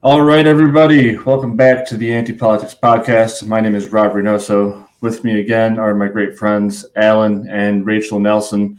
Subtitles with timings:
[0.00, 3.46] All right, everybody, welcome back to the Anti Politics Podcast.
[3.46, 4.86] My name is Rob Reynoso.
[5.00, 8.78] With me again are my great friends Alan and Rachael Nelson.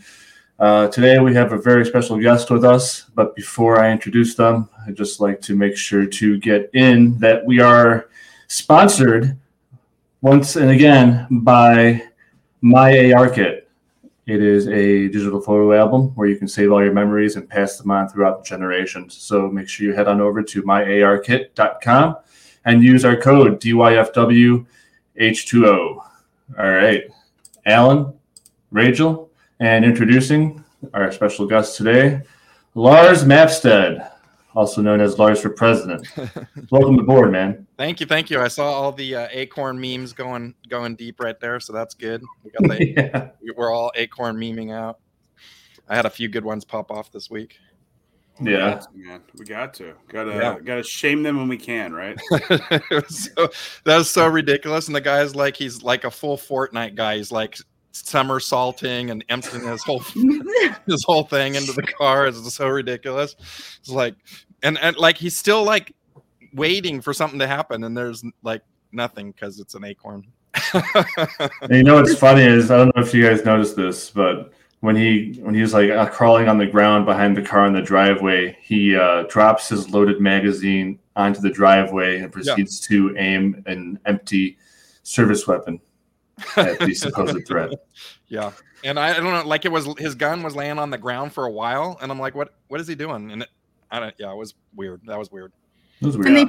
[0.58, 4.70] Uh, today we have a very special guest with us, but before I introduce them,
[4.88, 8.08] I'd just like to make sure to get in that we are
[8.48, 9.38] sponsored
[10.22, 12.04] once and again by
[12.62, 13.70] My AR Kit.
[14.28, 17.78] It is a digital photo album where you can save all your memories and pass
[17.78, 19.16] them on throughout the generations.
[19.16, 22.18] So make sure you head on over to myarkit.com
[22.66, 24.66] and use our code DYFWH2O.
[26.60, 27.04] All right.
[27.66, 28.14] Alan,
[28.72, 32.22] Rachael, and introducing our special guest today,
[32.76, 34.12] Lars Mapstead,
[34.56, 36.08] also known as Lars for President.
[36.72, 37.68] Welcome aboard, man.
[37.78, 38.40] Thank you, thank you.
[38.40, 42.24] I saw all the uh, acorn memes going going deep right there, so that's good.
[42.44, 42.88] We got the,
[43.44, 43.54] yeah.
[43.56, 45.00] We're all acorn meming out.
[45.88, 47.58] I had a few good ones pop off this week.
[48.42, 48.82] Yeah.
[48.94, 49.22] man.
[49.38, 49.96] We got to.
[50.08, 50.60] Gotta Yeah.
[50.64, 52.20] gotta shame them when we can, right?
[52.32, 53.50] It was so,
[53.84, 57.18] that was so ridiculous, and the guy's like he's like a full Fortnite guy.
[57.18, 57.58] He's like
[57.92, 60.00] somersaulting and emptying his whole
[60.86, 62.28] his whole thing into the car.
[62.28, 63.36] It's so ridiculous.
[63.80, 64.16] It's like,
[64.64, 65.94] and, and like he's still like
[66.54, 68.62] waiting for something to happen, and there's like
[68.92, 70.26] nothing because it's an acorn.
[71.70, 74.52] You know what's funny is I don't know if you guys noticed this, but
[74.82, 77.74] when he when he was like uh, crawling on the ground behind the car in
[77.74, 83.62] the driveway, he uh, drops his loaded magazine onto the driveway and proceeds to aim
[83.66, 84.58] an empty
[85.04, 85.80] service weapon
[86.58, 87.72] at the supposed threat.
[88.32, 88.52] Yeah,
[88.84, 91.34] and I, I don't know, like it was his gun was laying on the ground
[91.34, 93.32] for a while, and I'm like, what what is he doing?
[93.32, 93.50] And it,
[93.90, 95.02] I don't, yeah, it was weird.
[95.06, 95.52] That was weird.
[96.00, 96.46] It was and they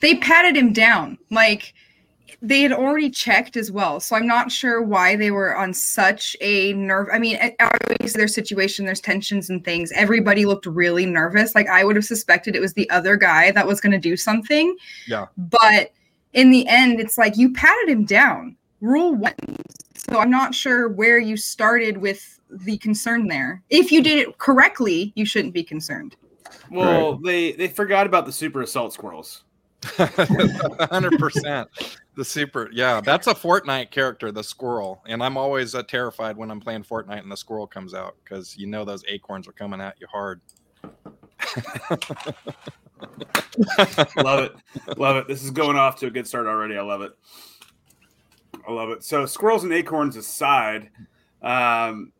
[0.00, 1.72] they patted him down like
[2.40, 6.36] they had already checked as well so i'm not sure why they were on such
[6.40, 11.54] a nerve i mean obviously there's situation there's tensions and things everybody looked really nervous
[11.54, 14.16] like i would have suspected it was the other guy that was going to do
[14.16, 14.74] something
[15.06, 15.26] Yeah.
[15.36, 15.92] but
[16.32, 19.32] in the end it's like you patted him down rule one
[19.94, 24.36] so i'm not sure where you started with the concern there if you did it
[24.38, 26.16] correctly you shouldn't be concerned
[26.70, 29.44] Well, they they forgot about the super assault squirrels.
[29.96, 31.68] hundred percent.
[32.14, 36.50] The super, yeah, that's a Fortnite character, the squirrel, and I'm always uh, terrified when
[36.50, 39.80] I'm playing Fortnite and the squirrel comes out because you know those acorns are coming
[39.80, 40.40] at you hard.
[44.16, 44.52] love it,
[44.96, 45.26] love it.
[45.28, 46.76] This is going off to a good start already.
[46.76, 47.12] I love it.
[48.66, 49.04] I love it.
[49.04, 50.90] So squirrels and acorns aside,
[51.42, 52.12] um,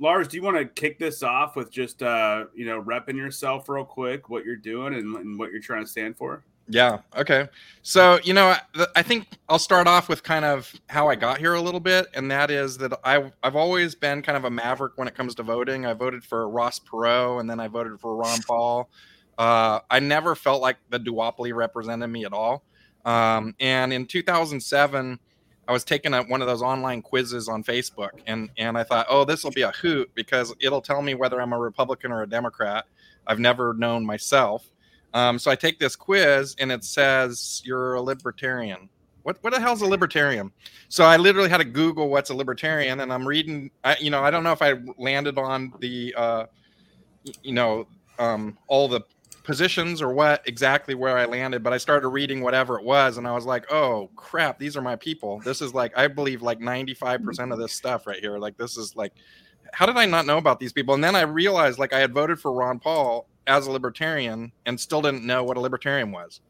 [0.00, 3.68] Lars, do you want to kick this off with just uh, you know repping yourself
[3.68, 6.44] real quick, what you're doing and, and what you're trying to stand for?
[6.68, 7.00] Yeah.
[7.16, 7.48] Okay.
[7.82, 11.38] So, you know, I, I think I'll start off with kind of how I got
[11.38, 12.06] here a little bit.
[12.14, 15.34] And that is that I, I've always been kind of a maverick when it comes
[15.36, 15.84] to voting.
[15.84, 18.88] I voted for Ross Perot and then I voted for Ron Paul.
[19.36, 22.64] Uh, I never felt like the duopoly represented me at all.
[23.04, 25.18] Um, and in 2007,
[25.66, 29.06] I was taking a, one of those online quizzes on Facebook, and and I thought,
[29.08, 32.22] oh, this will be a hoot because it'll tell me whether I'm a Republican or
[32.22, 32.86] a Democrat.
[33.26, 34.70] I've never known myself.
[35.14, 38.88] Um, so I take this quiz, and it says you're a libertarian.
[39.22, 40.52] What what the hell's a libertarian?
[40.88, 43.70] So I literally had to Google what's a libertarian, and I'm reading.
[43.84, 46.46] I, you know, I don't know if I landed on the, uh,
[47.42, 47.86] you know,
[48.18, 49.00] um, all the
[49.44, 53.28] positions or what exactly where I landed, but I started reading whatever it was, and
[53.28, 56.58] I was like, "Oh crap, these are my people." This is like I believe like
[56.58, 58.38] 95% of this stuff right here.
[58.38, 59.12] Like this is like,
[59.72, 60.94] how did I not know about these people?
[60.94, 64.80] And then I realized like I had voted for Ron Paul as a libertarian and
[64.80, 66.40] still didn't know what a libertarian was,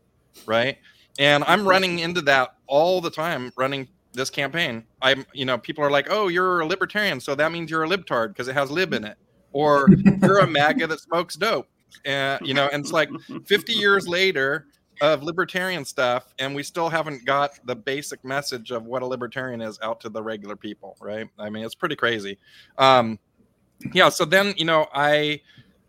[0.46, 0.78] right?
[1.18, 4.84] And I'm running into that all the time, running this campaign.
[5.02, 7.88] I'm, you know, people are like, "Oh, you're a libertarian, so that means you're a
[7.88, 9.18] libtard because it has lib in it,"
[9.52, 9.88] or
[10.22, 11.68] "You're a MAGA that smokes dope."
[12.06, 13.08] Uh, you know, and it's like
[13.46, 14.66] 50 years later
[15.00, 19.60] of libertarian stuff, and we still haven't got the basic message of what a libertarian
[19.60, 21.28] is out to the regular people, right?
[21.38, 22.38] I mean, it's pretty crazy.
[22.78, 23.18] Um,
[23.92, 24.08] yeah.
[24.08, 25.40] So then, you know, I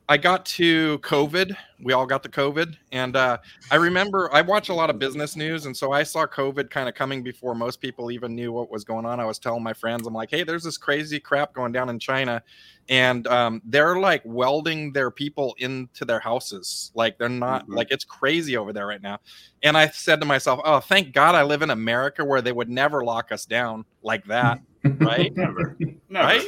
[0.08, 1.56] I got to COVID.
[1.82, 3.40] We all got to COVID, and uh,
[3.72, 6.88] I remember I watch a lot of business news, and so I saw COVID kind
[6.88, 9.20] of coming before most people even knew what was going on.
[9.20, 11.98] I was telling my friends, I'm like, "Hey, there's this crazy crap going down in
[11.98, 12.44] China,
[12.88, 16.92] and um, they're like welding their people into their houses.
[16.94, 17.76] Like they're not Mhm.
[17.76, 19.18] like it's crazy over there right now."
[19.64, 22.70] And I said to myself, "Oh, thank God I live in America where they would
[22.70, 24.60] never lock us down like that,
[25.00, 25.36] right?
[25.36, 25.76] Never,
[26.10, 26.28] never.
[26.28, 26.46] right?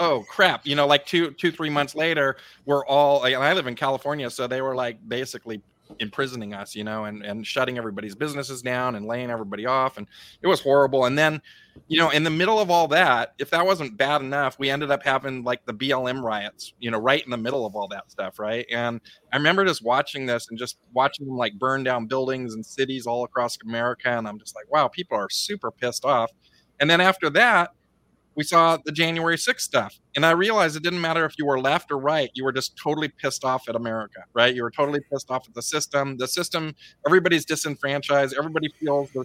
[0.00, 3.24] Oh crap, you know, like two, two, three months later, we're all.
[3.24, 5.62] And I live in California, so they were like basically
[5.98, 10.06] imprisoning us, you know, and and shutting everybody's businesses down and laying everybody off, and
[10.42, 11.04] it was horrible.
[11.04, 11.42] And then,
[11.88, 14.90] you know, in the middle of all that, if that wasn't bad enough, we ended
[14.90, 18.10] up having like the BLM riots, you know, right in the middle of all that
[18.10, 18.66] stuff, right?
[18.72, 19.00] And
[19.32, 23.06] I remember just watching this and just watching them like burn down buildings and cities
[23.06, 26.30] all across America, and I'm just like, wow, people are super pissed off.
[26.80, 27.72] And then after that,
[28.34, 29.98] we saw the January 6th stuff.
[30.16, 32.76] And I realized it didn't matter if you were left or right, you were just
[32.76, 34.54] totally pissed off at America, right?
[34.54, 36.16] You were totally pissed off at the system.
[36.16, 36.74] The system,
[37.06, 38.34] everybody's disenfranchised.
[38.36, 39.24] Everybody feels they're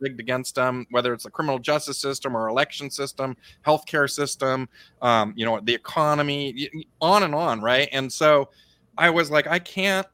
[0.00, 3.36] rigged against them, whether it's the criminal justice system or election system,
[3.66, 4.68] healthcare system,
[5.02, 7.88] um, you know, the economy, on and on, right?
[7.92, 8.50] And so
[8.96, 10.06] I was like, I can't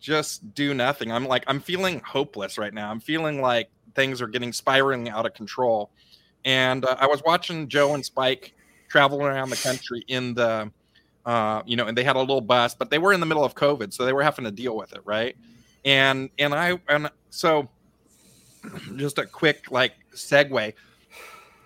[0.00, 1.10] just do nothing.
[1.10, 2.90] I'm like, I'm feeling hopeless right now.
[2.90, 5.90] I'm feeling like things are getting spiraling out of control
[6.44, 8.54] and uh, I was watching Jo and Spike
[8.88, 10.70] traveling around the country in the,
[11.26, 13.44] uh, you know, and they had a little bus, but they were in the middle
[13.44, 15.36] of COVID, so they were having to deal with it, right?
[15.84, 17.68] And and I and so,
[18.96, 20.74] just a quick like segue.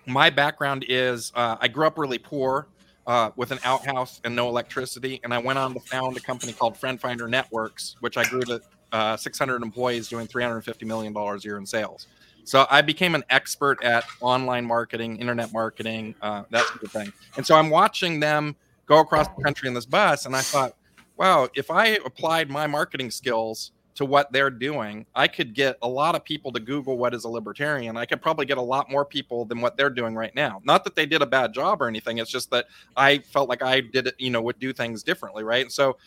[0.05, 2.67] My background is uh, I grew up really poor.
[3.07, 6.53] Uh, with an outhouse and no electricity, and I went on to found a company
[6.53, 8.61] called Friend Finder Networks, which I grew to
[8.91, 12.05] uh, 600 employees doing 350 million dollars a year in sales.
[12.43, 17.13] So I became an expert at online marketing, internet marketing, uh, that sort of thing.
[17.37, 18.55] And so I'm watching them
[18.85, 20.75] go across the country in this bus, and I thought,
[21.15, 25.87] wow, if I applied my marketing skills to what they're doing, I could get a
[25.87, 27.97] lot of people to Google what is a libertarian.
[27.97, 30.61] I could probably get a lot more people than what they're doing right now.
[30.63, 32.17] Not that they did a bad job or anything.
[32.17, 35.43] It's just that I felt like I did it, you know, would do things differently,
[35.43, 35.63] right?
[35.63, 35.97] And so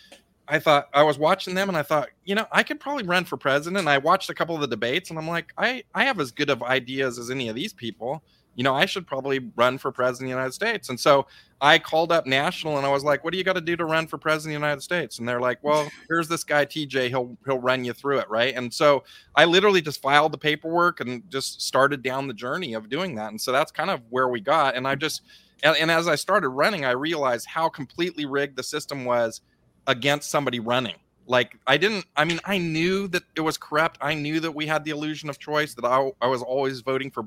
[0.48, 3.24] I thought I was watching them and I thought, you know, I could probably run
[3.24, 3.78] for president.
[3.78, 6.30] And I watched a couple of the debates and I'm like, I, I have as
[6.30, 8.22] good of ideas as any of these people.
[8.54, 10.90] You know, I should probably run for president of the United States.
[10.90, 11.26] And so
[11.60, 13.84] I called up national and I was like, what do you got to do to
[13.86, 15.18] run for president of the United States?
[15.18, 18.54] And they're like, well, here's this guy TJ, he'll he'll run you through it, right?
[18.54, 19.04] And so
[19.34, 23.30] I literally just filed the paperwork and just started down the journey of doing that.
[23.30, 24.76] And so that's kind of where we got.
[24.76, 25.22] And I just
[25.62, 29.40] and, and as I started running, I realized how completely rigged the system was
[29.86, 30.96] against somebody running.
[31.26, 32.04] Like I didn't.
[32.16, 33.98] I mean, I knew that it was corrupt.
[34.00, 35.74] I knew that we had the illusion of choice.
[35.74, 37.24] That I, I was always voting for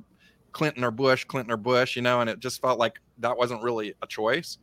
[0.51, 1.95] Clinton or Bush, Clinton or Bush.
[1.95, 4.57] You know, and it just felt like that wasn't really a choice.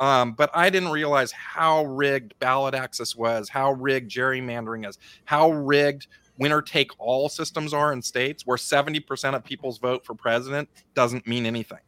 [0.00, 5.50] Um, but I didn't realize how rigged ballot access was, how rigged gerrymandering is, how
[5.50, 6.06] rigged
[6.38, 11.26] winner take all systems are in states where 70% of people's vote for president doesn't
[11.26, 11.80] mean anything.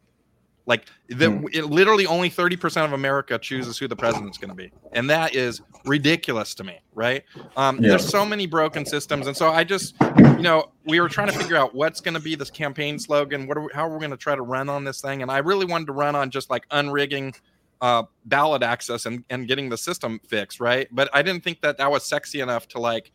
[0.65, 1.47] Like the, hmm.
[1.51, 4.71] it, literally only 30% of America chooses who the president's going to be.
[4.93, 7.23] And that is ridiculous to me, right?
[7.57, 7.89] Um, yeah.
[7.89, 9.27] There's so many broken systems.
[9.27, 12.19] And so I just, you know, we were trying to figure out what's going to
[12.19, 13.47] be this campaign slogan.
[13.47, 15.21] What are we, how are we going to try to run on this thing?
[15.21, 17.35] And I really wanted to run on just like unrigging
[17.81, 20.87] uh, ballot access and, and getting the system fixed, right?
[20.91, 23.11] But I didn't think that that was sexy enough to like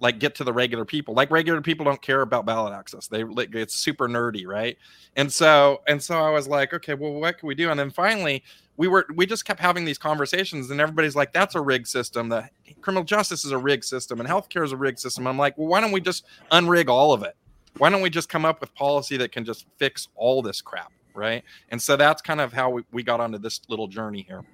[0.00, 1.14] like get to the regular people.
[1.14, 3.08] Like regular people don't care about ballot access.
[3.08, 4.76] They like it's super nerdy, right?
[5.16, 7.70] And so and so I was like, okay, well, what can we do?
[7.70, 8.42] And then finally,
[8.76, 12.28] we were we just kept having these conversations, and everybody's like, that's a rigged system.
[12.28, 12.48] The
[12.80, 15.26] criminal justice is a rigged system, and healthcare is a rigged system.
[15.26, 17.36] I'm like, well, why don't we just unrig all of it?
[17.78, 20.92] Why don't we just come up with policy that can just fix all this crap,
[21.14, 21.44] right?
[21.70, 24.44] And so that's kind of how we, we got onto this little journey here.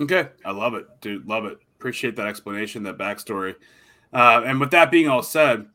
[0.00, 1.26] Okay, I love it, dude.
[1.26, 1.58] Love it.
[1.78, 3.54] Appreciate that explanation, that backstory.
[4.12, 5.66] Uh, and with that being all said,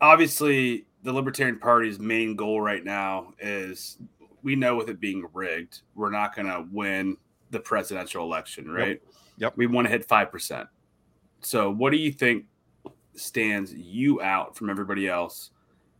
[0.00, 3.98] obviously the Libertarian Party's main goal right now is
[4.42, 7.16] we know with it being rigged, we're not going to win
[7.50, 9.00] the presidential election, right?
[9.00, 9.02] Yep.
[9.38, 9.52] yep.
[9.56, 10.68] We want to hit 5%.
[11.42, 12.46] So, what do you think
[13.14, 15.50] stands you out from everybody else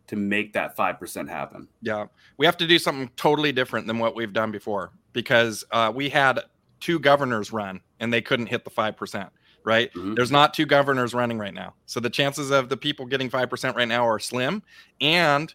[0.08, 1.68] to make that 5% happen?
[1.82, 2.06] Yeah.
[2.36, 6.08] We have to do something totally different than what we've done before because uh, we
[6.08, 6.40] had
[6.80, 9.30] two governors run and they couldn't hit the 5%
[9.66, 9.92] right?
[9.92, 10.14] Mm-hmm.
[10.14, 11.74] There's not two governors running right now.
[11.84, 14.62] So the chances of the people getting 5% right now are slim.
[15.00, 15.52] And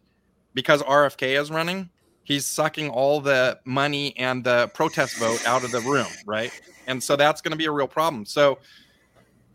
[0.54, 1.90] because RFK is running,
[2.24, 6.52] he's sucking all the money and the protest vote out of the room, right?
[6.88, 8.26] And so that's going to be a real problem.
[8.26, 8.60] So,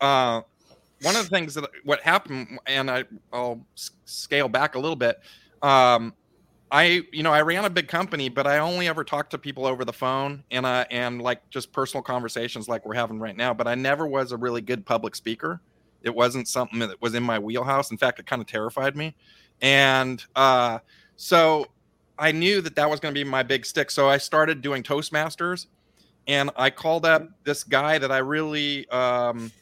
[0.01, 0.41] uh,
[1.03, 3.65] one of the things that what happened, and I, I'll
[4.07, 5.21] scale back a little bit.
[5.61, 6.15] Um,
[6.71, 9.67] I, you know, I ran a big company, but I only ever talked to people
[9.67, 13.55] over the phone and uh, and like just personal conversations like we're having right now.
[13.55, 15.61] But I never was a really good public speaker.
[16.03, 17.91] It wasn't something that was in my wheelhouse.
[17.91, 19.15] In fact, it kind of terrified me.
[19.63, 20.81] And uh,
[21.17, 21.67] so
[22.19, 23.91] I knew that that was going to be my big stick.
[23.91, 25.67] So I started doing Toastmasters,
[26.27, 29.53] and I called up this guy that I really, um,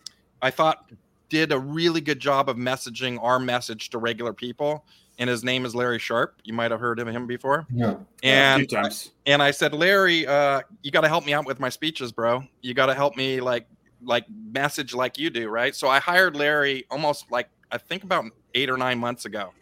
[0.40, 0.90] I thought
[1.28, 4.84] did a really good job of messaging our message to regular people
[5.18, 6.36] and his name is Larry Sharpe.
[6.44, 7.66] You might have heard of him before.
[7.72, 7.90] Yeah.
[7.92, 9.12] a few And times.
[9.26, 12.42] and I said, Larry, uh, you got to help me out with my speeches, bro.
[12.62, 13.66] You got to help me like
[14.02, 15.74] like message like you do, right?
[15.74, 19.52] So I hired Larry almost like I think about eight or nine months ago,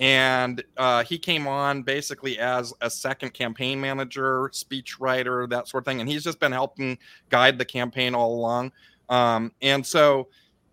[0.00, 5.82] and uh, he came on basically as a second campaign manager, speech writer, that sort
[5.82, 6.98] of thing, and he's just been helping
[7.30, 8.72] guide the campaign all along.
[9.08, 10.28] Um, and so,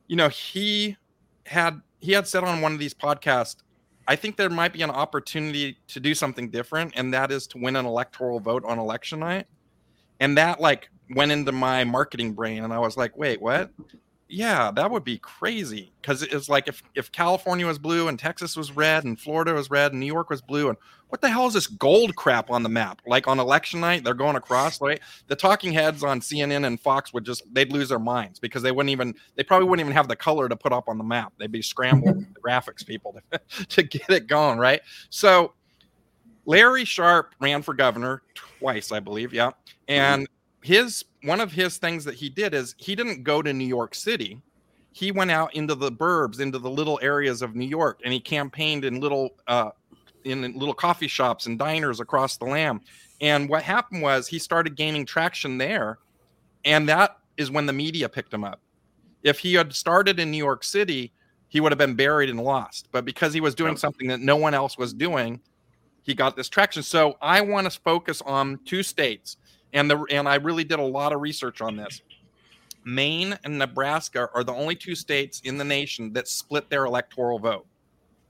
[0.07, 0.95] you know, he
[1.45, 3.55] had he had said on one of these podcasts
[4.07, 7.57] I think there might be an opportunity to do something different, and that is to
[7.57, 9.47] win an electoral vote on election night.
[10.19, 13.71] And that like went into my marketing brain, and I was like, wait, what?
[14.27, 18.57] Yeah, that would be crazy because it's like if if California was blue and Texas
[18.57, 20.77] was red and Florida was red and New York was blue and
[21.09, 23.01] what the hell is this gold crap on the map?
[23.05, 24.81] Like on election night, they're going across.
[24.81, 24.99] Right?
[25.27, 28.71] The talking heads on CNN and Fox would just they'd lose their minds because they
[28.71, 31.31] wouldn't even they probably wouldn't even have the color to put up on the map.
[31.37, 32.33] They'd be scrambling mm-hmm.
[32.33, 34.81] the graphics people to, to get it going, right?
[35.11, 35.53] So
[36.45, 39.49] Larry Sharpe ran for governor twice, I believe, yeah.
[39.49, 39.91] Mm-hmm.
[39.91, 40.27] And
[40.63, 43.95] his one of his things that he did is he didn't go to New York
[43.95, 44.41] City.
[44.91, 48.19] He went out into the burbs, into the little areas of New York, and he
[48.19, 49.71] campaigned in little uh,
[50.23, 52.81] in little coffee shops and diners across the land.
[53.21, 55.99] And what happened was he started gaining traction there,
[56.63, 58.61] and that is when the media picked him up.
[59.23, 61.11] If he had started in New York City,
[61.47, 62.89] he would have been buried and lost.
[62.91, 65.39] But because he was doing something that no one else was doing,
[66.03, 66.83] he got this traction.
[66.83, 69.37] So I want to focus on two states,
[69.73, 72.01] and the and I really did a lot of research on this.
[72.83, 77.39] Maine and Nebraska are the only two states in the nation that split their electoral
[77.39, 77.65] vote.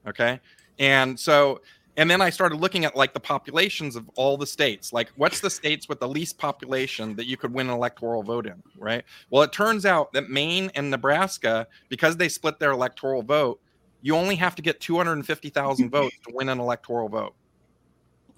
[0.07, 0.39] Okay,
[0.79, 1.61] and so
[1.97, 4.91] and then I started looking at like the populations of all the states.
[4.91, 8.45] Like, what's the states with the least population that you could win an electoral vote
[8.45, 8.61] in?
[8.77, 9.03] Right.
[9.29, 13.61] Well, it turns out that Maine and Nebraska, because they split their electoral vote,
[14.01, 17.33] you only have to get 250,000 votes to win an electoral vote.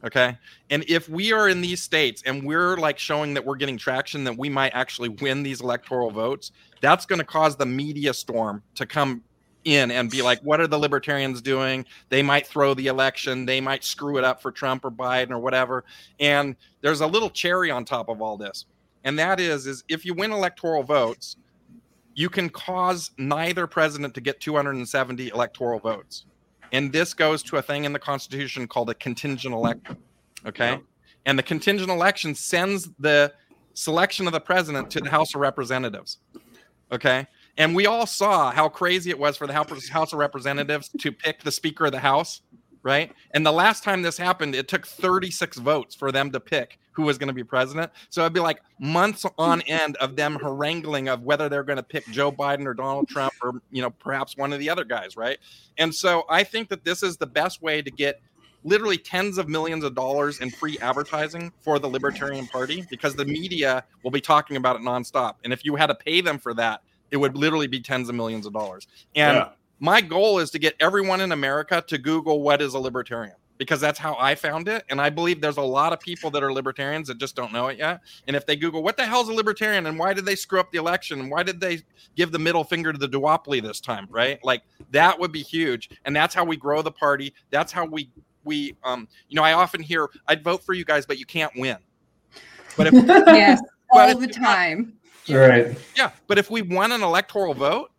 [0.04, 0.38] Okay.
[0.70, 4.24] And if we are in these states and we're like showing that we're getting traction,
[4.26, 6.52] that we might actually win these electoral votes,
[6.82, 9.24] that's going to cause the media storm to come
[9.64, 11.86] in and be like, what are the libertarians doing?
[12.10, 15.40] They might throw the election, they might screw it up for Trump or Biden or
[15.40, 15.84] whatever.
[16.20, 18.66] And there's a little cherry on top of all this.
[19.04, 21.38] And that is, is if you win electoral votes,
[22.14, 26.26] you can cause neither president to get 270 electoral votes.
[26.72, 29.98] And this goes to a thing in the Constitution called a contingent election.
[30.46, 30.72] Okay.
[30.72, 30.84] Yep.
[31.26, 33.34] And the contingent election sends the
[33.74, 36.18] selection of the president to the House of Representatives.
[36.92, 37.28] Okay.
[37.58, 41.44] And we all saw how crazy it was for the House of Representatives to pick
[41.44, 42.42] the Speaker of the House.
[42.84, 43.12] Right.
[43.32, 47.04] And the last time this happened, it took 36 votes for them to pick who
[47.04, 47.92] was going to be president.
[48.10, 51.84] So it'd be like months on end of them haranguing of whether they're going to
[51.84, 55.16] pick Joe Biden or Donald Trump or, you know, perhaps one of the other guys.
[55.16, 55.38] Right.
[55.78, 58.20] And so I think that this is the best way to get
[58.64, 63.26] literally tens of millions of dollars in free advertising for the Libertarian Party because the
[63.26, 65.36] media will be talking about it nonstop.
[65.44, 66.82] And if you had to pay them for that,
[67.12, 68.88] it would literally be tens of millions of dollars.
[69.16, 69.50] And Yeah.
[69.80, 73.82] My goal is to get everyone in America to Google what is a libertarian because
[73.82, 74.84] that's how I found it.
[74.90, 77.68] And I believe there's a lot of people that are libertarians that just don't know
[77.68, 78.02] it yet.
[78.28, 80.72] And if they Google what the hell's a libertarian and why did they screw up
[80.72, 81.80] the election and why did they
[82.16, 84.40] give the middle finger to the duopoly this time, right?
[84.44, 85.90] Like that would be huge.
[86.06, 87.34] And that's how we grow the party.
[87.50, 88.10] That's how we
[88.44, 91.52] we um you know I often hear I'd vote for you guys, but you can't
[91.56, 91.78] win.
[92.78, 93.60] But if yes,
[93.92, 94.94] But all if the you're not- time.
[95.30, 95.78] Right.
[95.98, 97.92] yeah, but if we won an electoral vote,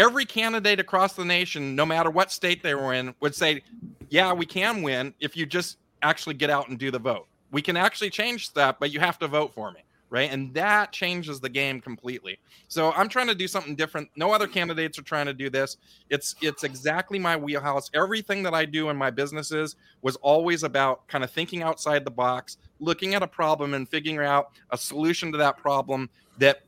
[0.00, 3.62] every candidate across the nation, no matter what state they were in, would say,
[4.08, 7.26] "Yeah, we can win if you just actually get out and do the vote.
[7.52, 10.28] We can actually change that, but you have to vote for me." Right.
[10.28, 12.40] And that changes the game completely.
[12.66, 14.10] So I'm trying to do something different.
[14.16, 15.76] No other candidates are trying to do this.
[16.08, 17.88] It's it's exactly my wheelhouse.
[17.94, 22.10] Everything that I do in my businesses was always about kind of thinking outside the
[22.10, 26.62] box, looking at a problem and figuring out a solution to that problem that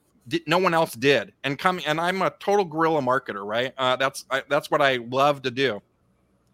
[0.46, 1.32] no one else did.
[1.44, 3.72] And come and i'm a total guerrilla marketer right?
[3.78, 5.80] Uh, that's I, that's what i love to do.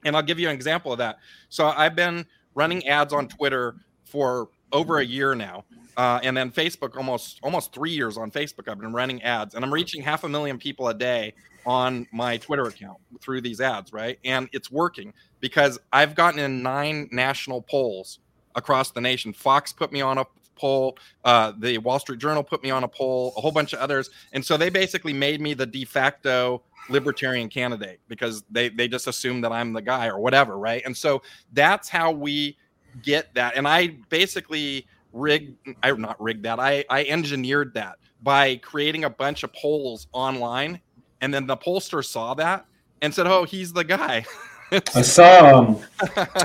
[0.04, 1.18] And i'll give you an example of that.
[1.48, 5.64] So i've been running ads on twitter for over a year now
[5.96, 9.64] uh, and then facebook almost almost three years on facebook i've been running ads and
[9.64, 11.32] i'm reaching half a million people a day
[11.64, 14.18] on my twitter account through these ads right?
[14.24, 18.18] And it's working because i've gotten in nine national polls
[18.58, 19.32] across the nation.
[19.32, 20.26] Fox put me on a
[20.58, 23.78] poll uh, the Wall Street Journal put me on a poll, a whole bunch of
[23.78, 28.88] others, and so they basically made me the de facto libertarian candidate because they they
[28.88, 30.82] just assume that I'm the guy or whatever, right?
[30.84, 31.22] And so
[31.52, 32.56] that's how we
[33.02, 33.56] get that.
[33.56, 36.58] And I basically rigged, I not rigged that.
[36.58, 40.80] I I engineered that by creating a bunch of polls online,
[41.20, 42.66] and then the pollster saw that
[43.02, 44.24] and said, "Oh, he's the guy."
[44.70, 45.80] I saw um,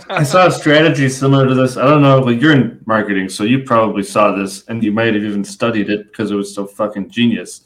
[0.10, 1.78] I saw a strategy similar to this.
[1.78, 5.14] I don't know, like you're in marketing, so you probably saw this, and you might
[5.14, 7.62] have even studied it because it was so fucking genius.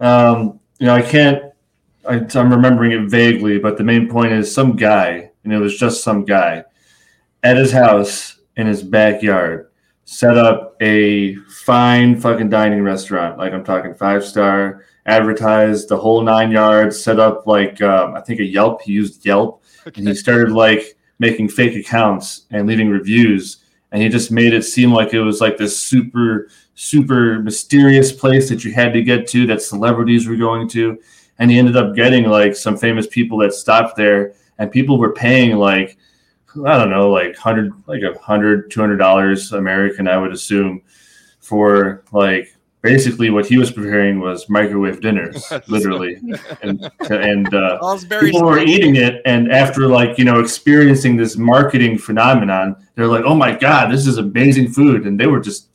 [0.00, 1.52] Um, you know, I can't.
[2.08, 5.78] I, I'm remembering it vaguely, but the main point is some guy, and it was
[5.78, 6.64] just some guy,
[7.42, 9.70] at his house in his backyard,
[10.04, 13.38] set up a fine fucking dining restaurant.
[13.38, 18.20] Like I'm talking five star, advertised the whole nine yards, set up like um, I
[18.20, 18.82] think a Yelp.
[18.82, 19.62] He used Yelp,
[19.94, 23.58] and he started like making fake accounts and leaving reviews.
[23.92, 28.48] And he just made it seem like it was like this super, super mysterious place
[28.48, 30.98] that you had to get to, that celebrities were going to.
[31.38, 35.12] And he ended up getting like some famous people that stopped there, and people were
[35.12, 35.98] paying like
[36.64, 40.82] I don't know, like hundred, like a hundred, two hundred dollars American, I would assume,
[41.40, 42.55] for like
[42.86, 46.16] basically what he was preparing was microwave dinners, literally,
[46.62, 50.38] and and uh, Well, it's very people were eating it, and after like you know
[50.40, 55.26] experiencing this marketing phenomenon, they're like, "Oh my god, this is amazing food," and they
[55.26, 55.68] were just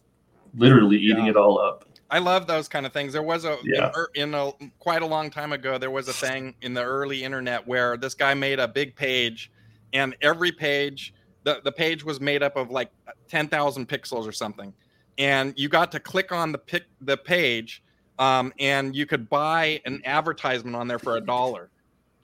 [0.56, 1.32] literally eating Yeah.
[1.32, 1.86] it all up.
[2.10, 3.13] I love those kind of things.
[3.13, 3.88] There was a Yeah.
[3.88, 5.77] in, er- in a quite a long time ago.
[5.77, 9.51] There was a thing in the early internet where this guy made a big page,
[9.94, 11.13] and every page,
[11.44, 12.89] the the page was made up of like
[13.27, 14.74] ten thousand pixels or something,
[15.18, 17.84] and you got to click on the pic the page,
[18.20, 21.70] um, and you could buy an advertisement on there for a dollar,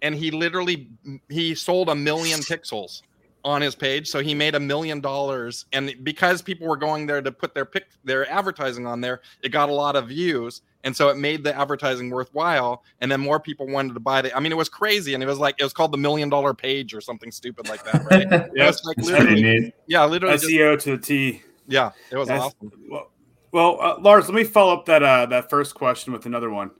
[0.01, 0.89] and he literally
[1.29, 3.01] he sold a million pixels
[3.47, 7.21] on his page so he made a million dollars and because people were going there
[7.21, 10.95] to put their pic their advertising on there it got a lot of views and
[10.95, 14.39] so it made the advertising worthwhile and then more people wanted to buy it i
[14.41, 16.93] mean it was crazy and it was like it was called the million dollar page
[16.93, 18.75] or something stupid like that right Yep.
[18.83, 21.41] like literally yeah literally just, SEO to the T.
[21.67, 23.11] yeah it was That's- awesome Well,
[23.51, 26.71] well uh, Lars, let me follow up that uh, that first question with another one.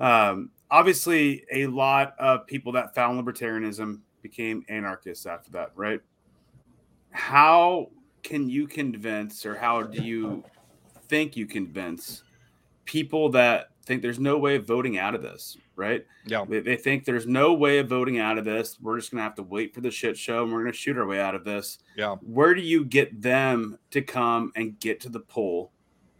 [0.00, 6.00] Um, obviously, a lot of people that found libertarianism became anarchists after that, right?
[7.10, 7.90] How
[8.22, 10.42] can you convince, or how do you
[11.08, 12.22] think you convince
[12.86, 16.04] people that think there's no way of voting out of this, right?
[16.26, 18.78] yeah They, they think there's no way of voting out of this.
[18.80, 20.78] We're just going to have to wait for the shit show and we're going to
[20.78, 21.78] shoot our way out of this.
[21.96, 22.16] Yeah.
[22.22, 25.70] Where do you get them to come and get to the poll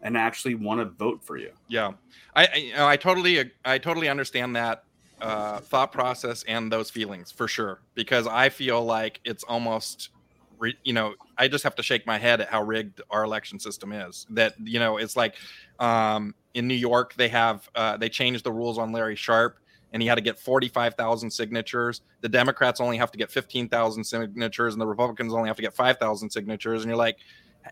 [0.03, 1.51] and actually want to vote for you?
[1.69, 1.93] Yeah,
[2.37, 4.85] I I, you know, I totally I totally understand that
[5.21, 10.11] uh, thought process and those feelings for sure because I feel like it's almost
[10.59, 13.59] re- you know I just have to shake my head at how rigged our election
[13.59, 14.27] system is.
[14.31, 15.37] That you know it's like
[15.79, 19.59] um, in New York they have uh, they changed the rules on Larry Sharpe.
[19.93, 22.01] And he had to get 45,000 signatures.
[22.21, 25.73] The Democrats only have to get 15,000 signatures, and the Republicans only have to get
[25.73, 26.83] 5,000 signatures.
[26.83, 27.19] And you're like,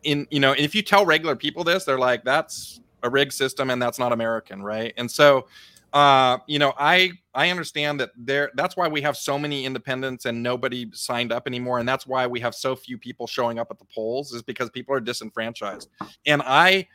[0.05, 3.70] in you know, if you tell regular people this, they're like, "That's a rigged system
[3.70, 4.94] and that's not American, right?
[4.96, 5.46] And so,
[5.92, 8.50] uh, you know, I I understand that there.
[8.55, 12.26] That's why we have so many independents and nobody signed up anymore, and that's why
[12.26, 15.88] we have so few people showing up at the polls is because people are disenfranchised.
[16.26, 16.88] And I,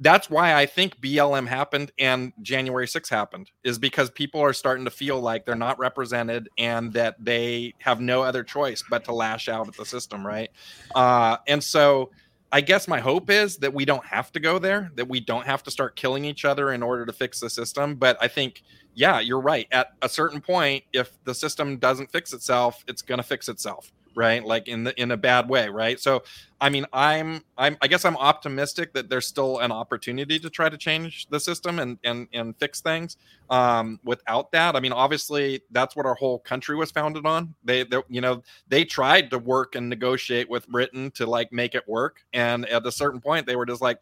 [0.00, 4.84] that's why I think BLM happened and January 6th happened is because people are starting
[4.84, 9.12] to feel like they're not represented and that they have no other choice but to
[9.12, 10.50] lash out at the system, right?
[10.96, 12.10] Uh, and so
[12.54, 15.46] I guess my hope is that we don't have to go there, that we don't
[15.46, 17.94] have to start killing each other in order to fix the system.
[17.94, 18.62] But I think,
[18.94, 19.66] yeah, you're right.
[19.72, 23.90] At a certain point, if the system doesn't fix itself, it's going to fix itself,
[24.14, 24.44] right?
[24.44, 25.98] Like in the in a bad way, right?
[26.00, 26.22] So,
[26.60, 30.68] I mean, I'm I'm I guess I'm optimistic that there's still an opportunity to try
[30.68, 33.16] to change the system and and and fix things.
[33.50, 37.54] Um, without that, I mean, obviously, that's what our whole country was founded on.
[37.64, 41.74] They, they you know, they tried to work and negotiate with Britain to like make
[41.74, 42.24] it work.
[42.32, 43.98] And at a certain point, they were just like,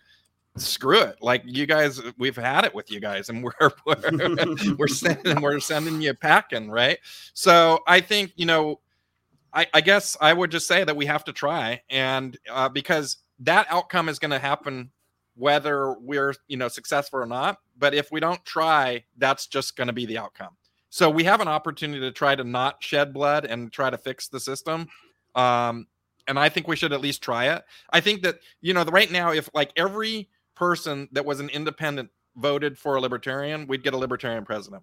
[0.56, 1.16] screw it.
[1.20, 5.60] Like you guys, we've had it with you guys and we're, we're, we're sending, we're
[5.60, 6.70] sending you packing.
[6.70, 6.98] Right.
[7.34, 8.80] So I think, you know,
[9.52, 11.82] I, I guess I would just say that we have to try.
[11.90, 14.90] And uh, because that outcome is going to happen
[15.34, 17.58] whether we're, you know, successful or not.
[17.78, 20.56] But if we don't try, that's just going to be the outcome.
[20.90, 24.28] So we have an opportunity to try to not shed blood and try to fix
[24.28, 24.88] the system.
[25.34, 25.86] Um,
[26.26, 27.62] and I think we should at least try it.
[27.90, 32.10] I think that you know, right now, if like every person that was an independent
[32.36, 34.82] voted for a libertarian, we'd get a libertarian president.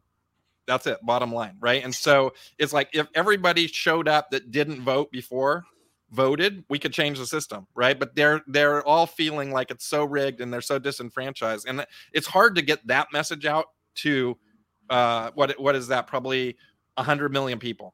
[0.68, 1.84] That's it, bottom line, right?
[1.84, 5.64] And so it's like if everybody showed up that didn't vote before
[6.12, 7.98] voted, we could change the system, right?
[7.98, 12.28] But they're they're all feeling like it's so rigged and they're so disenfranchised, and it's
[12.28, 14.38] hard to get that message out to
[14.90, 16.08] uh, what what is that?
[16.08, 16.58] Probably
[16.98, 17.94] hundred million people,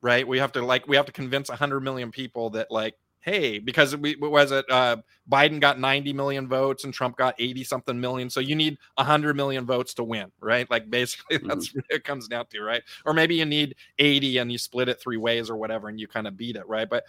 [0.00, 0.26] right?
[0.26, 3.96] We have to like we have to convince hundred million people that like, hey, because
[3.96, 4.96] we what was it uh,
[5.30, 9.34] Biden got 90 million votes and Trump got 80 something million, so you need 100
[9.34, 10.70] million votes to win, right?
[10.70, 12.82] Like basically that's what it comes down to, right?
[13.06, 16.06] Or maybe you need 80 and you split it three ways or whatever, and you
[16.06, 16.88] kind of beat it, right?
[16.88, 17.04] But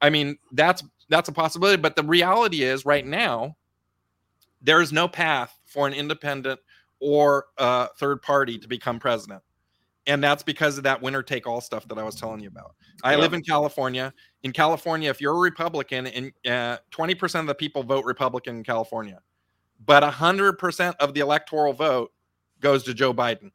[0.00, 1.80] I mean, that's that's a possibility.
[1.80, 3.56] But the reality is, right now,
[4.62, 6.60] there is no path for an independent
[7.00, 9.42] or a third party to become president.
[10.06, 12.74] And that's because of that winner take all stuff that I was telling you about.
[13.02, 13.18] I Yeah.
[13.18, 14.12] live in California.
[14.44, 18.64] In California, if you're a Republican and uh, 20% of the people vote Republican in
[18.64, 19.20] California,
[19.84, 22.12] but 100% of the electoral vote
[22.60, 23.50] goes to Joe Biden.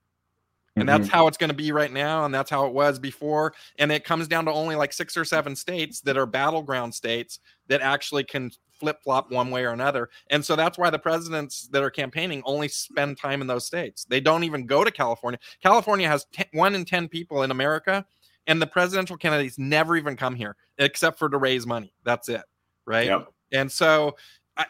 [0.78, 2.24] And that's how it's going to be right now.
[2.24, 3.54] And that's how it was before.
[3.78, 7.40] And it comes down to only like six or seven states that are battleground states
[7.68, 10.10] that actually can flip flop one way or another.
[10.32, 14.06] And so that's why the presidents that are campaigning only spend time in those states.
[14.06, 15.40] They don't even go to California.
[15.62, 18.04] California has 10, one in 10 people in America,
[18.48, 21.94] and the presidential candidates never even come here except for to raise money.
[22.04, 22.42] That's it.
[22.88, 23.06] Right.
[23.06, 23.28] Yep.
[23.54, 24.16] And so,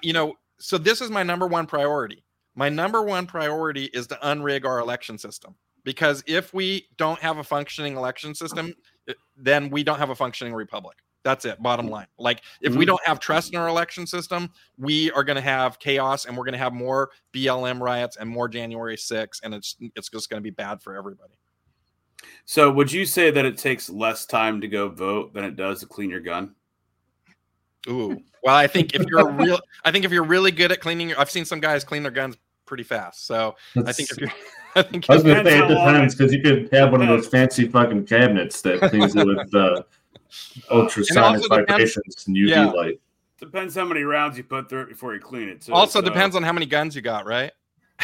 [0.01, 2.23] you know, so this is my number one priority.
[2.55, 7.37] My number one priority is to unrig our election system because if we don't have
[7.37, 8.73] a functioning election system,
[9.07, 10.97] eh, then we don't have a functioning republic.
[11.23, 12.07] That's it, bottom line.
[12.17, 12.87] Like, if we Mhm.
[12.87, 16.45] don't have trust in our election system, we are going to have chaos and we're
[16.45, 20.39] going to have more BLM riots and more January 6th, and it's it's just going
[20.39, 21.33] to be bad for everybody.
[22.45, 25.79] So, would you say that it takes less time to go vote than it does
[25.81, 26.55] to clean your gun?
[27.87, 28.21] Ooh.
[28.43, 31.09] Well, I think if you're a real, I think if you're really good at cleaning
[31.09, 33.27] your, I've seen some guys clean their guns pretty fast.
[33.27, 34.31] So I think if you're,
[34.75, 37.27] I think I was gonna say it depends because you could have one of those
[37.27, 39.83] fancy fucking cabinets that cleans it with uh,
[40.69, 42.65] ultrasonic also depends- vibrations and UV Yeah.
[42.71, 43.01] light.
[43.39, 45.61] Depends how many rounds you put through it before you clean it.
[45.61, 47.51] Too, also so- depends on how many guns you got, right?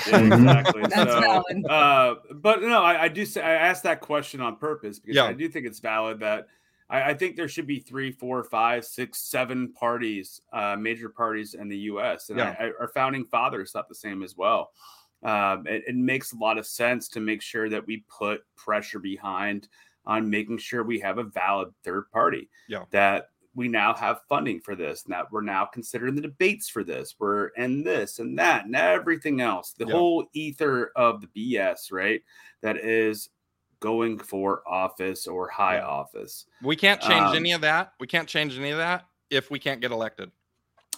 [0.08, 0.82] Yeah, exactly.
[0.90, 1.66] That's so, valid.
[1.68, 5.26] uh, but no, I, I do say I asked that question on purpose because Yeah.
[5.26, 6.48] I do think it's valid that
[6.90, 11.54] I, I think there should be three, four, five, six, seven parties, uh, major parties
[11.56, 12.30] in the U.S.
[12.30, 12.56] and Yeah.
[12.60, 14.72] I, I, our founding fathers thought the same as well.
[15.24, 19.00] Um, it, it makes a lot of sense to make sure that we put pressure
[19.00, 19.68] behind
[20.08, 22.50] on making sure we have a valid third party.
[22.68, 22.86] Yeah.
[22.92, 26.84] That we now have funding for this, and that we're now considering the debates for
[26.84, 27.16] this.
[27.20, 29.74] We're and this and that and everything else.
[29.74, 29.94] The Yeah.
[29.94, 32.24] whole ether of the BS, right?
[32.62, 33.30] That is
[33.80, 36.46] going for office or high office.
[36.64, 37.94] We can't change Um, any of that.
[38.00, 40.32] We can't change any of that if we can't get elected.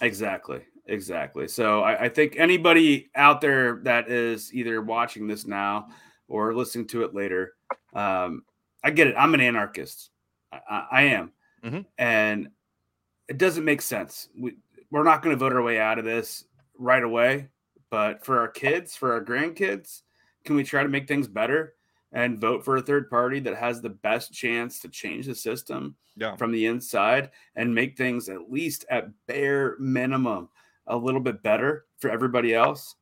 [0.00, 0.62] Exactly.
[0.86, 1.46] Exactly.
[1.46, 5.88] So I, I think anybody out there that is either watching this now
[6.28, 7.54] or listening to it later,
[7.94, 8.44] um,
[8.82, 9.14] I get it.
[9.16, 10.10] I'm an anarchist.
[10.52, 11.32] I, I, am.
[11.64, 11.84] Mhm.
[11.98, 12.50] And
[13.28, 14.28] it doesn't make sense.
[14.38, 14.56] We,
[14.90, 16.44] we're not going to vote our way out of this
[16.78, 17.48] right away.
[17.90, 20.02] But for our kids, for our grandkids,
[20.44, 21.74] can we try to make things better
[22.12, 25.96] and vote for a third party that has the best chance to change the system
[26.16, 26.34] Yeah.
[26.36, 30.48] from the inside and make things at least at bare minimum
[30.86, 32.96] a little bit better for everybody else,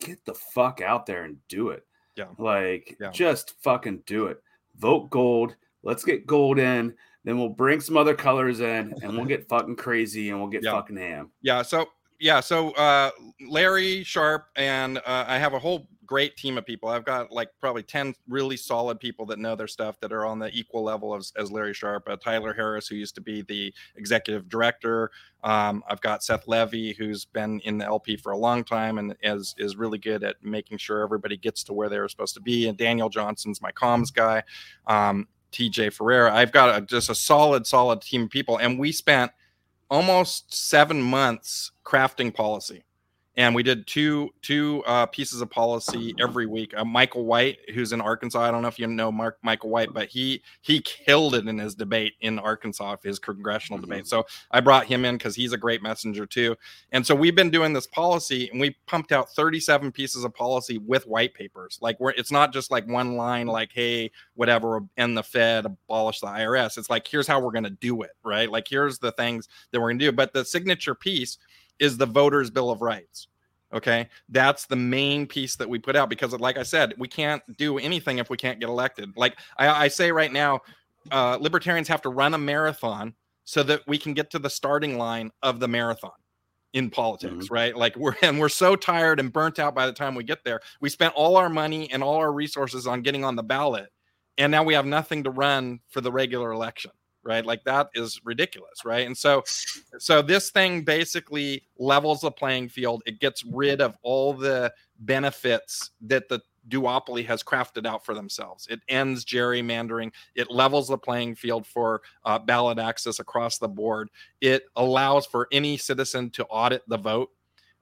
[0.00, 1.86] get the fuck out there and do it.
[2.16, 2.26] Yeah.
[2.38, 3.10] Like Yeah.
[3.10, 4.42] just fucking do it.
[4.78, 5.54] Vote gold.
[5.82, 6.94] Let's get gold in.
[7.24, 10.62] Then we'll bring some other colors in and we'll get fucking crazy and we'll get
[10.62, 10.72] Yeah.
[10.72, 11.30] fucking ham.
[11.42, 11.62] Yeah.
[11.62, 11.86] So
[12.20, 12.40] yeah.
[12.40, 13.10] So uh,
[13.48, 16.88] Larry Sharpe and uh, I have a whole great team of people.
[16.88, 20.40] I've got like probably ten really solid people that know their stuff that are on
[20.40, 22.08] the equal level as, as Larry Sharpe.
[22.08, 25.12] Uh, Tyler Harris, who used to be the executive director.
[25.44, 29.14] Um, I've got Seth Levy, who's been in the LP for a long time and
[29.22, 32.40] is is really good at making sure everybody gets to where they were supposed to
[32.40, 32.66] be.
[32.68, 34.42] And Daniel Johnson's my comms guy.
[34.88, 36.34] Um, TJ Ferreira.
[36.34, 39.32] I've got a, just a solid, solid team of people, and we spent
[39.90, 42.84] almost seven months crafting policy
[43.38, 46.74] and we did two two uh, pieces of policy every week.
[46.76, 49.94] Uh, michael white who's in arkansas i don't know if you know mark michael white
[49.94, 54.06] but he he killed it in his debate in arkansas his congressional debate.
[54.06, 56.56] So i brought him in because he's a great messenger too.
[56.92, 60.78] And so we've been doing this policy and we pumped out 37 pieces of policy
[60.78, 61.78] with white papers.
[61.80, 66.20] Like we're it's not just like one line like hey whatever end the fed abolish
[66.20, 68.50] the irs it's like here's how we're going to do it right?
[68.50, 70.12] Like here's the things that we're going to do.
[70.12, 71.38] But the signature piece
[71.78, 73.28] is the voters bill of rights
[73.72, 74.08] okay?
[74.28, 77.78] That's the main piece that we put out because like i said we can't do
[77.78, 79.10] anything if we can't get elected.
[79.16, 80.60] Like i, I say right now
[81.10, 83.14] uh, libertarians have to run a marathon
[83.44, 86.12] so that we can get to the starting line of the marathon
[86.74, 87.76] in politics right?
[87.76, 90.60] Like we're and we're so tired and burnt out by the time we get there.
[90.80, 93.88] We spent all our money and all our resources on getting on the ballot
[94.36, 96.90] and now we have nothing to run for the regular election
[97.28, 99.42] right like that is ridiculous right and so
[99.98, 105.90] so this thing basically levels the playing field it gets rid of all the benefits
[106.00, 108.66] that the duopoly has crafted out for themselves.
[108.68, 110.12] It ends gerrymandering.
[110.34, 114.10] It levels the playing field for uh, ballot access across the board.
[114.40, 117.30] It allows for any citizen to audit the vote.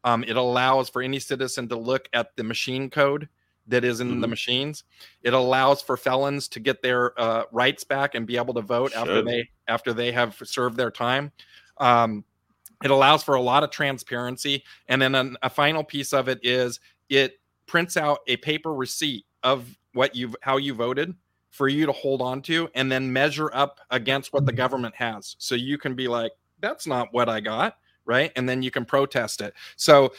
[0.05, 3.29] Um, it allows for any citizen to look at the machine code
[3.69, 4.21] that is in mm-hmm.
[4.21, 4.85] the machines.
[5.23, 8.93] It allows for felons to get their uh, rights back and be able to vote
[8.93, 9.01] Should.
[9.01, 11.33] after they after they have served their time.
[11.79, 12.25] Um,
[12.85, 16.41] it allows for a lot of transparency, and then a, a final piece of it
[16.43, 21.15] is it prints out a paper receipt of what you've how you voted
[21.51, 24.59] for you to hold on to and then measure up against what the mm-hmm.
[24.59, 28.33] government has so you can be like that's not what i got right?
[28.37, 29.55] And then you can protest it.
[29.77, 30.13] So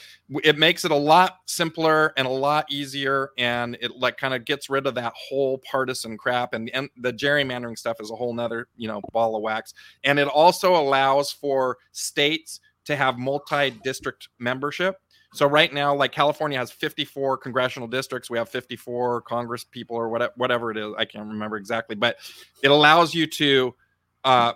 [0.43, 4.45] it makes it a lot simpler and a lot easier and it like kind of
[4.45, 8.33] gets rid of that whole partisan crap and, and the gerrymandering stuff is a whole
[8.33, 9.73] nother you know ball of wax.
[10.03, 14.97] And it also allows for states to have multi-district membership.
[15.33, 18.29] So right now, like California has 54 congressional districts.
[18.29, 20.93] We have 54 Congress people or whatever, whatever it is.
[20.97, 22.17] I can't remember exactly, but
[22.63, 23.75] it allows you to
[24.23, 24.53] uh,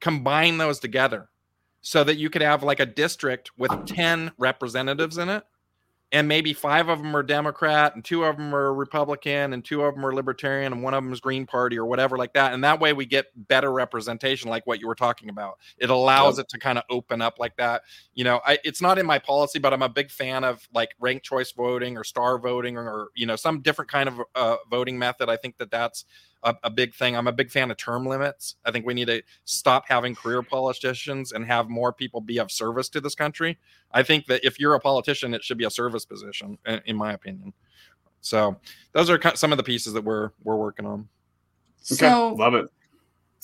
[0.00, 1.30] combine those together
[1.84, 5.44] so that you could have like a district with 10 representatives in it
[6.12, 9.82] and maybe five of them are Democrat and two of them are Republican and two
[9.82, 12.54] of them are Libertarian and one of them is Green Party or whatever like that.
[12.54, 15.58] And that way we get better representation, like what you were talking about.
[15.76, 16.44] It allows yep.
[16.44, 17.82] it to kind of open up like that.
[18.14, 20.94] You know, I, it's not in my policy, but I'm a big fan of like
[21.00, 24.56] ranked choice voting or star voting or, or you know some different kind of uh,
[24.70, 25.28] voting method.
[25.28, 26.04] I think that that's
[26.44, 27.16] a, a, big thing.
[27.16, 28.56] I'm a big fan of term limits.
[28.64, 32.52] I think we need to stop having career politicians and have more people be of
[32.52, 33.58] service to this country.
[33.92, 37.14] I think that if you're a politician, it should be a service position, in my
[37.14, 37.52] opinion.
[38.20, 38.56] So
[38.92, 41.08] those are some of the pieces that we're we're working on.
[41.92, 42.08] Okay.
[42.08, 42.66] So love it.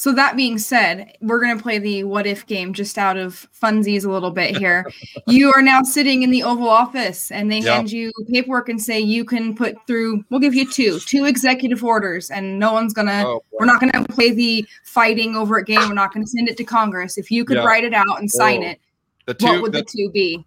[0.01, 3.47] So that being said, we're going to play the what if game just out of
[3.53, 4.91] funsies a little bit here.
[5.27, 7.75] you are now sitting in the Oval Office and they yep.
[7.75, 11.85] hand you paperwork and say you can put through, we'll give you two, two executive
[11.85, 15.59] orders, and no one's going to, oh, we're not going to play the fighting over
[15.59, 15.87] it game.
[15.87, 17.19] We're not going to send it to Congress.
[17.19, 17.67] If you could yep.
[17.67, 18.81] write it out and sign it,
[19.27, 20.43] the two, what would the, the, two be?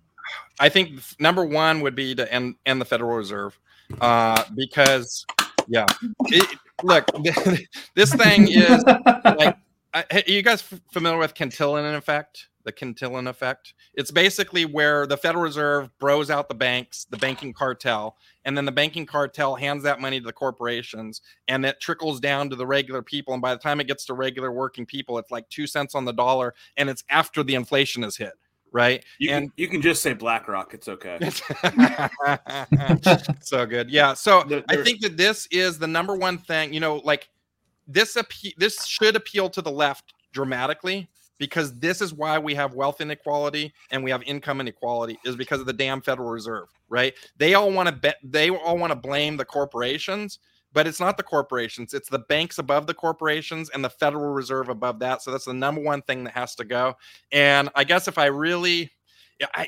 [0.59, 3.59] I think number one would be to end, end the Federal Reserve
[4.01, 5.27] uh, because,
[5.67, 5.85] yeah.
[6.29, 7.05] It, look,
[7.95, 9.57] this thing is like,
[10.27, 12.47] you guys familiar with Cantillon effect?
[12.65, 13.73] The Cantillon effect.
[13.93, 18.63] It's basically where the Federal Reserve bros out the banks, the banking cartel, and then
[18.63, 22.65] the banking cartel hands that money to the corporations, and it trickles down to the
[22.65, 23.33] regular people.
[23.33, 26.05] And by the time it gets to regular working people, it's like two cents on
[26.05, 28.33] the dollar, and it's after the inflation is hit
[28.73, 29.05] right?
[29.19, 30.73] You and can, you can just say BlackRock.
[30.73, 31.19] It's okay.
[33.41, 33.89] so good.
[33.89, 34.13] Yeah.
[34.15, 36.73] So there, I think that this is the number one thing.
[36.73, 37.29] You know, like
[37.87, 41.07] this appe- this should appeal to the left dramatically
[41.37, 45.59] because this is why we have wealth inequality and we have income inequality is because
[45.59, 47.13] of the damn Federal Reserve, right?
[47.37, 48.17] They all want to bet.
[48.23, 50.39] They all want to blame the corporations
[50.73, 54.69] but it's not the corporations it's the banks above the corporations and the federal reserve
[54.69, 56.93] above that so that's the number one thing that has to go
[57.31, 58.91] and i guess if i really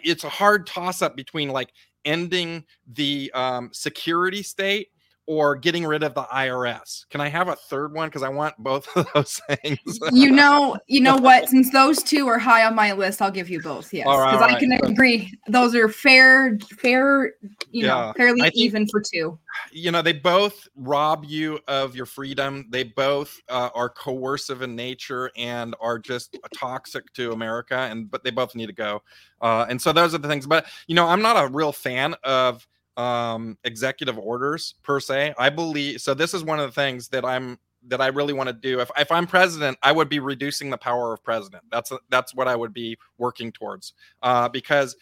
[0.03, 1.71] it's a hard toss up between like
[2.05, 2.63] ending
[2.93, 4.89] the um, security state
[5.27, 7.05] or getting rid of the IRS.
[7.09, 8.07] Can I have a third one?
[8.07, 9.99] Because I want both of those things.
[10.11, 11.49] you know, you know what?
[11.55, 13.93] Since those two are high on my list, I'll give you both.
[13.93, 15.33] Yes, because right, I can agree.
[15.47, 17.33] Those are fair, fair.
[17.71, 19.37] You yeah, know, fairly think, even for two.
[19.71, 22.67] You know, they both rob you of your freedom.
[22.69, 27.75] They both uh, are coercive in nature and are just toxic to America.
[27.75, 29.01] And but they both need to go.
[29.41, 30.45] Uh, and so those are the things.
[30.45, 35.49] But you know, I'm not a real fan of um executive orders per se i
[35.49, 38.53] believe so this is one of the things that i'm that i really want to
[38.53, 42.33] do if, if i'm president i would be reducing the power of president that's that's
[42.33, 44.95] what i would be working towards uh, because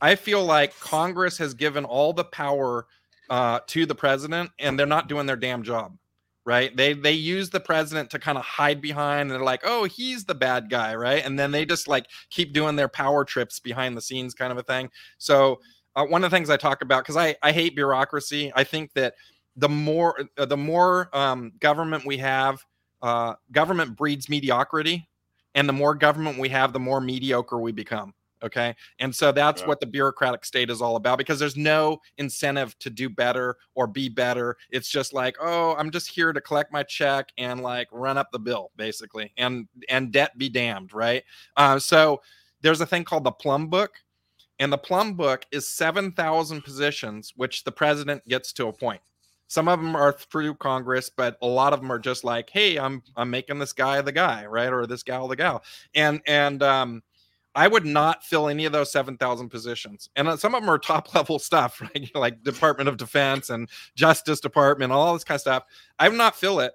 [0.00, 2.86] i feel like congress has given all the power
[3.30, 5.96] uh, to the president and they're not doing their damn job
[6.44, 6.76] right?
[6.76, 10.24] They they use the president to kind of hide behind and they're like oh he's
[10.24, 11.24] the bad guy right?
[11.24, 14.58] And then they just like keep doing their power trips behind the scenes kind of
[14.58, 14.90] a thing.
[15.18, 15.60] So
[15.96, 18.52] uh, one of the things I talk about because I I hate bureaucracy.
[18.54, 19.14] I think that
[19.56, 22.64] the more uh, the more um, government we have,
[23.02, 25.08] uh, government breeds mediocrity,
[25.54, 28.14] and the more government we have, the more mediocre we become.
[28.42, 29.68] Okay, and so that's yeah.
[29.68, 33.86] what the bureaucratic state is all about because there's no incentive to do better or
[33.86, 34.56] be better.
[34.70, 38.32] It's just like, oh, I'm just here to collect my check and like run up
[38.32, 41.22] the bill, basically, and and debt be damned, right?
[41.56, 42.20] Uh, so
[42.62, 43.92] there's a thing called the plum book
[44.58, 49.00] and the plum book is 7,000 positions, which the president gets to appoint.
[49.48, 52.78] Some of them are through Congress, but a lot of them are just like, "Hey,
[52.78, 55.62] I'm I'm making this guy the guy, right, or this gal the gal."
[55.94, 57.02] And and um,
[57.54, 60.08] I would not fill any of those 7,000 positions.
[60.16, 62.10] And uh, some of them are top level stuff, right?
[62.14, 65.64] like Department of Defense and Justice Department, all this kind of stuff.
[65.98, 66.72] I would not fill it.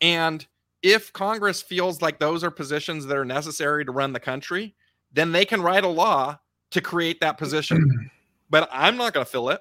[0.00, 0.44] And
[0.82, 4.74] if Congress feels like those are positions that are necessary to run the country,
[5.12, 6.38] then they can write a law
[6.70, 7.78] to create that position.
[7.78, 8.06] Mm-hmm.
[8.50, 9.60] but I'm not going to fill it.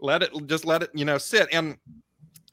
[0.00, 1.48] Let it just let it, you know, sit.
[1.52, 1.76] And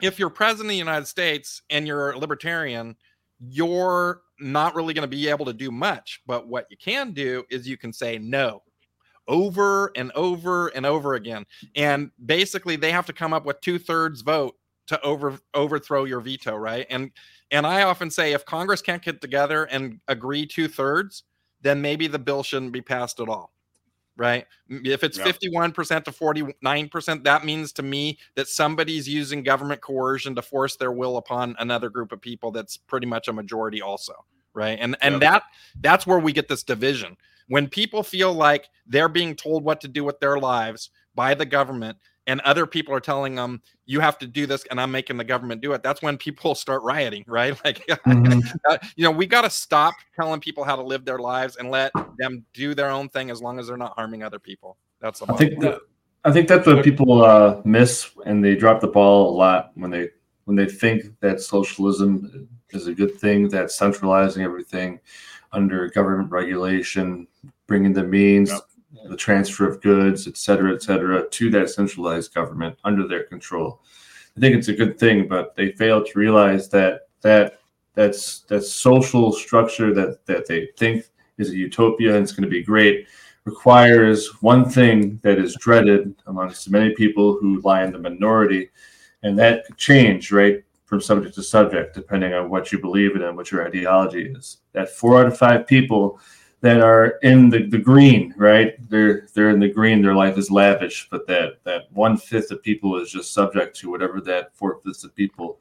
[0.01, 2.95] if you're president of the United States and you're a libertarian,
[3.39, 6.21] you're not really going to be able to do much.
[6.25, 8.63] But what you can do is you can say no
[9.27, 11.45] over and over and over again.
[11.75, 14.55] And basically, they have to come up with two thirds vote
[14.87, 16.85] to over overthrow your veto, right?
[16.89, 17.11] And
[17.51, 21.23] and I often say if Congress can't get together and agree two thirds,
[21.61, 23.54] then maybe the bill shouldn't be passed at all
[24.17, 24.45] right?
[24.69, 25.27] If it's yep.
[25.27, 30.91] 51% to 49%, that means to me that somebody's using government coercion to force their
[30.91, 34.13] will upon another group of people that's pretty much a majority also,
[34.53, 34.77] right?
[34.79, 35.21] And and yep.
[35.21, 35.43] that
[35.81, 37.17] that's where we get this division.
[37.47, 41.45] When people feel like they're being told what to do with their lives by the
[41.45, 41.97] government
[42.27, 45.23] and other people are telling them you have to do this and i'm making the
[45.23, 47.59] government do it that's when people start rioting right?
[47.65, 48.75] Like mm-hmm.
[48.95, 51.91] you know we got to stop telling people how to live their lives and let
[52.17, 54.77] them do their own thing as long as they're not harming other people.
[54.99, 55.79] That's the i think that,
[56.23, 59.89] i think that's what people uh, miss and they drop the ball a lot when
[59.89, 60.09] they
[60.45, 64.99] when they think that socialism is a good thing that centralizing everything
[65.51, 67.27] under government regulation
[67.67, 68.61] bringing the means yep
[69.09, 73.81] the transfer of goods, et cetera, et cetera, to that centralized government under their control.
[74.35, 77.59] I think it's a good thing, but they fail to realize that that
[77.93, 81.05] that's that social structure that that they think
[81.37, 83.07] is a utopia and it's going to be great
[83.45, 88.69] requires one thing that is dreaded amongst many people who lie in the minority,
[89.23, 93.21] and that could change right from subject to subject depending on what you believe in
[93.21, 94.57] and what your ideology is.
[94.73, 96.19] That four out of five people
[96.61, 98.73] that are in the, the green, right?
[98.89, 100.01] They're they're in the green.
[100.01, 103.91] Their life is lavish, but that that one fifth of people is just subject to
[103.91, 105.59] whatever that four fifths of people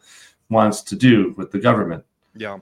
[0.49, 2.05] wants to do with the government.
[2.35, 2.59] Yeah,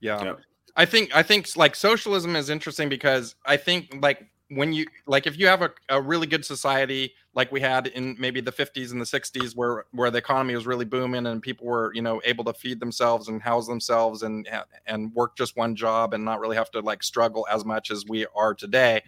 [0.00, 0.22] yeah.
[0.22, 0.40] Yep.
[0.76, 5.26] I think I think like socialism is interesting because I think like when you like
[5.26, 8.90] if you have a, a really good society like we had in maybe the 50s
[8.90, 12.20] and the 60s where where the economy was really booming and people were you know
[12.24, 14.48] able to feed themselves and house themselves and
[14.86, 18.04] and work just one job and not really have to like struggle as much as
[18.06, 19.02] we are today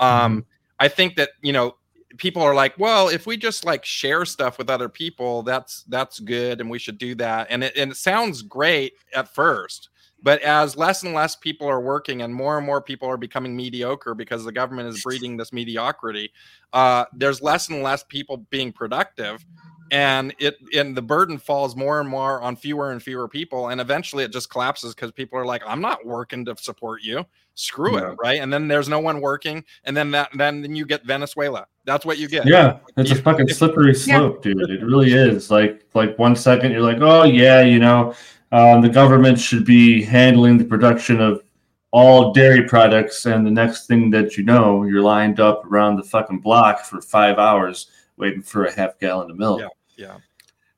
[0.00, 0.48] um mm-hmm.
[0.80, 1.76] i think that you know
[2.16, 6.18] people are like well if we just like share stuff with other people that's that's
[6.18, 9.90] good and we should do that and it, and it sounds great at first
[10.22, 13.54] but as less and less people are working and more and more people are becoming
[13.54, 16.32] mediocre because the government is breeding this mediocrity,
[16.72, 19.44] uh, there's less and less people being productive.
[19.90, 23.80] And it and the burden falls more and more on fewer and fewer people, and
[23.80, 27.96] eventually it just collapses because people are like, "I'm not working to support you, screw
[27.96, 28.10] yeah.
[28.10, 28.42] it," right?
[28.42, 31.66] And then there's no one working, and then that then then you get Venezuela.
[31.86, 32.46] That's what you get.
[32.46, 34.52] Yeah, it's a fucking slippery slope, yeah.
[34.52, 34.68] dude.
[34.68, 35.50] It really is.
[35.50, 38.14] Like like one second you're like, "Oh yeah, you know."
[38.50, 41.42] Um, the government should be handling the production of
[41.90, 46.02] all dairy products, and the next thing that you know, you're lined up around the
[46.02, 49.60] fucking block for five hours waiting for a half gallon of milk.
[49.60, 50.16] Yeah, yeah.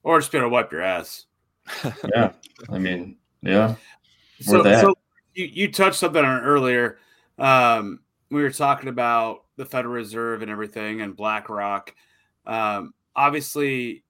[0.02, 1.26] Or just gonna wipe your ass.
[2.14, 2.32] yeah,
[2.68, 3.76] I mean, yeah.
[4.40, 4.94] So, so
[5.34, 6.98] you, you touched something on earlier.
[7.38, 11.94] Um, we were talking about the Federal Reserve and everything, and BlackRock.
[12.46, 14.04] Um, obviously,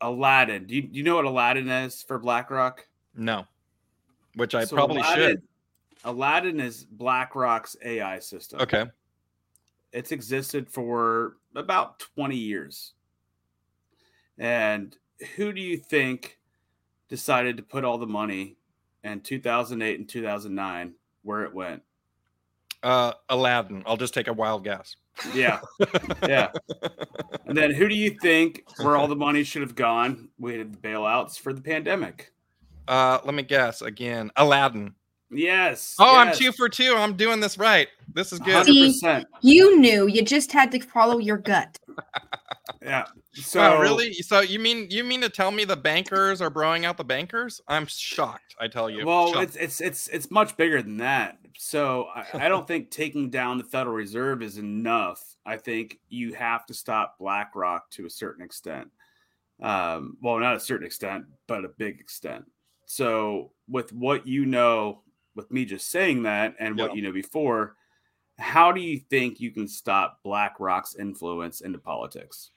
[0.00, 0.66] Aladdin.
[0.66, 2.86] Do you, do you know what Aladdin is for BlackRock?
[3.16, 3.46] No,
[4.34, 5.42] which I so probably Aladdin, should.
[6.04, 8.60] Aladdin is BlackRock's AI system.
[8.60, 8.84] Okay.
[9.92, 12.92] It's existed for about 20 years.
[14.38, 14.96] And
[15.36, 16.38] who do you think
[17.08, 18.56] decided to put all the money
[19.02, 21.82] in 2008 and 2009 where it went?
[22.82, 23.82] Uh, Aladdin.
[23.86, 24.96] I'll just take a wild guess.
[25.34, 25.60] Yeah.
[26.28, 26.50] Yeah.
[27.46, 30.28] and then who do you think where all the money should have gone?
[30.38, 32.32] We had the bailouts for the pandemic.
[32.88, 34.30] Uh, let me guess again.
[34.36, 34.94] Aladdin.
[35.30, 35.96] Yes.
[35.98, 36.28] Oh, yes.
[36.28, 36.94] I'm two for two.
[36.96, 37.88] I'm doing this right.
[38.12, 38.64] This is good.
[38.64, 40.06] See, you knew.
[40.06, 41.78] You just had to follow your gut.
[42.82, 43.06] yeah.
[43.32, 44.12] So wow, really?
[44.14, 47.60] So you mean you mean to tell me the bankers are blowing out the bankers?
[47.66, 48.54] I'm shocked.
[48.60, 49.04] I tell you.
[49.04, 49.42] Well, shocked.
[49.42, 51.38] it's it's it's it's much bigger than that.
[51.58, 55.22] So I, I don't think taking down the Federal Reserve is enough.
[55.44, 58.90] I think you have to stop BlackRock to a certain extent.
[59.60, 62.44] Um, well, not a certain extent, but a big extent.
[62.86, 65.02] So, with what you know,
[65.34, 67.76] with me just saying that and what you know before,
[68.38, 72.50] how do you think you can stop BlackRock's influence into politics?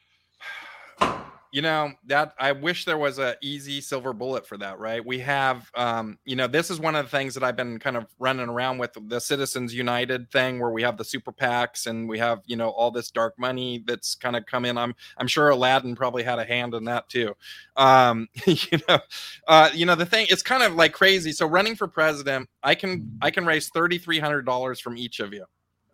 [1.52, 5.06] you know that i wish there was a easy silver bullet for that right?
[5.06, 7.98] We have um you know this is one of the things that i've been kind
[7.98, 12.08] of running around with the citizens united thing where we have the super pacs and
[12.08, 14.78] we have you know all this dark money that's kind of come in.
[14.78, 17.36] I'm i'm sure aladdin probably had a hand in that too.
[17.76, 19.00] Um you know
[19.48, 21.32] uh you know the thing it's kind of like crazy.
[21.32, 25.46] So running for president i can i can raise $3300 from each of you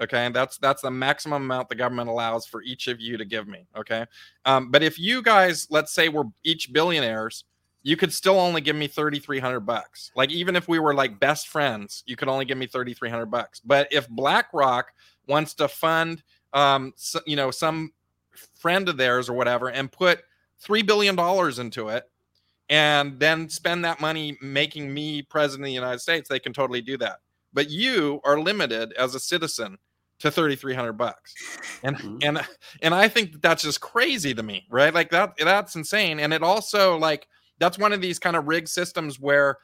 [0.02, 0.30] okay?
[0.34, 3.68] That's that's the maximum amount the government allows for each of you to give me
[3.78, 4.06] okay?
[4.46, 7.46] Um, but if you guys let's say we're each billionaires
[7.84, 10.10] you could still only give me 3300 bucks.
[10.16, 13.60] Like even if we were like best friends you could only give me 3300 bucks.
[13.60, 14.92] But if blackrock
[15.28, 16.24] wants to fund
[16.54, 17.92] um so, you know some
[18.60, 20.22] friend of theirs or whatever and put
[20.60, 22.06] 3 billion dollars into it
[22.70, 26.82] and then spend that money making me president of the united states they can totally
[26.82, 27.20] do that
[27.56, 29.80] but you are limited as a citizen
[30.20, 31.40] to 3300 bucks.
[31.84, 32.20] And Mhm.
[32.24, 32.48] and
[32.84, 34.94] and i think that that's just crazy to me right?
[34.94, 36.20] Like that that's insane.
[36.20, 37.28] And it also like
[37.60, 39.58] that's one of these kind of rigged systems where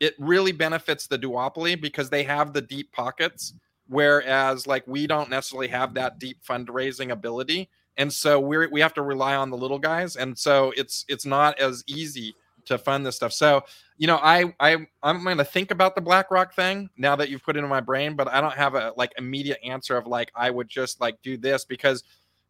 [0.00, 3.54] it really benefits the duopoly because they have the deep pockets
[3.88, 7.70] whereas like we don't necessarily have that deep fundraising ability.
[7.96, 10.16] And so we're we have to rely on the little guys.
[10.16, 12.34] And so it's it's not as easy
[12.66, 13.62] to fund this stuff so
[13.96, 17.42] you know i i i'm going to think about the blackrock thing now that you've
[17.42, 20.30] put it in my brain but i don't have a like immediate answer of like
[20.36, 22.04] i would just like do this because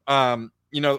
[0.08, 0.98] um you know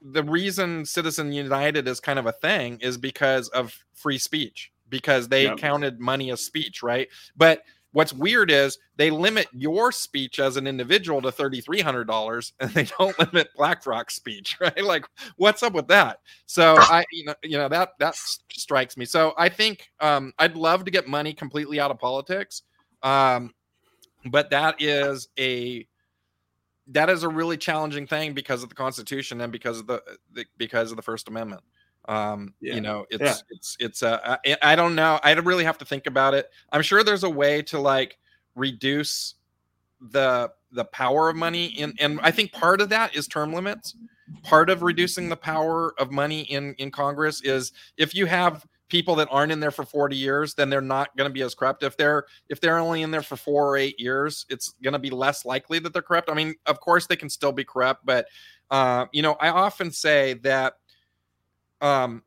[0.00, 5.28] the reason citizen united is kind of a thing is because of free speech because
[5.28, 5.58] they Yep.
[5.58, 7.62] counted money as speech right but
[7.98, 13.18] what's weird is they limit your speech as an individual to $3300 and they don't
[13.18, 14.84] limit blackrock speech right?
[14.84, 16.20] Like what's up with that?
[16.46, 19.04] So i you know you know that that strikes me.
[19.04, 22.62] So i think um i'd love to get money completely out of politics
[23.02, 23.52] um
[24.26, 25.84] but that is a
[26.86, 30.00] that is a really challenging thing because of the constitution and because of the,
[30.34, 31.62] the because of the first amendment
[32.06, 32.74] um Yeah.
[32.74, 33.34] you know it's Yeah.
[33.50, 36.82] it's it's uh I, I don't know i really have to think about it i'm
[36.82, 38.18] sure there's a way to like
[38.54, 39.34] reduce
[40.00, 43.94] the the power of money and and i think part of that is term limits
[44.42, 49.14] part of reducing the power of money in in congress is if you have people
[49.14, 51.82] that aren't in there for 40 years then they're not going to be as corrupt
[51.82, 54.98] if they're if they're only in there for four or eight years it's going to
[54.98, 58.04] be less likely that they're corrupt i mean of course they can still be corrupt
[58.06, 58.26] but
[58.70, 60.74] uh, you know i often say that
[61.80, 62.22] um,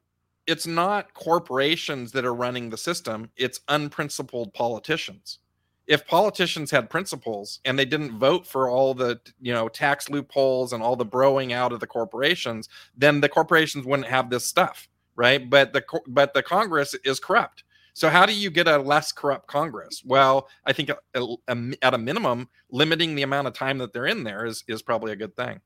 [0.47, 5.39] it's not corporations that are running the system it's unprincipled politicians.
[5.87, 10.73] If politicians had principles and they didn't vote for all the you know tax loopholes
[10.73, 14.87] and all the broing out of the corporations then the corporations wouldn't have this stuff
[15.15, 15.49] right?
[15.49, 17.63] But the but the congress is corrupt.
[17.93, 20.01] So how do you get a less corrupt congress?
[20.05, 21.37] Well i think a-
[21.81, 25.11] at a minimum limiting the amount of time that they're in there is is probably
[25.11, 25.59] a good thing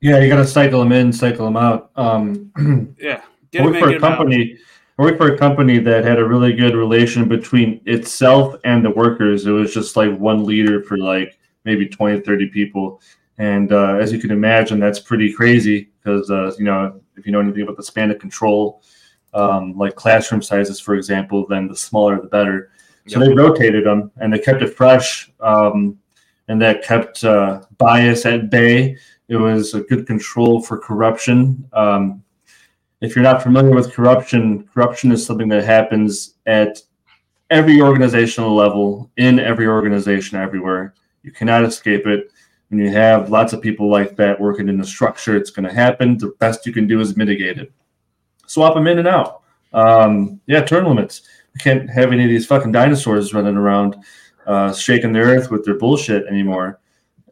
[0.00, 1.90] Yeah, you got to cycle them in, cycle them out.
[1.96, 2.52] Um,
[2.98, 3.22] Yeah.
[3.22, 4.00] I Get him worked in, for a out.
[4.00, 4.58] company.
[4.98, 8.90] I worked for a company that had a really good relation between itself and the
[8.90, 9.46] workers.
[9.46, 13.00] It was just like one leader for like maybe 20, 30 people.
[13.38, 17.32] And uh, as you can imagine, that's pretty crazy because, uh, you know, if you
[17.32, 18.82] know anything about the span of control,
[19.34, 22.70] um, like classroom sizes, for example, then the smaller the better.
[23.06, 23.28] So Yep.
[23.28, 25.30] they rotated them and they kept it fresh.
[25.40, 25.98] Um,
[26.48, 28.96] and that kept uh, bias at bay.
[29.28, 31.68] It was a good control for corruption.
[31.72, 32.22] Um,
[33.00, 36.80] if you're not familiar with corruption, corruption is something that happens at
[37.50, 40.94] every organizational level, in every organization, everywhere.
[41.22, 42.32] You cannot escape it.
[42.68, 45.74] When you have lots of people like that working in the structure, it's going to
[45.74, 46.18] happen.
[46.18, 47.72] The best you can do is mitigate it.
[48.46, 49.42] Swap them in and out.
[49.72, 51.22] Um, yeah, term limits.
[51.54, 53.96] We can't have any of these fucking dinosaurs running around
[54.46, 56.80] uh, shaking the earth with their bullshit anymore.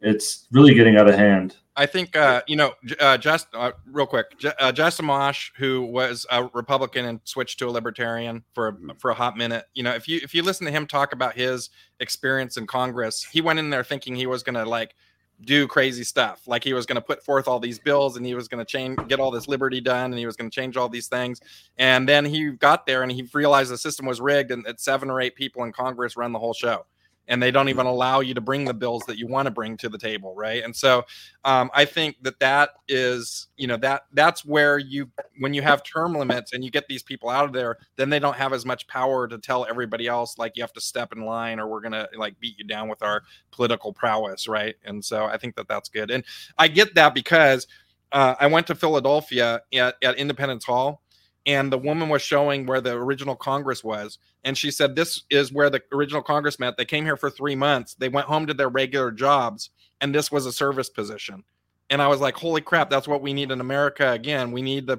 [0.03, 1.57] It's really getting out of hand.
[1.77, 5.83] I think uh, you know, uh, just uh, real quick, J- uh, Justin Amash, who
[5.83, 9.67] was a Republican and switched to a Libertarian for a, for a hot minute.
[9.75, 11.69] You know, if you if you listen to him talk about his
[12.01, 14.95] experience in Congress, he went in there thinking he was going to like
[15.43, 18.35] do crazy stuff, like he was going to put forth all these bills and he
[18.35, 20.79] was going to change, get all this liberty done, and he was going to change
[20.79, 21.41] all these things.
[21.77, 25.11] And then he got there and he realized the system was rigged, and that seven
[25.11, 26.87] or eight people in Congress run the whole show
[27.29, 29.77] and they don't even allow you to bring the bills that you want to bring
[29.77, 30.63] to the table right?
[30.65, 31.05] And so
[31.45, 35.83] um, i think that that is you know that that's where you when you have
[35.83, 38.67] term limits and you get these people out of there then they don't have as
[38.67, 41.81] much power to tell everybody else like you have to step in line or we're
[41.81, 44.77] gonna like beat you down with our political prowess right?
[44.85, 46.11] And so i think that that's good.
[46.11, 46.25] And
[46.59, 47.67] i get that because
[48.13, 51.03] uh, i went to philadelphia at, at independence hall
[51.47, 55.53] and the woman was showing where the original congress was and she said this is
[55.53, 58.55] where the original congress met they came here for three months they went home to
[58.55, 59.71] their regular jobs
[60.01, 61.43] and this was a service position
[61.91, 62.91] and I was like, "Holy crap!
[62.91, 64.53] That's what we need in America again.
[64.53, 64.99] We need the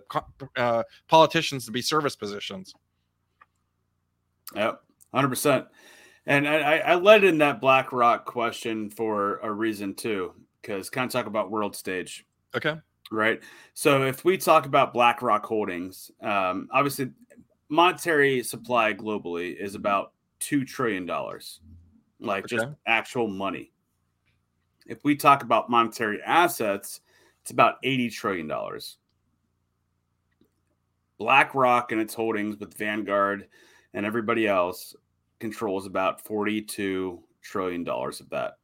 [0.56, 2.74] uh, politicians to be service positions."
[4.56, 4.82] Yep,
[5.14, 5.66] hundred percent.
[6.26, 11.12] And I, I led in that BlackRock question for a reason too, because kind of
[11.12, 12.26] talk about world stage.
[12.56, 12.76] Okay.
[13.12, 13.42] Right.
[13.74, 17.12] So if we talk about BlackRock Holdings, um, obviously
[17.70, 21.62] monetary supply globally is about two trillion dollars,
[22.20, 22.58] like Okay.
[22.58, 23.72] just actual money.
[24.88, 27.02] If we talk about monetary assets,
[27.42, 28.98] it's about eighty trillion dollars.
[31.18, 33.48] BlackRock and its holdings with Vanguard
[33.94, 34.96] and everybody else
[35.40, 38.58] controls about forty-two trillion dollars of that.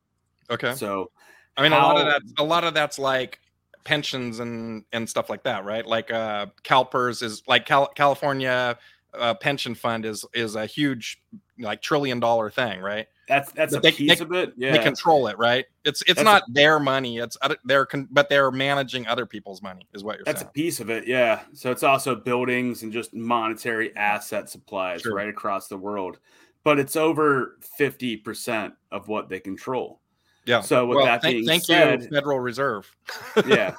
[0.50, 0.76] Okay.
[0.76, 1.12] So
[1.58, 3.40] I mean, a lot of that, a lot of that's like
[3.84, 5.86] pensions and and stuff like that, right?
[5.86, 8.78] Like uh, CalPERS is like Cal- California
[9.14, 11.22] uh, pension fund is is a huge
[11.60, 13.08] like trillion dollar thing, right?
[13.26, 14.54] that's that's But a they- piece they- of it.
[14.58, 14.74] Yeah.
[14.76, 15.66] They control it, right?
[15.86, 17.20] It's it's That's a- not their money.
[17.20, 20.36] It's other, they're con- but they're managing other people's money, is what you're saying.
[20.36, 21.42] That's a piece of it, yeah.
[21.54, 25.16] So it's also buildings and just monetary asset supplies Sure.
[25.16, 26.20] right across the world.
[26.66, 30.00] But it's over 50% of what they control.
[30.46, 30.62] Yeah.
[30.62, 32.94] So with well, that thank, being thank said, you, Federal Reserve.
[33.48, 33.76] yeah.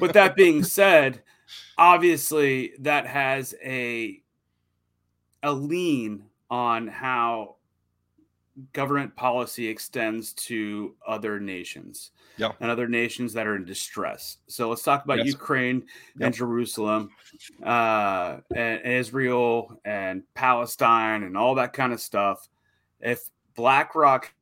[0.00, 1.22] with that being said,
[1.78, 4.22] obviously that has a
[5.42, 7.56] a lean on how
[8.72, 12.52] government policy extends to other nations Yeah.
[12.60, 14.38] and other nations that are in distress.
[14.46, 15.26] So let's talk about Yes.
[15.26, 15.84] Ukraine
[16.18, 16.26] Yep.
[16.26, 17.10] and Jerusalem,
[17.62, 22.48] uh, and, and Israel and Palestine and all that kind of stuff.
[23.00, 24.32] If BlackRock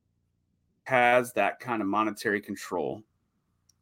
[0.84, 3.02] has that kind of monetary control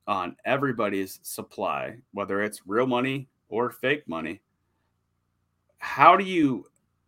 [0.06, 4.40] on everybody's supply, whether it's real money or fake money,
[5.78, 6.66] how do you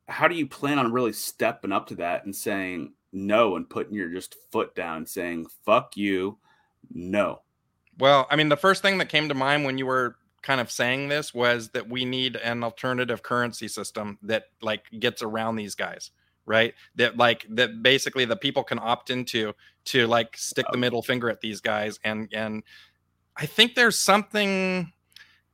[0.08, 3.94] how do you plan on really stepping up to that and saying no and putting
[3.94, 6.36] your just foot down saying fuck you,
[6.92, 7.40] no.
[7.98, 10.70] Well, I mean, the first thing that came to mind when you were kind of
[10.70, 15.74] saying this was that we need an alternative currency system that like gets around these
[15.74, 16.10] guys,
[16.46, 16.74] right?
[16.96, 19.52] That like that basically the people can opt into
[19.86, 22.62] to like stick the middle finger at these guys and and
[23.36, 24.92] I think there's something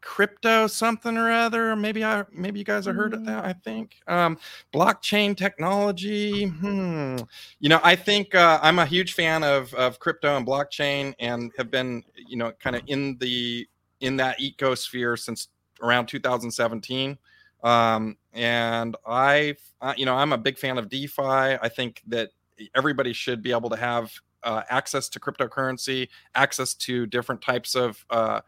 [0.01, 1.77] crypto something or other.
[1.77, 3.97] Maybe i maybe you guys have heard of that i think.
[4.07, 4.39] Um
[4.73, 7.17] blockchain technology hmm.
[7.59, 11.53] You know i think uh, i'm a huge fan of of crypto and blockchain and
[11.57, 13.67] have been you know kind of in the
[14.01, 15.49] in that ecosphere since
[15.83, 17.19] around 2017
[17.63, 19.55] um and i
[19.97, 22.31] you know i'm a big fan of defi i think that
[22.75, 24.13] everybody should be able to have
[24.43, 28.41] uh, access to cryptocurrency access to different types of uh,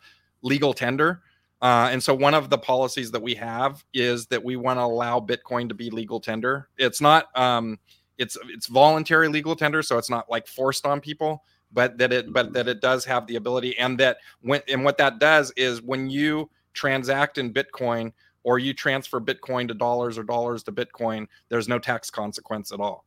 [0.43, 1.23] legal tender
[1.63, 4.83] uh, and so one of the policies that we have is that we want to
[4.83, 6.69] allow Bitcoin to be legal tender.
[6.77, 7.79] It's not um,
[8.19, 12.33] it's it's voluntary legal tender, so it's not like forced on people, but that it
[12.33, 15.81] but that it does have the ability, and that when and what that does is
[15.81, 18.13] when you transact in Bitcoin
[18.45, 22.81] or you transfer Bitcoin to dollars or dollars to Bitcoin, there's no tax consequence at
[22.81, 23.05] all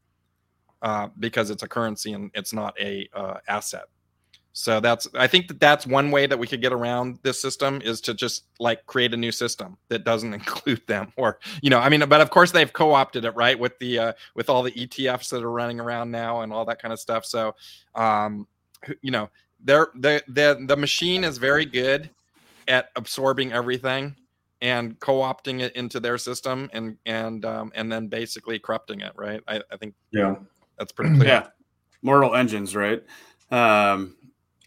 [0.82, 3.86] uh, because it's a currency and it's not a uh, asset.
[4.58, 7.82] So that's I think that that's one way that we could get around this system
[7.84, 11.80] is to just like create a new system that doesn't include them or you know
[11.80, 14.72] I mean but of course they've co-opted it right with the uh, with all the
[14.72, 17.54] ETFs that are running around now and all that kind of stuff so
[17.96, 18.48] um
[19.02, 19.30] you know
[19.66, 22.10] they're the the the machine is very good
[22.70, 24.16] at absorbing everything
[24.66, 29.42] and co-opting it into their system and and um, and then basically corrupting it right
[29.48, 30.36] I, I think Yeah.
[30.78, 31.48] that's pretty clear Yeah.
[32.02, 33.02] Mortal engines, right?
[33.52, 34.16] Um,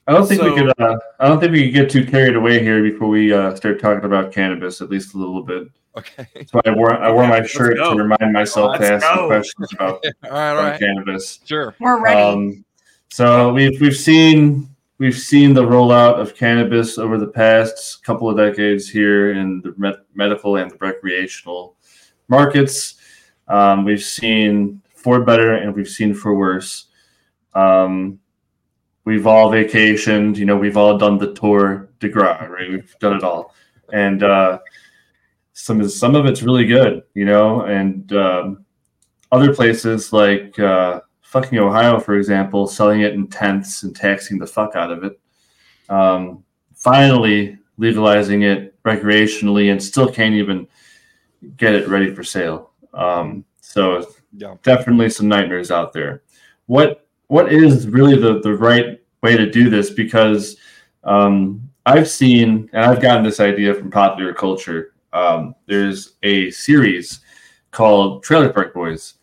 [0.07, 0.72] I don't think we could.
[0.80, 3.78] Uh, I don't think we could get too carried away here before we uh, start
[3.80, 5.68] talking about cannabis, at least a little bit.
[5.96, 7.92] okay So I wore I wore Okay, my shirt go.
[7.94, 9.26] to remind myself to Let's ask some go.
[9.28, 11.38] questions about all right all about right cannabis.
[11.44, 12.20] sure We're ready.
[12.20, 12.64] Um,
[13.11, 14.68] so we've we've seen
[14.99, 19.74] we've seen the rollout of cannabis over the past couple of decades here in the
[19.76, 21.76] med- medical and the recreational
[22.28, 22.96] markets.
[23.46, 26.86] Um, we've seen for better and we've seen for worse.
[27.55, 28.18] Um,
[29.05, 32.68] we've all vacationed, you know, we've all done the tour de gras, right?
[32.68, 33.55] We've done it all,
[33.92, 34.59] and uh,
[35.55, 38.64] some some of it's really good, you know, and um,
[39.32, 44.47] other places like uh, fucking Ohio, for example, selling it in tenths and taxing the
[44.47, 45.20] fuck out of it.
[45.91, 46.43] Um,
[46.74, 50.66] finally legalizing it recreationally and still can't even
[51.59, 52.70] get it ready for sale.
[52.95, 56.22] Um, so yeah definitely some nightmares out there.
[56.66, 59.91] What what is really the the right way to do this?
[59.91, 60.57] Because
[61.05, 64.95] um, I've seen and I've gotten this idea from popular culture.
[65.12, 67.20] Um, there's a series
[67.70, 69.17] called Trailer Park Boys,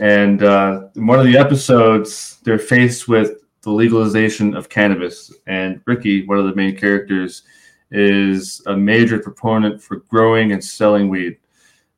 [0.00, 5.32] and uh, in one of the episodes, they're faced with the legalization of cannabis.
[5.46, 7.42] And Ricky, one of the main characters,
[7.90, 11.36] is a major proponent for growing and selling weed.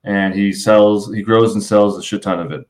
[0.04, 2.68] And he sells, he grows and sells a shit ton of it.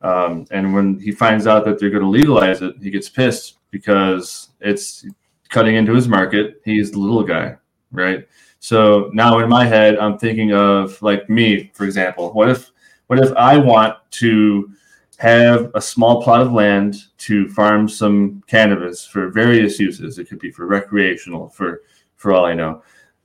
[0.00, 3.58] Um, and when he finds out that they're going to legalize it, he gets pissed
[3.70, 5.04] because it's
[5.50, 6.62] cutting into his market.
[6.64, 7.56] He's the little guy,
[7.92, 8.26] right?
[8.60, 12.32] So now in my head, I'm thinking of like me, for example.
[12.32, 12.70] What if,
[13.10, 14.70] what if I want to
[15.16, 20.20] have a small plot of land to farm some cannabis for various uses?
[20.20, 21.82] It could be for recreational, for
[22.14, 22.84] for all I know.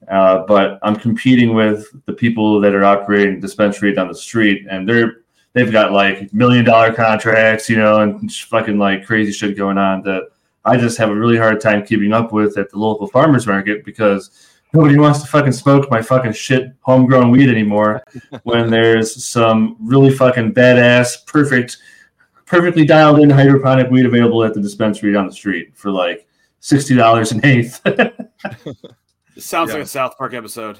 [0.09, 4.89] Uh, but I'm competing with the people that are operating dispensary down the street, and
[4.89, 5.17] they're
[5.53, 10.01] they've got like million dollar contracts, you know, and fucking like crazy shit going on
[10.01, 10.29] that
[10.65, 13.85] I just have a really hard time keeping up with at the local farmers market
[13.85, 14.31] because
[14.73, 18.03] nobody wants to fucking smoke my fucking shit homegrown weed anymore
[18.43, 21.77] when there's some really fucking badass, perfect,
[22.45, 26.27] perfectly dialed in hydroponic weed available at the dispensary down the street for like
[26.59, 27.81] sixty dollars an eighth.
[29.37, 29.75] Sounds Yeah.
[29.75, 30.79] like a South Park episode.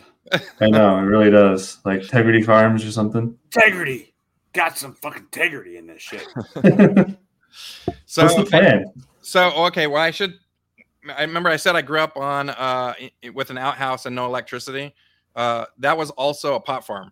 [0.59, 3.37] I know it really does, like Integrity Farms or something.
[3.53, 4.13] Integrity.
[4.53, 6.25] Got some fucking integrity in this shit.
[8.05, 8.85] So What's the plan?
[9.21, 10.33] So okay, well I should.
[11.09, 12.93] I remember I said I grew up on uh
[13.33, 14.93] with an outhouse and no electricity.
[15.35, 17.11] Uh, that was also a pot farm.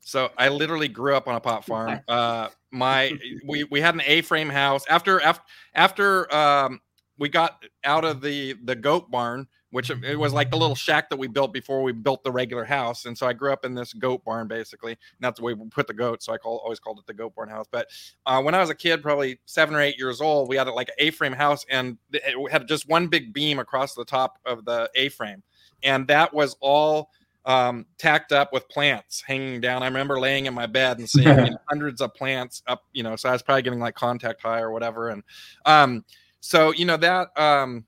[0.00, 2.00] So I literally grew up on a pot farm.
[2.08, 3.12] Uh, my
[3.46, 6.80] we we had an A-frame house after after after um
[7.18, 11.08] we got out of the the goat barn, which it was like the little shack
[11.10, 13.04] that we built before we built the regular house.
[13.04, 14.92] And so I grew up in this goat barn basically.
[14.92, 16.22] And that's the way we put the goat.
[16.22, 17.66] So I call always called it the goat barn house.
[17.70, 17.88] But
[18.26, 20.88] uh, when I was a kid, probably seven or eight years old, we had like
[20.88, 24.90] an A-frame house, and it had just one big beam across the top of the
[24.94, 25.42] A-frame,
[25.82, 27.10] and that was all
[27.44, 29.82] um, tacked up with plants hanging down.
[29.82, 33.02] I remember laying in my bed and seeing you know, hundreds of plants up, you
[33.02, 33.16] know.
[33.16, 35.22] So I was probably getting like contact high or whatever, and
[35.64, 36.04] um,
[36.40, 37.84] so you know that um,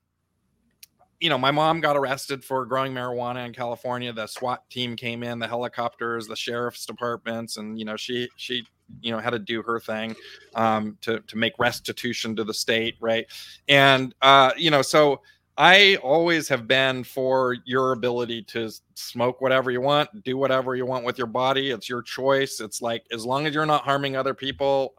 [1.23, 4.13] you know, my mom got arrested for growing marijuana in California.
[4.13, 8.67] The SWAT team came in, the helicopters, the sheriff's departments, and you know, she she
[9.01, 10.17] you know had to do her thing
[10.57, 13.27] um, to to make restitution to the state, right?
[13.69, 15.23] And uh, you know, so
[15.57, 20.87] I always have been for your ability to smoke whatever you want, do whatever you
[20.87, 21.71] want with your body.
[21.71, 22.59] It's your choice.
[22.59, 24.95] It's like as long as you're not harming other people,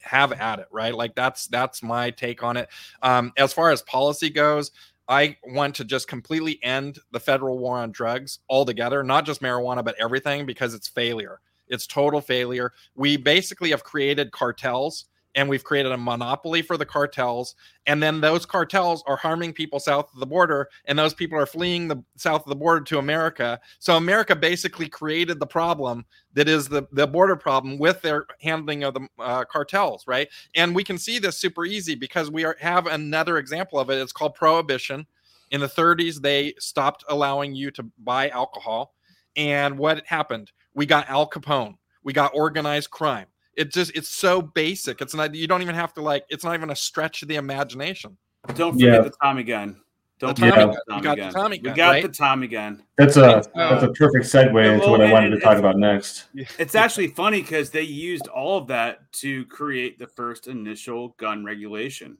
[0.00, 0.94] have at it, right?
[0.94, 2.68] Like that's that's my take on it.
[3.02, 4.72] Um, as far as policy goes,
[5.10, 9.84] I want to just completely end the federal war on drugs altogether, not just marijuana,
[9.84, 11.40] but everything, because it's failure.
[11.66, 12.72] It's total failure.
[12.94, 17.54] We basically have created cartels and we've created a monopoly for the cartels.
[17.86, 21.46] And then those cartels are harming people south of the border, and those people are
[21.46, 23.60] fleeing the south of the border to America.
[23.78, 26.04] So America basically created the problem
[26.34, 30.28] that is the, the border problem with their handling of the uh, cartels, right?
[30.54, 33.98] And we can see this super easy because we are, have another example of it.
[34.00, 35.06] It's called prohibition.
[35.50, 38.94] In the 30s, they stopped allowing you to buy alcohol.
[39.36, 40.52] And what happened?
[40.74, 41.76] We got Al Capone.
[42.02, 43.26] We got organized crime.
[43.60, 45.02] It just it's so basic.
[45.02, 47.36] It's not you don't even have to like it's not even a stretch of the
[47.36, 48.16] imagination.
[48.54, 49.00] Don't forget Yeah.
[49.02, 49.82] the Tommy gun.
[50.18, 50.70] Don't The Tommy forget gun.
[50.70, 51.32] the Tommy got the gun.
[51.32, 52.02] Tommy We got right?
[52.02, 52.82] the Tommy gun.
[52.96, 55.76] That's a Uh, that's a perfect segue Yeah, into what I wanted to talk about
[55.76, 56.24] next.
[56.58, 61.44] It's actually funny because they used all of that to create the first initial gun
[61.44, 62.16] regulation.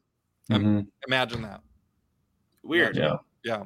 [0.50, 0.88] Mhm.
[1.08, 1.62] Imagine that.
[2.62, 2.96] Weird.
[2.96, 3.16] Yeah.
[3.44, 3.64] Yeah.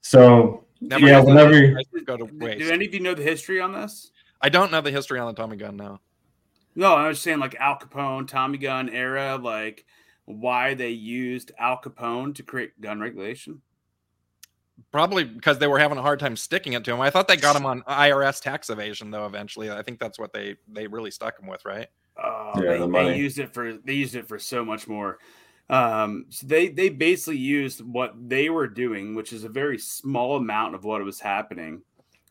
[0.00, 3.60] So Never yeah, whenever I just go to Do any of you know the history
[3.60, 4.12] on this?
[4.42, 6.00] I don't know the history on the Tommy gun now.
[6.76, 9.86] No, I was saying like Al Capone, Tommy gun era, like
[10.26, 13.62] why they used Al Capone to create gun regulation.
[14.92, 17.00] Probably because they were having a hard time sticking it to him.
[17.00, 19.24] I thought they got him on IRS tax evasion though.
[19.24, 21.86] Eventually, I think that's what they they really stuck him with, right?
[22.22, 25.18] Oh, Yeah, they, the they used it for they used it for so much more.
[25.70, 30.36] Um, so they they basically used what they were doing, which is a very small
[30.36, 31.80] amount of what was happening,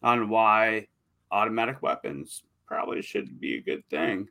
[0.04, 0.88] on why
[1.32, 4.28] automatic weapons probably should be a good thing.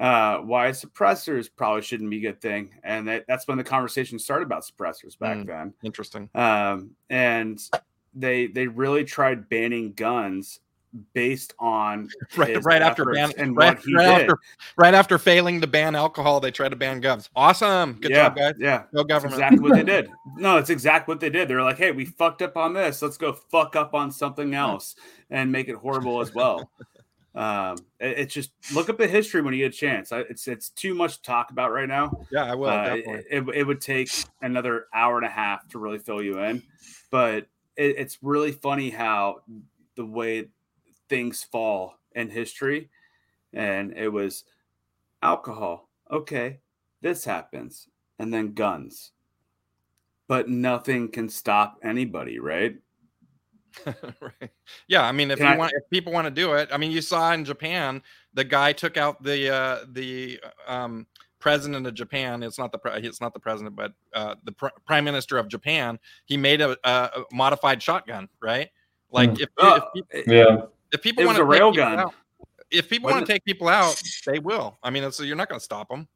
[0.00, 4.18] Uh, why suppressors probably shouldn't be a good thing, and that, that's when the conversation
[4.18, 5.46] started about suppressors back Mm.
[5.46, 5.74] then.
[5.82, 6.30] Interesting.
[6.34, 7.60] um, and
[8.14, 10.60] they they really tried banning guns
[11.12, 14.22] based on Right, right after ban, and right, what he right did.
[14.22, 14.38] after,
[14.76, 17.28] right after failing to ban alcohol, they tried to ban guns.
[17.36, 18.54] Awesome, good yeah, job, guys.
[18.58, 19.34] Yeah, No that's government.
[19.34, 20.10] exactly what they did.
[20.36, 21.46] No, it's exactly what they did.
[21.46, 23.02] They were like, "Hey, we fucked up on this.
[23.02, 24.96] Let's go fuck up on something else
[25.28, 26.70] and make it horrible as well."
[27.34, 30.10] Um, it- it's just look up the history when you get a chance.
[30.12, 32.10] I, it's it's too much to talk about right now.
[32.30, 34.10] Yeah, I will Uh, it, it, it would take
[34.42, 36.62] another hour and a half to really fill you in,
[37.10, 39.42] but it, it's really funny how
[39.94, 40.48] the way
[41.08, 42.90] things fall in history.
[43.52, 44.44] And it was
[45.22, 45.88] alcohol.
[46.10, 46.58] Okay,
[47.00, 47.88] this happens.
[48.18, 49.12] And then guns.
[50.28, 52.76] but nothing can stop anybody, right?
[54.20, 54.50] right.
[54.88, 56.76] Yeah, I mean, if Can you I- want, if people want to do it, I
[56.76, 58.02] mean, you saw in Japan,
[58.34, 61.06] the guy took out the uh, the um,
[61.38, 62.42] president of Japan.
[62.42, 65.48] It's not the pre- it's not the president, but uh, the pr- prime minister of
[65.48, 65.98] Japan.
[66.26, 68.70] He made a, a modified shotgun, right?
[69.10, 69.42] Like Hmm.
[69.42, 70.56] if, Oh, if, peop- Yeah.
[70.92, 71.98] if people want to a rail gun.
[71.98, 72.14] out,
[72.70, 74.78] if people want to take people out, they will.
[74.82, 76.06] I mean, so you're not going to stop them.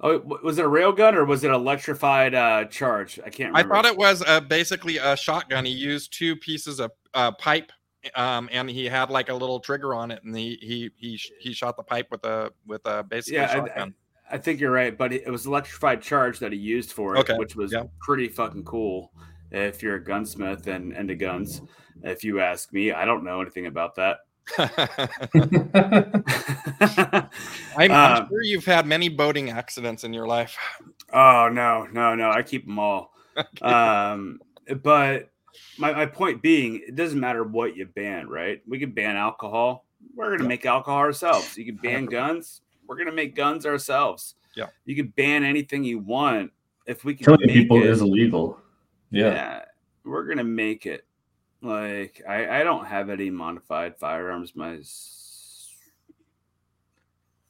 [0.00, 3.18] Oh, was it a railgun or was it electrified uh, charge?
[3.24, 5.64] I can't I thought it was uh, basically a shotgun.
[5.64, 7.72] He used two pieces of uh, pipe,
[8.14, 11.52] um, and he had like a little trigger on it, and he he he he
[11.52, 13.94] shot the pipe with a with a basically Yeah, I- shotgun.
[14.30, 17.20] I think you're right, but it it was electrified charge that he used for it,
[17.20, 17.84] Okay, which was yeah.
[18.00, 19.10] pretty fucking cool.
[19.50, 21.62] If you're a gunsmith and into guns,
[22.02, 24.18] if you ask me, I don't know anything about that.
[27.76, 30.56] I'm, I'm Um, sure you've had many boating accidents in your life.
[31.12, 32.30] oh no, no, no!
[32.30, 33.12] I keep them all.
[33.62, 34.40] um,
[34.82, 35.30] but
[35.78, 38.60] my, my point being, it doesn't matter what you ban, right?
[38.66, 39.84] We could ban alcohol.
[40.14, 41.56] We're gonna make alcohol ourselves.
[41.56, 42.60] You can ban guns.
[42.86, 44.34] We're gonna make guns ourselves.
[44.56, 44.66] Yeah.
[44.84, 46.50] You can ban anything you want
[46.86, 47.86] if we can Killing make people it.
[47.86, 48.58] is illegal.
[49.10, 49.32] Yeah.
[49.32, 49.64] yeah,
[50.04, 51.04] we're gonna make it.
[51.60, 54.54] Like I, I don't have any modified firearms.
[54.54, 54.78] My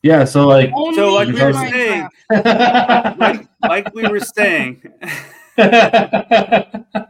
[0.03, 0.25] Yeah.
[0.25, 0.71] So like.
[0.75, 4.83] Only so like we in were saying, like, like we were saying,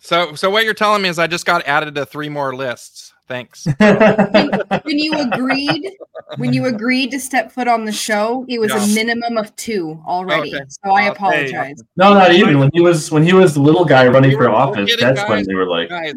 [0.00, 3.12] So so what you're telling me is I just got added to three more lists.
[3.30, 3.64] Thanks.
[3.78, 5.88] when you agreed
[6.36, 8.82] when you agreed to step foot on the show it was Yeah.
[8.84, 10.64] a minimum of two already Okay.
[10.68, 13.84] so i I'll- apologize no, not even when he was when he was the little
[13.84, 14.90] guy running We for office.
[14.90, 15.88] kidding, That's when they were like.
[15.90, 16.14] guys,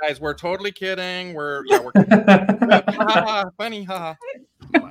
[0.00, 1.34] guys, we're totally kidding.
[1.34, 1.92] We're yeah, we're
[3.58, 4.14] funny, haha.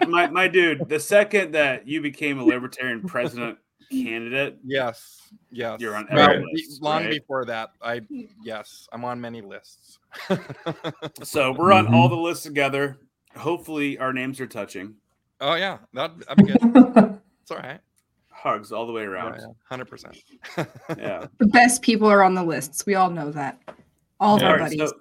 [0.07, 3.57] my my dude, the second that you became a libertarian president
[3.91, 5.79] candidate, Yes, yes.
[5.79, 7.09] You're on Well, every be- list, long right?
[7.11, 8.01] before that, I
[8.43, 9.99] yes, I'm on many lists.
[11.23, 11.93] so we're on Mhm.
[11.93, 12.99] all the lists together.
[13.35, 14.95] Hopefully, our names are touching.
[15.41, 17.19] oh yeah, that that'd be good.
[17.41, 17.81] It's all right.
[18.29, 19.41] Hugs all the way around.
[19.69, 20.17] Hundred percent.
[20.97, 21.27] Yeah.
[21.39, 23.59] the best people are on the lists we all know that
[24.19, 24.47] all of Yeah.
[24.47, 24.93] our All right, buddies so,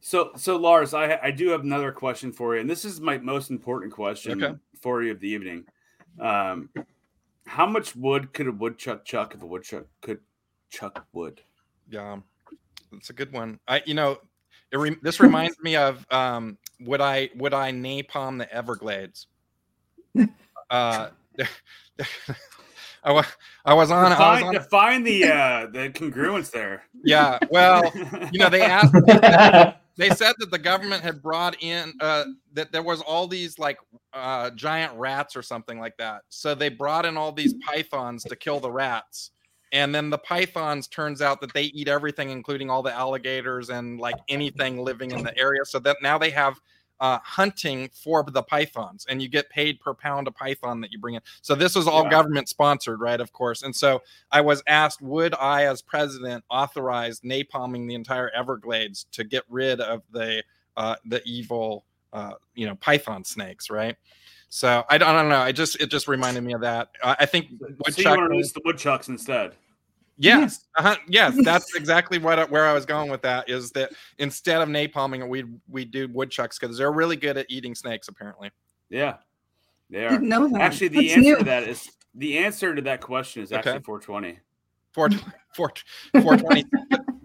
[0.00, 3.16] so, so Lars, I I do have another question for you, and this is my
[3.18, 4.58] most important question Okay.
[4.82, 5.64] for you of the evening.
[6.20, 6.68] Um,
[7.46, 10.20] how much wood could a woodchuck chuck if a woodchuck could
[10.70, 11.40] chuck wood?
[11.88, 12.18] Yeah,
[12.92, 13.58] it's a good one.
[13.68, 14.18] I you know,
[14.72, 19.26] it re- this reminds me of um, would I would I napalm the Everglades?
[20.68, 21.10] Uh,
[23.04, 23.24] I was
[23.64, 26.82] I was on I was Define, on define the uh, the congruence there.
[27.04, 27.38] yeah.
[27.52, 27.92] Well,
[28.32, 28.92] you know they asked
[29.96, 33.78] they said that the government had brought in uh, that there was all these like
[34.12, 36.22] uh, giant rats or something like that.
[36.28, 39.30] So they brought in all these pythons to kill the rats.
[39.72, 43.98] And then the pythons turns out that they eat everything, including all the alligators and
[43.98, 45.64] like anything living in the area.
[45.64, 46.60] So that now they have
[47.00, 50.98] uh, hunting for the pythons, and you get paid per pound of python that you
[50.98, 51.20] bring in.
[51.42, 52.10] So this was all Yeah.
[52.10, 53.20] government sponsored, right?
[53.20, 53.62] Of course.
[53.62, 59.24] And so I was asked, would I, as president, authorize napalming the entire Everglades to
[59.24, 60.42] get rid of the
[60.76, 63.96] uh, the evil, uh, you know, python snakes, right?
[64.48, 65.40] So I don't, I don't know.
[65.40, 66.90] I just it just reminded me of that.
[67.02, 68.18] I, I think so you woodchuck.
[68.18, 69.52] want to use the woodchucks instead?
[70.18, 73.48] Yes, uh-huh, yes, that's exactly what I- where I was going with that.
[73.48, 77.46] Is that instead of napalming it, we we do woodchucks because they're really good at
[77.48, 78.08] eating snakes.
[78.08, 78.50] Apparently,
[78.88, 79.16] Yeah,
[79.90, 80.10] they are.
[80.10, 81.36] didn't know that Actually, the That's answer new.
[81.38, 83.84] to that is the answer to that question is actually Okay.
[83.84, 84.38] 420.
[84.92, 85.10] four
[85.54, 85.72] four
[86.22, 86.64] four twenty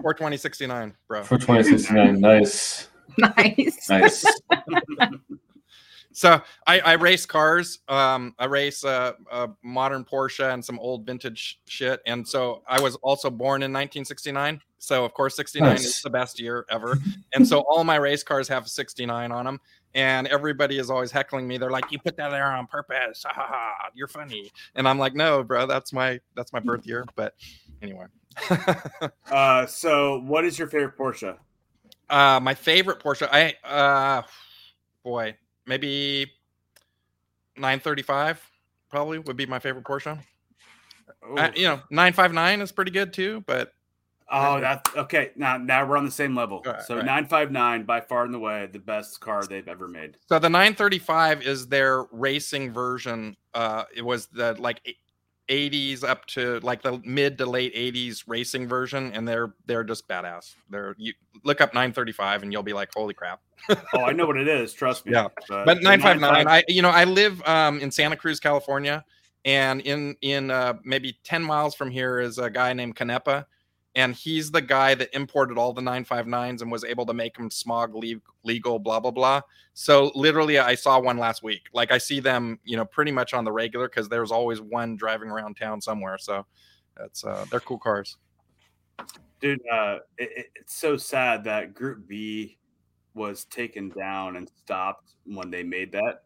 [0.02, 1.24] four twenty sixty nine, bro.
[1.24, 2.20] For 2069.
[2.22, 2.90] Nice.
[3.18, 4.26] nice Nice.
[6.14, 7.80] So I, I race cars.
[7.88, 12.02] Um, I race a, a modern Porsche and some old vintage shit.
[12.06, 14.62] And so I was also born in 1969.
[14.78, 16.98] So of course, 69 is the best year ever.
[17.34, 19.60] And so all my race cars have 69 on them.
[19.94, 21.58] And everybody is always heckling me.
[21.58, 23.24] They're like, "You put that there on purpose.
[23.24, 23.90] Ha, ha, ha.
[23.94, 25.66] You're funny." And I'm like, "No, bro.
[25.66, 27.36] That's my that's my birth year." But
[27.82, 28.06] anyway,
[29.32, 31.38] Uh, so, what is your favorite Porsche?
[32.10, 33.28] uh, my favorite Porsche.
[33.32, 34.22] I uh,
[35.04, 35.36] boy,
[35.72, 36.30] maybe
[37.56, 38.46] 935
[38.90, 40.20] probably would be my favorite Porsche.
[41.38, 43.72] I, you know, 959 is pretty good too, but
[44.34, 45.32] Oh, that's okay.
[45.36, 46.62] Now, now we're on the same level.
[46.66, 47.06] Right, so right.
[47.06, 50.18] 959 by far and away the best car they've ever made.
[50.28, 53.36] so the 935 is their racing version.
[53.54, 54.98] Uh, it was the like
[55.52, 60.08] 80s up to like the mid to late 80s racing version, and they're they're just
[60.08, 60.56] badass.
[60.70, 63.42] They're you look up 935 and you'll be like, holy crap.
[63.94, 64.74] Oh, I know what it is.
[64.74, 65.12] Trust me.
[65.12, 65.28] Yeah.
[65.48, 69.04] But, but 959 959 i you know i live um in santa cruz california
[69.46, 73.46] and in in uh maybe 10 miles from here is a guy named canepa
[73.96, 77.52] and he's the guy that imported all the 959s and was able to make them
[77.52, 77.94] smog
[78.44, 79.42] legal blah blah blah.
[79.74, 81.64] So literally i saw one last week.
[81.74, 84.96] Like i see them you know pretty much on the regular because there's always one
[84.96, 86.18] driving around town somewhere.
[86.18, 86.46] So
[86.98, 88.18] that's uh they're cool cars.
[89.42, 92.58] Dude uh it, it- it's so sad that group b
[93.14, 96.24] was taken down and stopped when they made that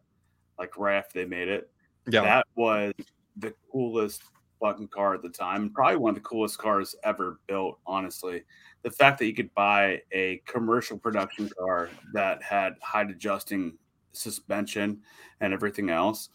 [0.58, 1.70] like right after they made it.
[2.08, 2.22] Yeah.
[2.22, 2.92] That was
[3.36, 4.22] the coolest
[4.60, 8.42] fucking car at the time and probably one of the coolest cars ever built honestly
[8.82, 13.76] the fact that you could buy a commercial production car that had height adjusting
[14.12, 15.00] suspension
[15.40, 16.30] and everything else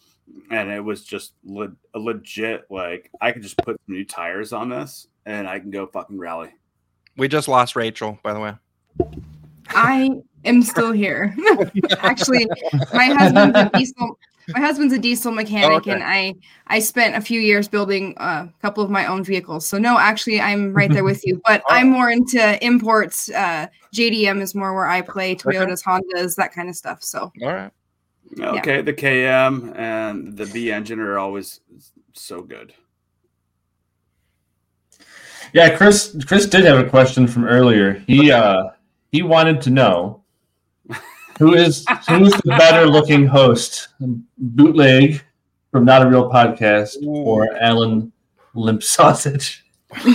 [0.51, 4.53] and it was just le- a legit like i could just put some new tires
[4.53, 6.49] on this and i can go fucking rally
[7.17, 8.53] we just lost rachael by the way
[9.69, 10.11] I
[10.45, 11.35] am still here.
[11.99, 12.47] Actually,
[12.93, 14.17] my husband's a diesel.
[14.49, 15.91] My husband's a diesel mechanic, okay.
[15.91, 16.35] and I
[16.67, 19.67] I spent a few years building a couple of my own vehicles.
[19.67, 21.41] So no, actually, I'm right there with you.
[21.45, 23.29] But I'm more into imports.
[23.29, 25.35] Uh, JDM is more where I play.
[25.35, 27.03] Toyotas, Hondas, that kind of stuff.
[27.03, 27.71] So all right
[28.39, 31.59] okay the km and the b engine are always
[32.13, 32.73] so good
[35.53, 36.15] Yeah, Chris.
[36.25, 37.93] Chris did have a question from earlier.
[38.07, 38.69] He uh
[39.11, 40.20] he wanted to know
[41.41, 43.87] who is who's the better looking host,
[44.37, 45.23] bootleg
[45.71, 48.11] from Not a Real Podcast or Alan
[48.53, 49.65] Limp Sausage.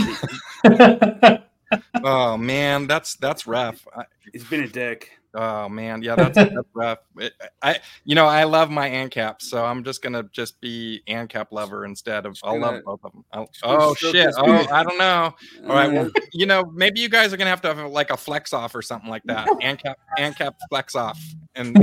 [2.05, 3.85] oh man that's that's rough.
[3.95, 7.01] I, he's been a dick Oh man, yeah, that's, that's rough.
[7.19, 11.49] It, I, you know, I love my ANCAP, so I'm just gonna just be ANCAP
[11.51, 12.39] lover instead of.
[12.43, 13.25] I'll love both of them.
[13.33, 14.33] I'll, oh shit!
[14.39, 14.67] Oh.
[14.73, 15.35] I don't know.
[15.69, 18.17] All right, well, you know, maybe you guys are gonna have to have like a
[18.17, 19.47] flex off or something like that.
[19.63, 21.21] ANCAP, ANCAP flex off,
[21.55, 21.75] and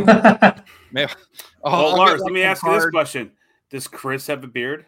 [0.92, 1.12] maybe.
[1.64, 3.32] Oh, well, I'll get, lars like, let me some ask you this question
[3.70, 4.86] does chris have a beard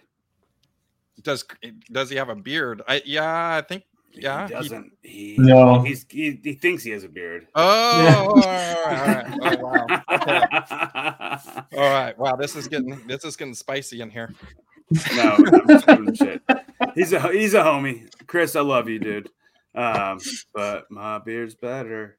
[1.22, 1.45] Does
[1.91, 2.82] does he have a beard?
[2.88, 3.84] I yeah, I think
[4.18, 4.47] yeah.
[4.47, 5.82] he he- doesn't he No.
[5.82, 9.26] he's he, he thinks he has a beard oh, all right, all right.
[9.41, 9.86] Oh, wow.
[10.11, 11.78] Okay.
[11.78, 12.18] All right.
[12.18, 14.34] Wow, this is getting this is getting spicy in here.
[15.16, 15.36] no
[15.88, 16.41] i'm shit
[16.93, 19.30] he's a he's a homie chris i love you dude
[19.74, 20.20] um
[20.53, 22.18] but my beard's better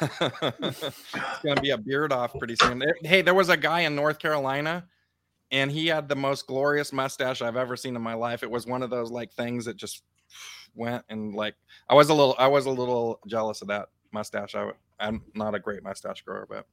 [0.00, 2.82] it's gonna be a beard off pretty soon.
[3.04, 4.86] Hey, there was a guy in North Carolina,
[5.52, 8.42] and he had the most glorious mustache I've ever seen in my life.
[8.42, 10.02] It was one of those like things that just
[10.76, 11.54] went and like
[11.88, 14.54] I was a little I was a little jealous of that mustache.
[14.54, 14.70] I,
[15.00, 16.66] I'm not a great mustache grower, but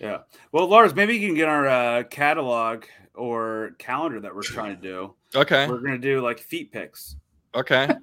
[0.00, 0.18] Yeah.
[0.52, 2.84] Well, Lars, maybe you can get our uh, catalog
[3.14, 5.14] or calendar that we're trying to do.
[5.34, 7.16] okay, We're gonna do like feet pics.
[7.54, 7.88] okay.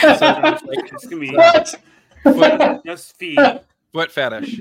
[0.00, 1.74] So it's gonna be what?
[2.22, 3.38] foot, just feet.
[3.92, 4.60] Foot fetish.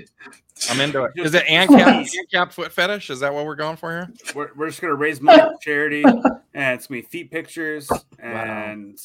[0.71, 1.11] I'm into it.
[1.17, 3.09] Is Just- it ANCAP, ANCAP foot fetish?
[3.11, 4.09] Is that what we're going for here?
[4.33, 6.33] We're, we're just gonna raise money for charity, and
[6.79, 7.89] it's gonna be feet pictures.
[8.17, 8.97] And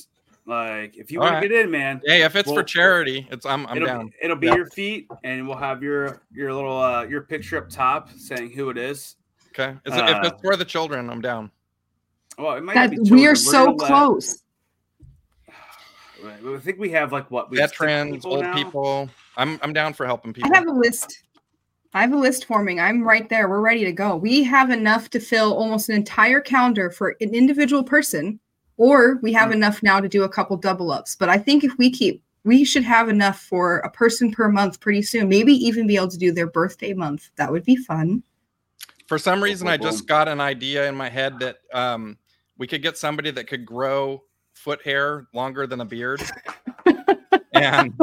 [0.46, 1.40] like, if you All want right.
[1.42, 4.10] to get in, man, Hey, if it's Well, for charity, it's I'm I'm it'll down.
[4.22, 4.56] it'll be Yeah.
[4.56, 8.70] your feet, and we'll have your your little uh your picture up top saying who
[8.70, 9.16] it is.
[9.58, 11.50] Okay, Is it, if Uh, it's for the children, I'm down.
[12.38, 14.42] Well, it might that be we are We're so gonna let- close.
[16.26, 18.54] I think we have like what we have six Veterans, old now?
[18.54, 19.08] people.
[19.36, 20.50] I'm I'm down for helping people.
[20.52, 21.22] I have a list.
[21.92, 22.80] I have a list forming.
[22.80, 23.48] I'm right there.
[23.48, 24.16] We're ready to go.
[24.16, 28.40] We have enough to fill almost an entire calendar for an individual person,
[28.76, 29.54] or we have Mm.
[29.54, 31.14] enough now to do a couple double ups.
[31.16, 34.80] But I think if we keep, we should have enough for a person per month
[34.80, 35.28] pretty soon.
[35.28, 37.30] Maybe even be able to do their birthday month.
[37.36, 38.22] That would be fun.
[39.06, 42.16] For some reason, I just got an idea in my head that um,
[42.58, 44.22] we could get somebody that could grow
[44.54, 46.22] foot hair longer than a beard.
[47.54, 47.92] and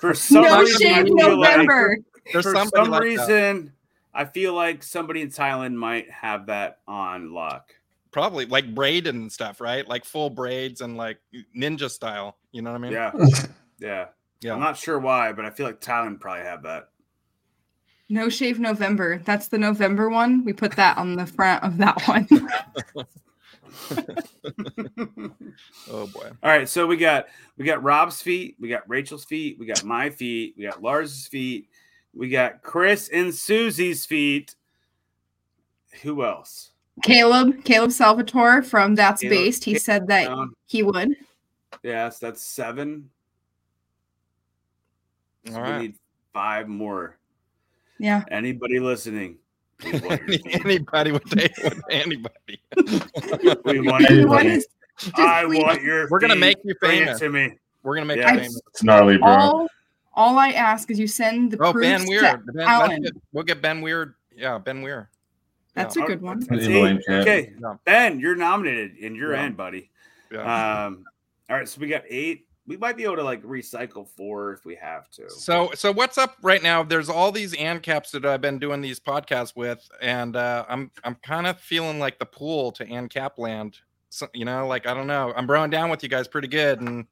[0.00, 1.98] For some no reason, I shave feel like- November.
[2.32, 3.04] for somebody some like that.
[3.06, 3.72] reason,
[4.14, 7.74] I feel like somebody in Thailand might have that on lock.
[8.12, 9.86] probably like braided and stuff, right?
[9.88, 11.18] Like full braids and like
[11.56, 12.36] ninja style.
[12.52, 12.92] You know what I mean?
[12.92, 13.12] Yeah,
[13.80, 14.06] yeah.
[14.40, 14.52] Yeah.
[14.54, 16.90] I'm not sure why, but I feel like Thailand probably have that.
[18.10, 19.20] No shave November.
[19.24, 20.44] That's the November one.
[20.44, 22.28] We put that on the front of that one.
[25.90, 26.30] Oh boy.
[26.42, 29.84] All right, so we got we got Rob's feet, we got Rachael's feet, we got
[29.84, 31.68] my feet, we got Lars's feet,
[32.14, 34.54] we got Chris and Susie's feet.
[36.02, 36.70] Who else?
[37.02, 39.64] Caleb, Caleb Salvatore from That's Caleb- Based.
[39.64, 41.16] He said that Um, he would.
[41.82, 43.10] yes, that's seven.
[45.46, 45.94] So All we need
[46.32, 47.18] five more.
[47.98, 48.24] Yeah.
[48.30, 49.38] Anybody listening?
[49.84, 50.64] We want your feet.
[50.64, 52.60] anybody would take with anybody.
[53.64, 54.14] We want Anybody.
[54.14, 54.52] your What feet.
[54.52, 54.66] is-
[54.98, 56.08] just I please- want your.
[56.08, 57.18] We're gonna make you Bring it famous.
[57.20, 57.58] to me.
[57.82, 58.32] We're gonna make Yeah.
[58.34, 58.60] you famous.
[58.68, 59.28] It's gnarly, bro.
[59.28, 59.68] all,
[60.14, 62.46] all I ask is you send the Oh, proofs Ben to Weird.
[62.54, 63.06] Ben, Alan.
[63.32, 64.14] we'll get Ben Weird.
[64.34, 65.10] Yeah, Ben Weir.
[65.74, 66.04] That's Yeah.
[66.04, 66.42] a good one.
[66.42, 66.70] See?
[66.78, 67.20] Emo in chat.
[67.22, 67.74] Okay, Yeah.
[67.84, 69.46] Ben, you're nominated and you're Yeah.
[69.46, 69.90] in, buddy.
[70.30, 70.84] Yeah.
[70.86, 71.04] Um,
[71.50, 72.46] all right, so we got eight.
[72.66, 75.28] We might be able to like recycle four if we have to.
[75.28, 76.82] So so what's up right now?
[76.82, 81.16] There's all these ANCAPs that I've been doing these podcasts with, and uh, I'm I'm
[81.16, 83.78] kind of feeling like the pool to ANCAP land.
[84.08, 85.32] So, you know, like I don't know.
[85.36, 87.04] I'm broing down with you guys pretty good, and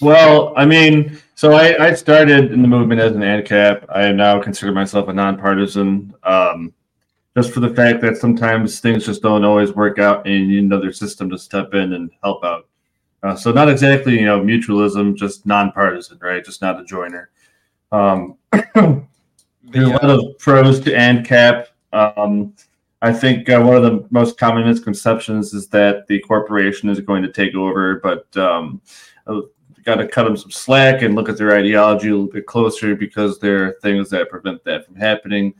[0.00, 3.86] Well, I mean, so I, I started in the movement as an ANCAP.
[3.94, 6.72] I now consider myself a nonpartisan, um,
[7.36, 10.64] just for the fact that sometimes things just don't always work out, and you need
[10.64, 12.66] another system to step in and help out.
[13.22, 16.44] Uh, so not exactly, you know, mutualism, just nonpartisan, right?
[16.44, 17.30] Just not a joiner.
[17.92, 19.06] Um, the,
[19.64, 21.66] There's a lot of pros to ANCAP.
[21.92, 22.54] Um,
[23.02, 27.22] I think uh, one of the most common misconceptions is that the corporation is going
[27.22, 28.80] to take over, but um,
[29.84, 32.94] got to cut them some slack and look at their ideology a little bit closer
[32.94, 35.54] because there are things that prevent that from happening.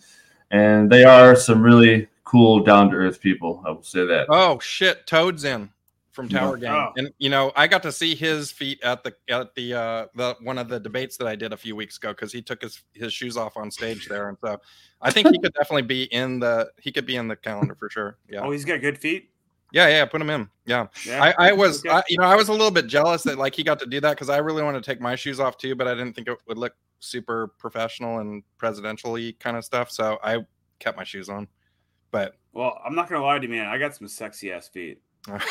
[0.51, 3.63] And they are some really cool, down to earth people.
[3.67, 4.27] I will say that.
[4.29, 5.71] oh shit, Toad's in
[6.13, 6.93] from Tower Gang, Oh.
[6.97, 10.37] and you know I got to see his feet at the at the uh the
[10.43, 12.83] one of the debates that I did a few weeks ago because he took his
[12.95, 14.61] his shoes off on stage there, and so
[15.01, 17.89] I think he could definitely be in the he could be in the calendar for
[17.89, 18.19] sure.
[18.29, 18.41] Yeah.
[18.41, 19.31] Oh, he's got good feet.
[19.73, 20.49] Yeah, yeah, put him in.
[20.67, 21.95] Yeah, Yeah, I, I was, Okay.
[21.95, 24.01] I, you know, I was a little bit jealous that like he got to do
[24.01, 26.29] that because I really wanted to take my shoes off too, but I didn't think
[26.29, 29.91] it would look super professional and presidentially kind of stuff.
[29.91, 30.39] So I
[30.79, 31.49] kept my shoes on.
[32.11, 33.67] But well, I'm not gonna lie to you, man.
[33.67, 35.01] I got some sexy ass feet.
[35.29, 35.45] all right,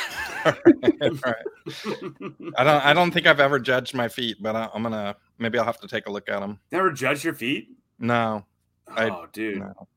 [1.01, 1.45] all right.
[2.57, 5.57] I don't, I don't think I've ever judged my feet, but I, I'm gonna maybe
[5.57, 6.59] I'll have to take a look at them.
[6.71, 7.69] Never judge your feet.
[7.99, 8.45] No,
[8.87, 9.59] I- Oh, dude.
[9.59, 9.87] no.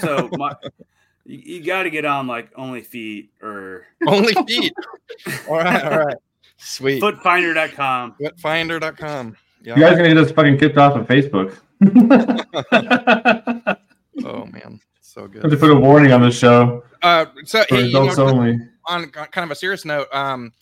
[0.00, 0.54] So my,
[1.24, 4.72] you, you got to get on like only feet or only feet.
[5.48, 6.16] all right, all right,
[6.56, 7.02] sweet.
[7.02, 8.14] footfinder.com.
[8.20, 9.36] Footfinder.com.
[9.62, 9.76] Yeah.
[9.76, 11.56] You guys are going to get us fucking kicked off of Facebook.
[14.24, 17.82] Oh man, so have to put a warning on the show Uh, so for hey,
[17.86, 18.58] you know, adults only.
[18.86, 20.52] on kind of a serious note, um,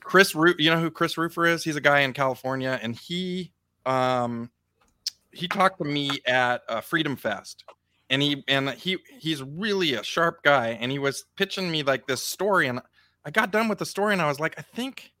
[0.00, 1.64] Chris, Ru- you know who Chris Rufer is?
[1.64, 3.50] He's a guy in California, and he,
[3.86, 4.50] um,
[5.32, 7.64] he talked to me at uh, Freedom Fest,
[8.10, 12.06] and he and he he's really a sharp guy, and he was pitching me like
[12.06, 12.80] this story, and
[13.24, 15.12] I got done with the story, and I was like, I think,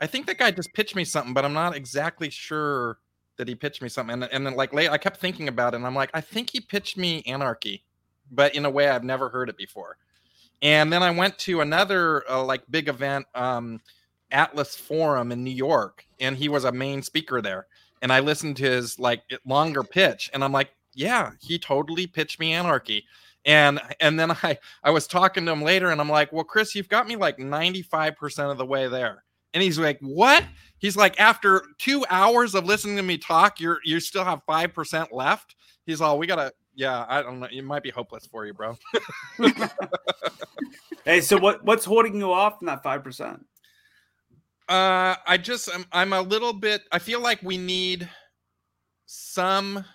[0.00, 2.98] I think that guy just pitched me something, but I'm not exactly sure
[3.36, 5.78] that he pitched me something, and and then like late, I kept thinking about it,
[5.78, 7.84] and I'm like, I think he pitched me Anarchy,
[8.30, 9.98] but in a way I've never heard it before
[10.62, 13.80] and then I went to another uh, like big event, um,
[14.30, 17.66] Atlas Forum in New York, and he was a main speaker there.
[18.02, 22.40] And I listened to his like longer pitch, and I'm like, yeah, he totally pitched
[22.40, 23.04] me Anarchy.
[23.44, 26.74] And and then I I was talking to him later, and I'm like, well, Chris,
[26.74, 29.24] you've got me like 95 percent of the way there.
[29.54, 30.44] And he's like, what?
[30.78, 34.74] He's like, after two hours of listening to me talk, you're you still have five
[34.74, 35.54] percent left.
[35.86, 38.76] He's all, we gotta, yeah, I don't know, it might be hopeless for you, bro.
[41.08, 43.42] Hey, so what what's holding you off from that five percent?
[44.68, 46.82] Uh, I just I'm, I'm a little bit.
[46.92, 48.06] I feel like we need
[49.06, 49.86] some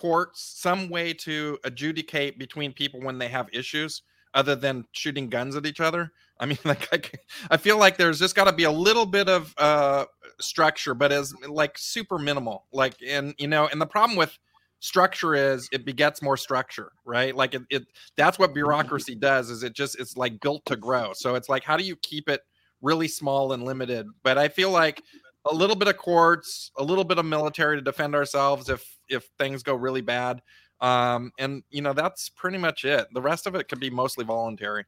[0.00, 4.02] courts, some way to adjudicate between people when they have issues,
[4.34, 6.12] other than shooting guns at each other.
[6.38, 9.28] I mean, like I, I feel like there's just got to be a little bit
[9.28, 10.06] of uh
[10.40, 12.66] structure, but as like super minimal.
[12.72, 14.36] Like, and you know, and the problem with
[14.82, 17.82] structure is it begets more structure right like it, it
[18.16, 21.62] that's what bureaucracy does is it just it's like built to grow so it's like
[21.62, 22.40] how do you keep it
[22.82, 24.06] really small and limited.
[24.22, 25.02] But I feel like
[25.46, 29.24] a little bit of courts, a little bit of military to defend ourselves if if
[29.38, 30.42] things go really bad.
[30.80, 33.06] Um, and you know that's pretty much it.
[33.12, 34.84] The rest of it could be mostly voluntary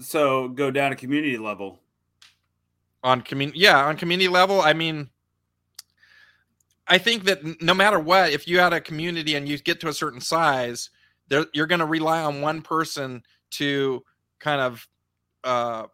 [0.00, 1.80] So go down to community level.
[3.02, 3.58] on community.
[3.58, 4.60] Yeah, on community level.
[4.60, 5.10] I mean,
[6.88, 9.88] I think that no matter what, if you had a community and you get to
[9.88, 10.90] a certain size,
[11.28, 13.22] there you're going to rely on one person
[13.52, 14.02] to
[14.38, 14.88] kind of
[15.44, 15.86] uh,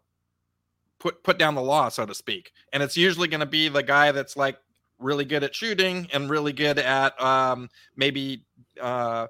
[0.99, 2.51] put put down the law, so to speak.
[2.73, 4.57] And it's usually going to be the guy that's like
[4.99, 8.45] really good at shooting and really good at um, maybe
[8.79, 9.27] uh,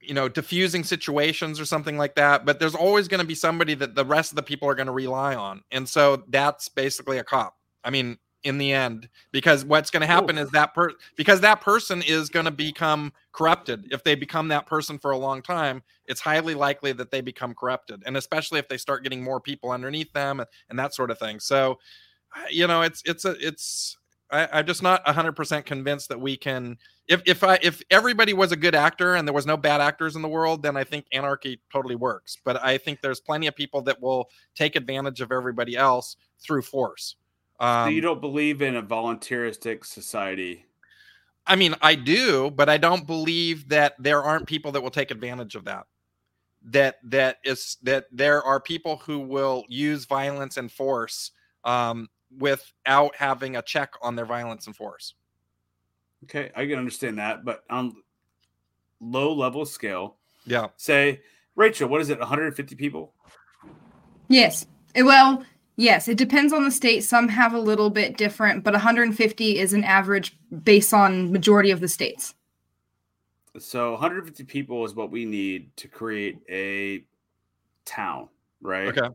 [0.00, 2.44] you know diffusing situations or something like that.
[2.44, 4.86] But there's always going to be somebody that the rest of the people are going
[4.86, 7.56] to rely on, and so that's basically a cop.
[7.84, 11.60] I mean, in the end, because what's going to happen is that per because that
[11.60, 13.86] person is going to become corrupted.
[13.92, 17.54] If they become that person for a long time, it's highly likely that they become
[17.54, 21.10] corrupted, and especially if they start getting more people underneath them and, and that sort
[21.10, 21.40] of thing.
[21.40, 21.78] So,
[22.50, 23.96] you know, it's it's a it's.
[24.30, 26.78] I, I'm just not 100% convinced that we can.
[27.06, 30.16] If if I if everybody was a good actor and there was no bad actors
[30.16, 32.38] in the world, then I think anarchy totally works.
[32.42, 36.62] But I think there's plenty of people that will take advantage of everybody else through
[36.62, 37.16] force.
[37.62, 40.66] Um, so you don't believe in a volunteeristic society.
[41.46, 45.10] I mean, I do, but I don't believe that there aren't people that will take
[45.10, 45.86] advantage of that.
[46.64, 51.30] that that is that there are people who will use violence and force
[51.64, 52.08] um,
[52.38, 55.14] without having a check on their violence and force.
[56.24, 57.94] Okay, I can understand that, but on
[59.00, 60.68] low level scale, Yeah.
[60.76, 61.20] say
[61.56, 62.18] Rachael, what is it?
[62.20, 63.12] 150 people?
[64.28, 64.66] Yes.
[64.94, 65.44] Well,
[65.76, 67.04] yes, it depends on the state.
[67.04, 71.80] Some have a little bit different, but 150 is an average based on majority of
[71.80, 72.34] the states.
[73.58, 77.04] So 150 people is what we need to create a
[77.84, 78.28] town,
[78.60, 78.88] right?
[78.96, 79.14] Okay.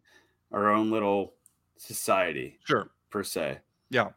[0.52, 1.34] Our own little
[1.78, 2.90] society Sure.
[3.10, 3.60] per se.
[3.90, 4.10] Yeah.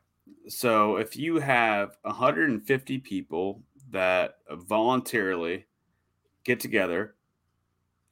[0.48, 5.64] So if you have 150 people that voluntarily
[6.44, 7.14] get together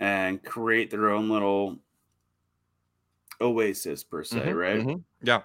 [0.01, 1.79] and create their own little
[3.41, 4.87] oasis per se, Mhm, right?
[4.87, 5.05] mhm.
[5.23, 5.43] Yeah.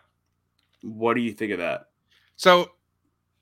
[0.81, 1.89] What do you think of that?
[2.35, 2.71] So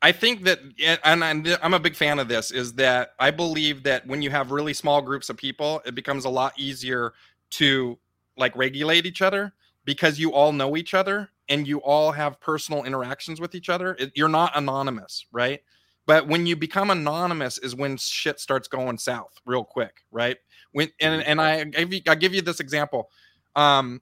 [0.01, 0.59] I think that,
[1.03, 4.29] and I'm, I'm a big fan of this, is that I believe that when you
[4.31, 7.13] have really small groups of people, it becomes a lot easier
[7.51, 7.99] to
[8.37, 9.53] like regulate each other
[9.85, 13.95] because you all know each other and you all have personal interactions with each other.
[13.99, 15.61] It, you're not anonymous, right?
[16.07, 20.37] But when you become anonymous is when shit starts going south real quick, right?
[20.71, 23.09] When and and I give you I give you this example.
[23.55, 24.01] Um,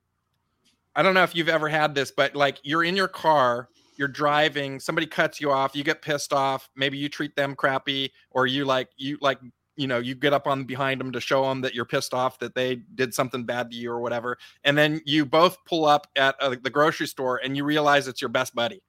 [0.96, 4.08] I don't know if you've ever had this, but like you're in your car, you're
[4.08, 8.48] driving, somebody cuts you off, you get pissed off, maybe you treat them crappy, or
[8.48, 9.40] you like you like
[9.76, 12.40] you know you get up on behind them to show them that you're pissed off
[12.40, 16.08] that they did something bad to you or whatever, and then you both pull up
[16.16, 18.82] at uh, the grocery store and you realize it's your best buddy,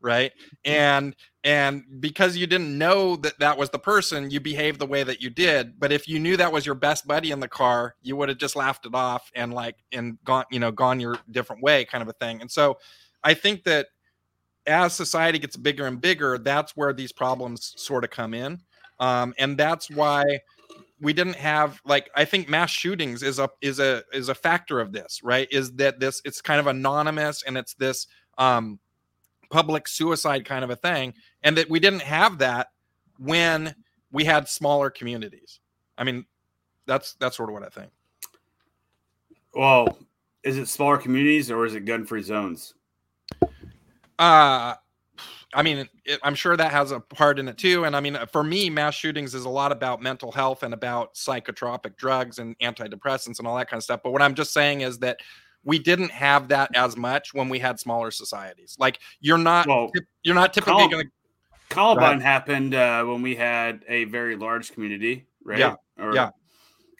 [0.00, 0.32] right?
[0.64, 5.02] And and because you didn't know that that was the person, you behaved the way
[5.02, 5.78] that you did.
[5.78, 8.38] But if you knew that was your best buddy in the car, you would have
[8.38, 12.02] just laughed it off and like and gone you know gone your different way kind
[12.02, 12.40] of a thing.
[12.40, 12.78] And so
[13.22, 13.88] I think that
[14.66, 18.60] as society gets bigger and bigger, that's where these problems sort of come in.
[18.98, 20.40] Um, and that's why
[21.00, 24.80] we didn't have like I think mass shootings is a is a is a factor
[24.80, 25.48] of this, right?
[25.50, 28.06] Is that this it's kind of anonymous and it's this
[28.38, 28.78] um
[29.50, 32.68] public suicide kind of a thing, and that we didn't have that
[33.18, 33.74] when
[34.12, 35.60] we had smaller communities.
[35.98, 36.24] I mean,
[36.86, 37.90] that's that's sort of what I think.
[39.54, 39.98] Well,
[40.42, 42.74] is it smaller communities or is it gun free zones?
[44.18, 44.74] Uh
[45.52, 47.84] I mean, it, I'm sure that has a part in it too.
[47.84, 51.14] And I mean, for me, mass shootings is a lot about mental health and about
[51.14, 54.00] psychotropic drugs and antidepressants and all that kind of stuff.
[54.04, 55.18] But what I'm just saying is that
[55.64, 58.76] we didn't have that as much when we had smaller societies.
[58.78, 59.90] Like you're not, Well,
[60.22, 61.10] you're not typically Col- going to.
[61.68, 65.58] Columbine happened uh, when we had a very large community, right?
[65.58, 66.30] Yeah, Or yeah.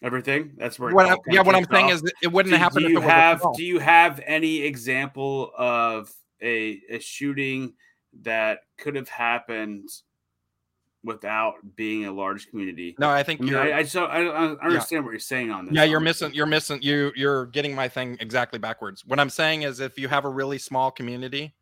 [0.03, 0.53] Everything.
[0.57, 0.95] That's where.
[0.95, 1.43] What I, yeah.
[1.43, 2.83] What I'm kicked saying is it wouldn't do, happen.
[2.85, 7.75] do you have do you have any example of a, a shooting
[8.23, 9.91] that could have happened
[11.03, 13.61] without being a large community no, I think I, mean, you're.
[13.61, 16.35] I, I don't, I I don't understand what you're saying on this yeah, you're missing.
[16.35, 16.81] You're missing.
[16.83, 19.05] You you're getting my thing exactly backwards.
[19.07, 21.55] What I'm saying is, if you have a really small community,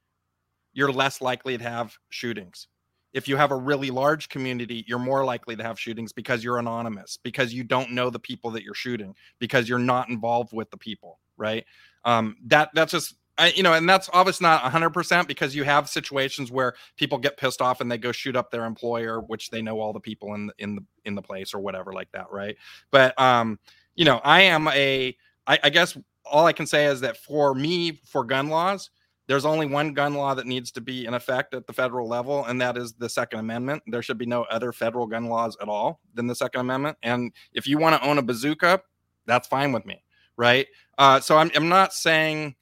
[0.72, 2.68] you're less likely to have shootings.
[3.12, 6.58] If you have a really large community, you're more likely to have shootings because you're
[6.58, 10.70] anonymous, because you don't know the people that you're shooting, because you're not involved with
[10.70, 11.64] the people, right?
[12.04, 15.88] Um, that that's just I, you know, and that's obviously not 100% because you have
[15.88, 19.62] situations where people get pissed off and they go shoot up their employer, which they
[19.62, 22.26] know all the people in the, in the in the place or whatever like that,
[22.30, 22.56] right?
[22.90, 23.58] But um,
[23.94, 25.16] you know, I am a
[25.46, 28.90] I, I guess all I can say is that for me, for gun laws,
[29.28, 32.44] there's only one gun law that needs to be in effect at the federal level,
[32.46, 33.82] and that is the Second Amendment.
[33.86, 36.96] There should be no other federal gun laws at all than the Second Amendment.
[37.02, 38.80] And if you want to own a bazooka,
[39.26, 40.02] that's fine with me,
[40.36, 40.66] right?
[40.96, 42.56] Uh, so I'm, I'm not saying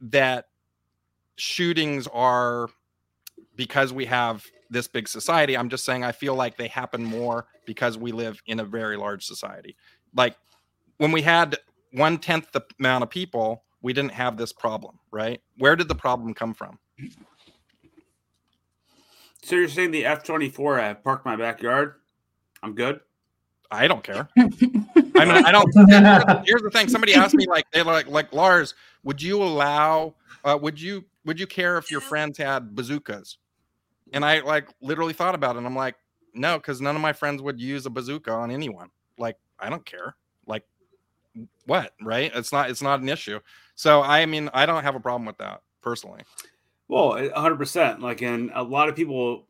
[0.00, 0.46] that
[1.36, 2.68] shootings are
[3.56, 5.56] because we have this big society.
[5.56, 8.96] I'm just saying I feel like they happen more because we live in a very
[8.96, 9.76] large society.
[10.14, 10.36] Like
[10.98, 11.58] when we had
[11.92, 15.40] one tenth the amount of people, we didn't have this problem, right?
[15.58, 16.78] Where did the problem come from?
[19.46, 21.94] so you're saying the f-24 i parked my backyard
[22.62, 23.00] i'm good
[23.70, 24.28] I don't care.
[24.36, 25.70] I mean, I don't.
[25.88, 26.88] Here's, here's the thing.
[26.88, 28.74] Somebody asked me, like, they like, like Lars,
[29.04, 30.14] would you allow?
[30.44, 33.38] Uh, would you would you care if your friends had bazookas?
[34.12, 35.58] And I like literally thought about it.
[35.58, 35.96] And I'm like,
[36.34, 38.90] no, because none of my friends would use a bazooka on anyone.
[39.18, 40.14] Like, I don't care.
[40.46, 40.64] Like,
[41.66, 41.92] what?
[42.00, 42.30] Right?
[42.34, 42.70] It's not.
[42.70, 43.40] It's not an issue.
[43.74, 46.22] So I mean, I don't have a problem with that personally.
[46.88, 49.46] well 100% like and a lot of people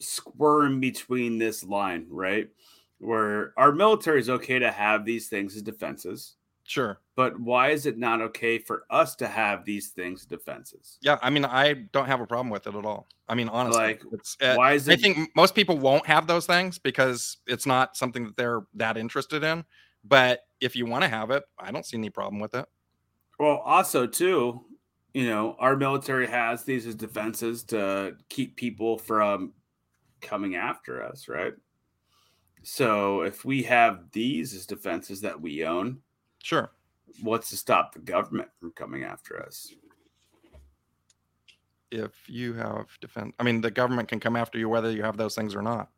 [0.00, 2.48] squirm between this line right
[2.98, 6.34] where our military is okay to have these things as defenses
[6.64, 7.00] Sure.
[7.16, 11.16] but why is it not okay for us to have these things as defenses Yeah.
[11.22, 13.08] I mean, I don't have a problem with it at all.
[13.26, 14.02] I mean, honestly, Like.
[14.42, 14.92] Uh, why is it?
[14.92, 18.96] I think most people won't have those things because it's not something that they're that
[18.98, 19.64] interested in.
[20.04, 22.66] but if you want to have it, I don't see any problem with it.
[23.38, 24.64] Well, also too,
[25.14, 29.52] you know, our military has these as defenses to keep people from
[30.20, 31.52] coming after us, right?
[32.70, 36.00] So if we have these as defenses that we own,
[36.42, 36.70] Sure.
[37.22, 39.72] what's to stop the government from coming after us?
[41.90, 45.16] If you have defense, I mean, the government can come after you whether you have
[45.16, 45.88] those things or not.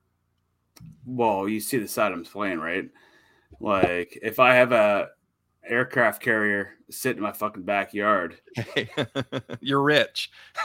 [1.04, 2.88] Well, you see the side I'm playing, right?
[3.58, 5.08] Like if I have a
[5.68, 8.88] aircraft carrier sitting in my fucking backyard, Hey,
[9.60, 10.30] you're rich.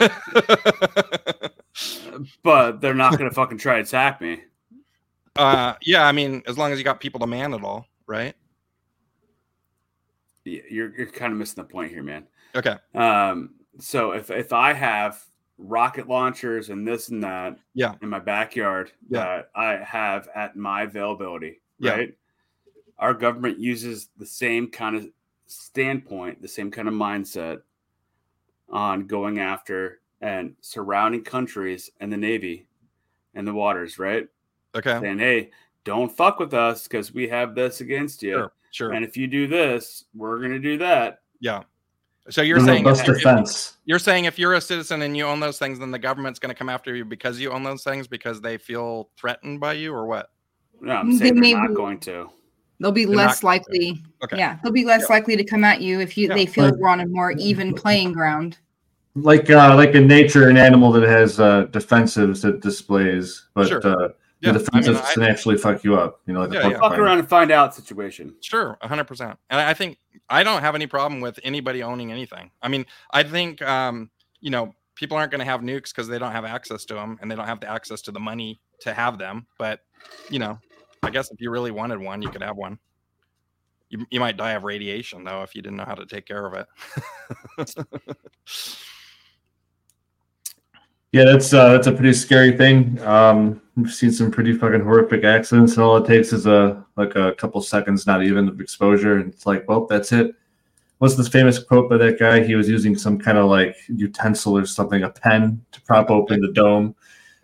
[2.44, 4.44] but they're not gonna fucking try to attack me.
[5.38, 8.34] Uh, yeah, I mean, as long as you got people to man it all, right?
[10.44, 12.26] You're you're kind of missing the point here, man.
[12.54, 12.76] Okay.
[12.94, 15.24] Um, so if if I have
[15.58, 17.94] rocket launchers and this and that, Yeah.
[18.02, 19.24] in my backyard Yeah.
[19.24, 21.90] that I have at my availability, Yeah.
[21.92, 22.18] right?
[22.98, 25.08] Our government uses the same kind of
[25.46, 27.62] standpoint, the same kind of mindset
[28.68, 32.66] on going after and surrounding countries and the navy
[33.34, 34.28] and the waters, right?
[34.74, 34.98] Okay.
[35.00, 35.50] Saying, hey,
[35.84, 38.32] don't fuck with us because we have this against you.
[38.34, 38.52] Sure.
[38.72, 38.92] Sure.
[38.92, 41.20] And if you do this, we're gonna do that.
[41.40, 41.62] yeah.
[42.28, 45.24] So you're The saying robust if- if- you're saying if you're a citizen and you
[45.24, 47.84] own those things, then the government's going to come after you because you own those
[47.84, 50.30] things because they feel threatened by you, or what?
[50.80, 52.28] No, I'm They saying may they're not be- going to.
[52.80, 53.68] They'll be They're less not going to.
[53.70, 54.02] likely.
[54.24, 54.38] Okay.
[54.38, 55.14] Yeah, they'll be less Yeah.
[55.14, 56.34] likely to come at you if you Yeah.
[56.34, 58.58] they feel Like- we're on a more even playing ground.
[59.14, 63.86] like uh, like in nature, an animal that has uh, defensives that displays, but Sure.
[63.86, 64.08] uh,
[64.40, 64.52] Yeah.
[64.52, 66.20] the I defensives mean, I- can actually fuck you up.
[66.26, 66.78] You know, like Yeah, a yeah.
[66.78, 68.34] Fuck around and find out situation.
[68.40, 69.38] Sure, hundred percent.
[69.50, 69.98] And I think
[70.28, 72.50] I don't have any problem with anybody owning anything.
[72.62, 74.10] I mean, I think um,
[74.40, 77.18] you know people aren't going to have nukes because they don't have access to them
[77.20, 79.46] and they don't have the access to the money to have them.
[79.58, 79.80] But
[80.30, 80.58] you know,
[81.02, 82.78] I guess if you really wanted one, you could have one.
[83.88, 86.44] You, you might die of radiation though if you didn't know how to take care
[86.46, 86.66] of it.
[91.12, 93.00] Yeah, that's uh, that's a pretty scary thing.
[93.02, 97.14] Um, we've seen some pretty fucking horrific accidents, and all it takes is a like
[97.14, 100.34] a couple seconds, not even of exposure, and it's like, well, that's it.
[100.98, 102.42] What's this famous quote by that guy?
[102.42, 106.40] He was using some kind of like utensil or something, a pen, to prop open
[106.40, 106.94] the dome,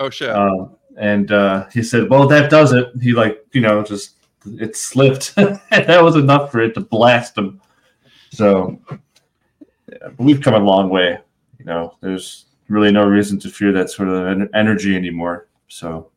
[0.01, 0.31] oh shit!
[0.31, 4.75] um, and uh, he said, "Well, that does it." He like, you know, just it
[4.75, 5.35] slipped.
[5.37, 7.61] that was enough for it to blast him.
[8.31, 8.81] So
[9.61, 11.19] yeah, we've come a long way.
[11.59, 15.49] You know, there's really no reason to fear that sort of en- energy anymore.
[15.69, 16.12] So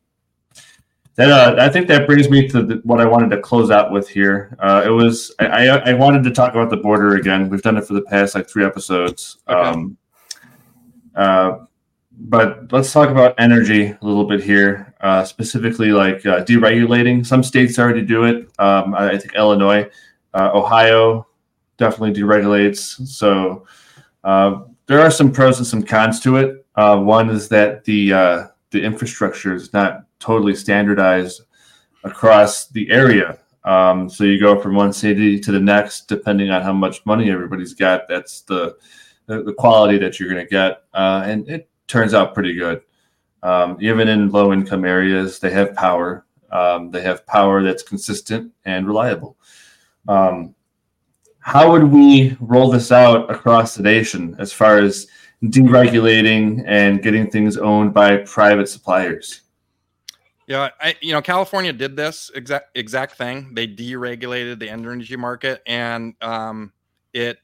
[1.16, 3.90] that uh, I think that brings me to the, what I wanted to close out
[3.90, 4.56] with here.
[4.58, 7.48] Uh, it was I, I I wanted to talk about the border again.
[7.48, 9.38] We've done it for the past like three episodes.
[9.48, 9.60] Okay.
[9.60, 9.96] Um,
[11.14, 11.58] uh,
[12.18, 17.26] but let's talk about energy a little bit here, uh, specifically like uh, deregulating.
[17.26, 18.48] Some states already do it.
[18.58, 19.88] Um, I, I think Illinois,
[20.32, 21.26] uh, Ohio
[21.76, 23.06] definitely deregulates.
[23.06, 23.66] So
[24.24, 26.66] uh, there are some pros and some cons to it.
[26.74, 31.42] Uh, one is that the uh, the infrastructure is not totally standardized
[32.04, 33.38] across the area.
[33.64, 37.30] Um, so you go from one city to the next, depending on how much money
[37.30, 38.06] everybody's got.
[38.06, 38.76] That's the
[39.26, 42.82] the, quality that you're going to get, uh, and it turns out pretty good.
[43.42, 46.24] Um, even in low income areas, they have power.
[46.52, 49.36] Um, they have power that's consistent and reliable.
[50.06, 50.54] Um,
[51.40, 55.08] how would we roll this out across the nation as far as
[55.44, 59.42] deregulating and getting things owned by private suppliers?
[60.46, 63.52] Yeah, I you know California did this exact exact thing.
[63.54, 66.72] They deregulated the energy market, and um,
[67.12, 67.38] it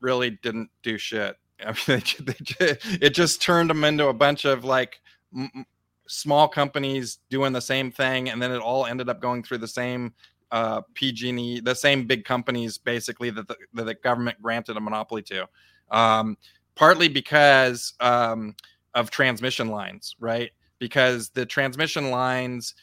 [0.00, 1.36] really didn't do shit.
[1.66, 5.00] I mean, they, they, it just turned them into a bunch of like
[5.34, 5.64] m-
[6.06, 9.68] small companies doing the same thing, and then it all ended up going through the
[9.68, 10.12] same
[10.50, 15.22] uh, PG&E, the same big companies basically that the, that the government granted a monopoly
[15.22, 15.48] to.
[15.90, 16.36] Um,
[16.78, 18.54] partly because um,
[18.94, 20.52] of transmission lines, right?
[20.78, 22.74] Because the transmission lines,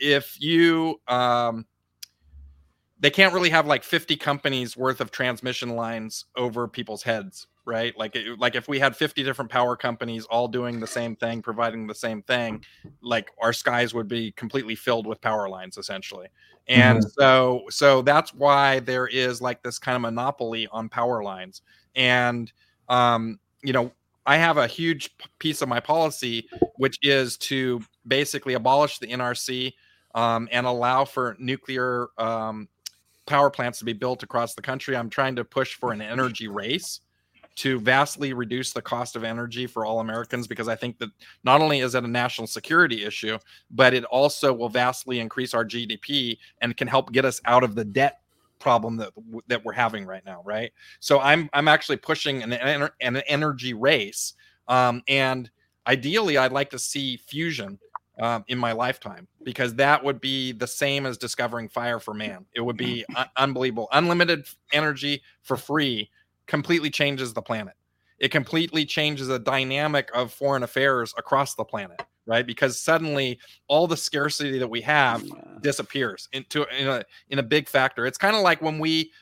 [0.00, 1.64] if you um,
[2.98, 7.96] they can't really have like 50 companies worth of transmission lines over people's heads right?
[7.96, 11.40] Like it, like if we had 50 different power companies all doing the same thing
[11.40, 12.64] providing the same thing
[13.00, 16.28] like our skies would be completely filled with power lines essentially.
[16.68, 21.62] And so so that's why there is like this kind of monopoly on power lines.
[21.94, 22.52] And
[22.90, 23.90] um you know
[24.26, 26.46] i have a huge piece of my policy
[26.76, 29.72] which is to basically abolish the nrc
[30.14, 32.68] um, and allow for nuclear um,
[33.26, 34.96] power plants to be built across the country.
[34.96, 37.00] I'm trying to push for an energy race
[37.56, 41.10] to vastly reduce the cost of energy for all Americans because I think that
[41.44, 43.38] not only is it a national security issue,
[43.70, 47.74] but it also will vastly increase our GDP and can help get us out of
[47.74, 48.19] the debt
[48.60, 49.10] problem that
[49.48, 50.72] that we're having right now, right?
[51.00, 52.52] So I'm I'm actually pushing an
[53.00, 54.34] an energy race,
[54.68, 55.50] um, and
[55.86, 57.78] ideally I'd like to see fusion
[58.20, 62.44] um, in my lifetime because that would be the same as discovering fire for man.
[62.54, 66.10] It would be un- unbelievable, unlimited energy for free
[66.46, 67.74] completely changes the planet.
[68.18, 72.46] It completely changes the dynamic of foreign affairs across the planet, right?
[72.46, 75.24] Because suddenly all the scarcity that we have
[75.62, 78.06] disappears into in a in a big factor.
[78.06, 79.12] It's kind of like when we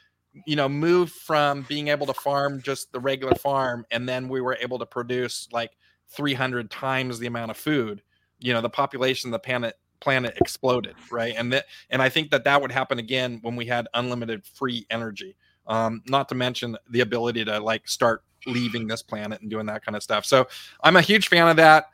[0.47, 4.41] you know moved from being able to farm just the regular farm and then we
[4.41, 5.73] were able to produce like
[6.11, 8.03] 300 times the amount of food
[8.39, 12.31] you know the population of the planet planet exploded right and that and i think
[12.31, 15.35] that that would happen again when we had unlimited free energy
[15.69, 19.85] um, not to mention the ability to like start leaving this planet and doing that
[19.85, 20.25] kind of stuff.
[20.25, 20.49] So
[20.83, 21.87] I'm a huge fan of that.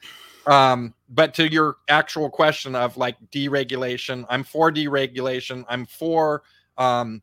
[0.47, 5.65] Um, but to your actual question of like deregulation, I'm for deregulation.
[5.69, 6.43] I'm for
[6.77, 7.23] um,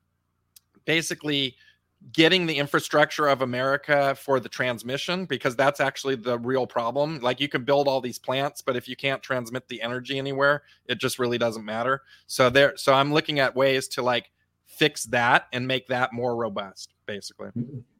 [0.86, 1.56] basically
[2.14, 7.20] getting the infrastructure of America for the transmission because that's actually the real problem.
[7.20, 10.64] Like you can build all these plants, but if you can't transmit the energy anywhere,
[10.88, 12.02] it just really doesn't matter.
[12.28, 14.32] So there, so I'm looking at ways to like
[14.66, 17.52] fix that and make that more robust, basically.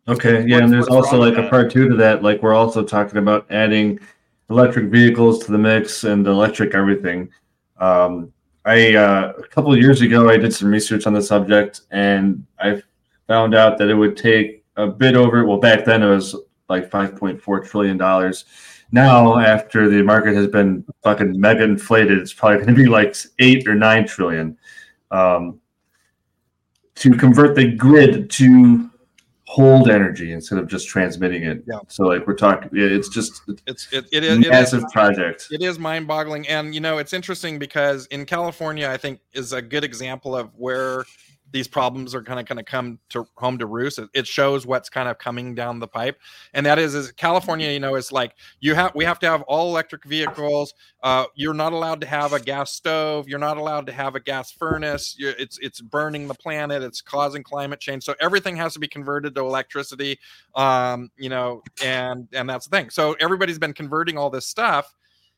[0.08, 2.24] Okay, yeah, and there's also like a part two to that.
[2.24, 4.00] Like we're also talking about adding
[4.52, 7.30] electric vehicles to the mix and electric everything.
[7.78, 8.32] Um,
[8.66, 12.84] I uh, a couple years ago I did some research on the subject and I
[13.28, 15.46] found out that it would take a bit over.
[15.46, 16.36] Well, back then it was
[16.70, 18.46] like 5.4 trillion dollars.
[18.94, 23.16] Now, after the market has been fucking mega inflated, it's probably going to be like
[23.40, 24.58] eight or nine trillion.
[25.12, 25.62] Um,
[26.96, 28.91] to convert the grid to
[29.52, 31.62] hold energy instead of just transmitting it.
[31.68, 31.80] Yeah.
[31.90, 35.48] So like we're talking, it's just it's it, it is massive it is, project.
[35.52, 39.52] It is mind boggling, and you know it's interesting because in California, I think is
[39.52, 41.04] a good example of where
[41.52, 44.00] these problems are kind of going to come to home to roost.
[44.14, 46.20] It, shows what's kind of coming down the pipe,
[46.54, 47.70] and that is, is California.
[47.72, 50.74] You know, is like you have we have to have all electric vehicles.
[51.04, 53.28] Uh, you're not allowed to have a gas stove.
[53.28, 55.16] You're not allowed to have a gas furnace.
[55.18, 56.84] You're, it's it's burning the planet.
[56.84, 58.04] It's causing climate change.
[58.04, 60.20] So everything has to be converted to electricity.
[60.56, 62.90] Um, you know, and and that's the thing.
[62.90, 64.94] So everybody's been converting all this stuff,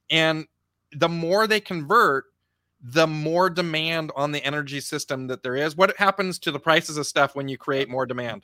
[0.10, 0.46] and
[0.92, 2.26] the more they convert
[2.84, 5.78] the more demand on the energy system that there is.
[5.78, 8.44] What happens to the prices of stuff when you create more demand?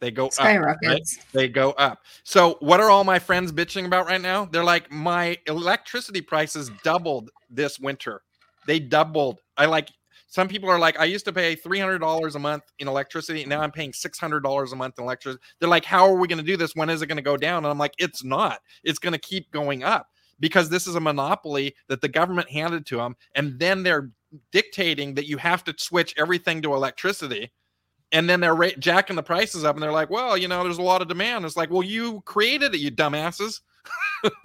[0.00, 1.18] They go skyrockets.
[1.18, 1.26] Up, right?
[1.32, 2.02] They go up.
[2.22, 4.44] So, what are all my friends bitching about right now?
[4.44, 8.22] They're like, my electricity prices doubled this winter.
[8.66, 9.40] They doubled.
[9.56, 9.90] I like.
[10.30, 13.40] Some people are like, I used to pay three hundred dollars a month in electricity.
[13.40, 15.42] and Now I'm paying six hundred dollars a month in electricity.
[15.58, 16.76] They're like, how are we going to do this?
[16.76, 17.64] When is it going to go down?
[17.64, 18.60] And I'm like, it's not.
[18.84, 20.06] It's going to keep going up
[20.40, 23.16] because this is a monopoly that the government handed to them.
[23.34, 24.10] And then they're
[24.52, 27.52] dictating that you have to switch everything to electricity.
[28.12, 30.78] And then they're ra- jacking the prices up and they're like, well, you know, there's
[30.78, 31.44] a lot of demand.
[31.44, 33.60] It's like, well, you created it, you dumbasses.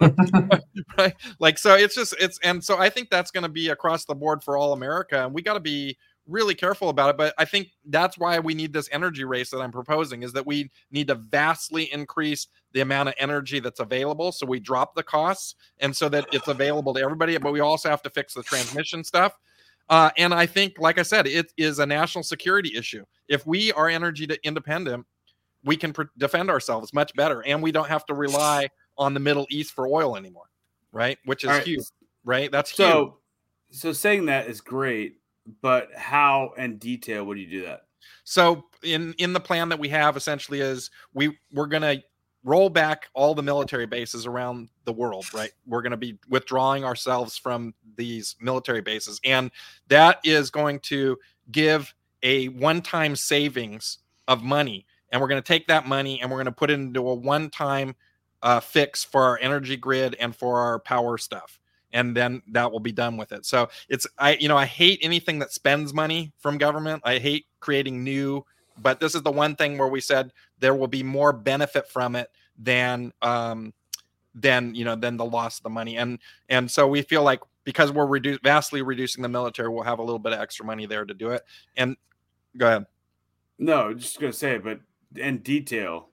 [0.98, 1.14] right.
[1.38, 4.14] Like, so it's just, it's, and so I think that's going to be across the
[4.14, 5.24] board for all America.
[5.24, 5.96] And we got to be
[6.26, 7.16] really careful about it.
[7.16, 10.46] But I think that's why we need this energy race that I'm proposing is that
[10.46, 14.32] we need to vastly increase the amount of energy that's available.
[14.32, 17.36] So we drop the costs and so that it's available to everybody.
[17.38, 19.38] But we also have to fix the transmission stuff.
[19.88, 23.04] Uh, and I think, like I said, it is a national security issue.
[23.28, 25.06] If we are energy independent,
[25.62, 29.20] we can pr- defend ourselves much better, and we don't have to rely on the
[29.20, 30.46] Middle East for oil anymore,
[30.92, 31.18] right?
[31.24, 31.62] Which is right.
[31.62, 31.84] huge,
[32.24, 32.50] right?
[32.50, 33.18] That's so.
[33.70, 33.80] Huge.
[33.80, 35.16] So saying that is great,
[35.62, 37.82] but how and detail would you do that?
[38.24, 42.02] So in in the plan that we have, essentially, is we we're gonna
[42.44, 45.50] roll back all the military bases around the world, right?
[45.66, 49.18] We're going to be withdrawing ourselves from these military bases.
[49.24, 49.50] And
[49.88, 51.16] that is going to
[51.50, 53.98] give a one time savings
[54.28, 54.86] of money.
[55.10, 57.14] And we're going to take that money and we're going to put it into a
[57.14, 57.96] one time
[58.42, 61.58] uh, fix for our energy grid and for our power stuff
[61.94, 63.46] and then that will be done with it.
[63.46, 67.00] So it's I you know I hate anything that spends money from government.
[67.06, 68.44] I hate creating new,
[68.82, 72.16] but this is the one thing where we said there will be more benefit from
[72.16, 73.72] it than um
[74.34, 75.96] than you know than the loss of the money.
[75.96, 76.18] And
[76.50, 80.02] and so we feel like because we're reduce, vastly reducing the military, we'll have a
[80.02, 81.42] little bit of extra money there to do it.
[81.76, 81.96] And
[82.58, 82.86] go ahead.
[83.56, 84.80] No, just gonna say but
[85.14, 86.08] in detail,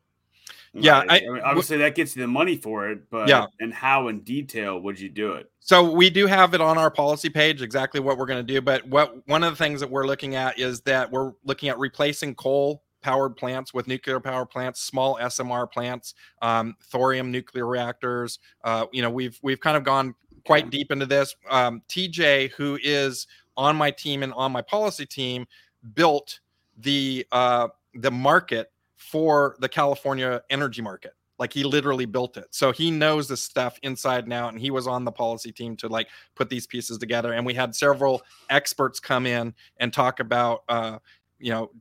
[0.74, 3.74] yeah, I, I mean, obviously that gets you the money for it, but yeah, and
[3.74, 5.52] how in detail would you do it?
[5.60, 8.62] So we do have it on our policy page exactly what we're going to do,
[8.62, 11.78] but what one of the things that we're looking at is that we're looking at
[11.78, 18.40] replacing coal powered plants with nuclear power plants, small SMR plants, um, thorium nuclear reactors.
[18.64, 20.16] Uh, you know, we've we've kind of gone
[20.46, 21.36] quite deep into this.
[21.50, 23.28] Um, TJ, who is
[23.58, 25.46] on my team and on my policy team,
[25.94, 26.40] built
[26.78, 28.72] the uh, the market
[29.02, 31.14] for the California energy market.
[31.40, 32.46] Like he literally built it.
[32.52, 34.54] So he knows this stuff inside and out.
[34.54, 37.34] And he was on the policy team to like put these pieces together.
[37.34, 38.22] And we had several
[38.52, 41.00] experts come in and talk about, uh,
[41.40, 41.72] you know,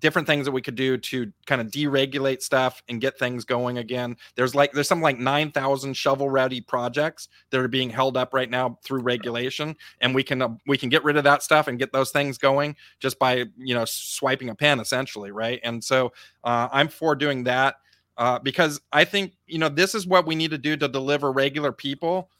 [0.00, 3.78] different things that we could do to kind of deregulate stuff and get things going
[3.78, 4.16] again.
[4.34, 8.50] There's like there's something like 9,000 shovel ready projects that are being held up right
[8.50, 11.78] now through regulation and we can uh, we can get rid of that stuff and
[11.78, 15.60] get those things going just by, you know, swiping a pen essentially, right?
[15.62, 16.12] And so
[16.44, 17.76] uh, I'm for doing that
[18.16, 21.30] uh, because I think, you know, this is what we need to do to deliver
[21.30, 22.30] regular people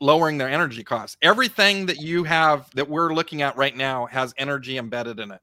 [0.00, 1.16] lowering their energy costs.
[1.22, 5.40] Everything that you have that we're looking at right now has energy embedded in it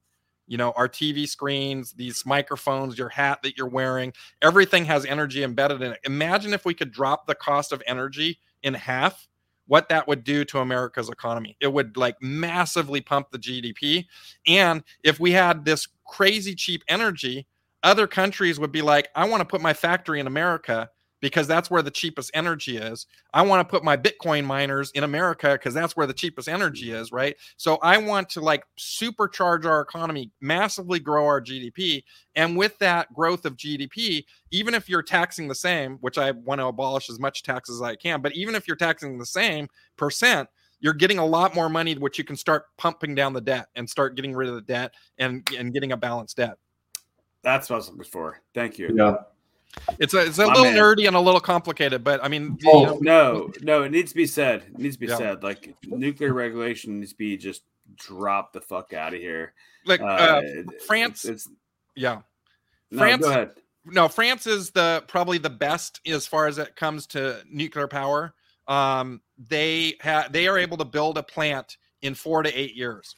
[0.47, 5.43] you know our tv screens these microphones your hat that you're wearing everything has energy
[5.43, 5.99] embedded in it.
[6.03, 9.27] Imagine if we could drop the cost of energy in half
[9.67, 11.55] what that would do to america's economy.
[11.59, 14.05] It would like massively pump the gdp
[14.47, 17.47] and if we had this crazy cheap energy
[17.83, 20.89] other countries would be like i want to put my factory in america
[21.21, 23.05] because that's where the cheapest energy is.
[23.33, 26.91] I want to put my Bitcoin miners in America because that's where the cheapest energy
[26.91, 27.35] is, right?
[27.57, 32.03] So I want to like supercharge our economy, massively grow our GDP.
[32.35, 36.59] And with that growth of GDP, even if you're taxing the same, which I want
[36.59, 39.67] to abolish as much tax as I can, but even if you're taxing the same
[39.97, 40.49] percent,
[40.79, 43.87] you're getting a lot more money, which you can start pumping down the debt and
[43.87, 46.57] start getting rid of the debt and, and getting a balanced debt.
[47.43, 48.41] That's what I was looking for.
[48.55, 48.91] Thank you.
[48.95, 49.15] Yeah.
[49.99, 50.75] It's a it's a My little man.
[50.77, 54.11] nerdy and a little complicated, but I mean, you Oh, know, No, no, it needs
[54.11, 54.63] to be said.
[54.63, 55.17] It needs to be Yeah.
[55.17, 55.43] said.
[55.43, 57.63] Like nuclear regulation needs to be just
[57.95, 59.53] drop the fuck out of here.
[59.85, 60.41] like Uh, uh,
[60.85, 61.49] France- It's,
[61.95, 62.21] yeah.
[62.91, 63.51] no, France- go ahead.
[63.85, 68.33] no, France is the probably the best as far as it comes to nuclear power.
[68.67, 73.15] Um, they have they are able to build a plant in four to eight years.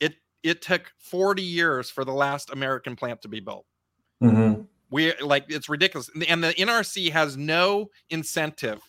[0.00, 3.66] It it took forty years for the last American plant to be built.
[4.22, 4.66] Mhm.
[4.90, 8.80] We like it's ridiculous, and the NRC has no incentive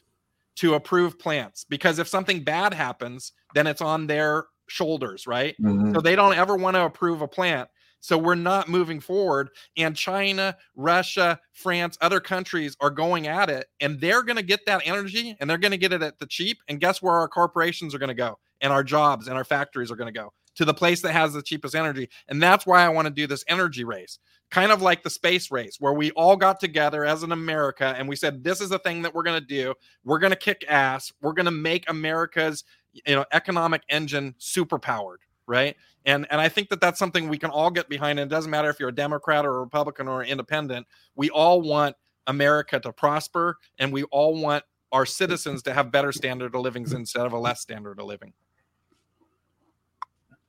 [0.56, 5.56] to approve plants because if something bad happens, then it's on their shoulders, right?
[5.62, 5.94] Mhm.
[5.94, 7.70] So they don't ever want to approve a plant.
[8.02, 9.50] So we're not moving forward.
[9.78, 14.66] And China, Russia, France, other countries are going at it and they're going to get
[14.68, 16.60] that energy and they're going to get it at the cheap.
[16.70, 19.92] And guess where our corporations are going to go and our jobs and our factories
[19.92, 22.10] are going to go to the place that has the cheapest energy.
[22.28, 24.20] And that's why I want to do this energy race,
[24.52, 28.08] kind of like the space race, where we all got together as an America and
[28.08, 29.74] we said, this is the thing that we're going to do.
[30.04, 31.12] We're going to kick ass.
[31.22, 32.64] We're going to make America's
[32.94, 37.38] you know economic engine super powered right and and i think that that's something we
[37.38, 40.08] can all get behind and it doesn't matter if you're a democrat or a republican
[40.08, 40.86] or an independent
[41.16, 41.96] we all want
[42.28, 46.86] america to prosper and we all want our citizens to have better standard of living
[46.92, 48.34] instead of a less standard of living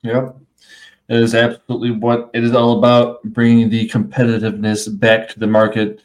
[0.03, 0.35] Yep.
[1.11, 6.01] Is absolutely what it is all about bringing the competitiveness back to the market.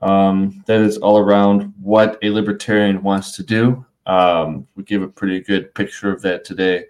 [0.00, 3.84] Um, that is all around what a libertarian wants to do.
[4.06, 6.84] Um, we gave a pretty good picture of that today.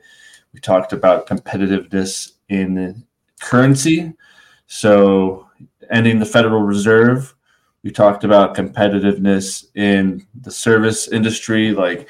[0.52, 3.02] We talked about competitiveness in
[3.40, 4.12] currency.
[4.66, 5.48] So,
[5.90, 7.34] ending the Federal Reserve.
[7.82, 12.08] We talked about competitiveness in the service industry, like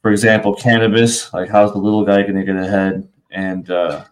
[0.00, 3.06] for example, cannabis, like how's the little guy going to get ahead?
[3.36, 4.04] And uh,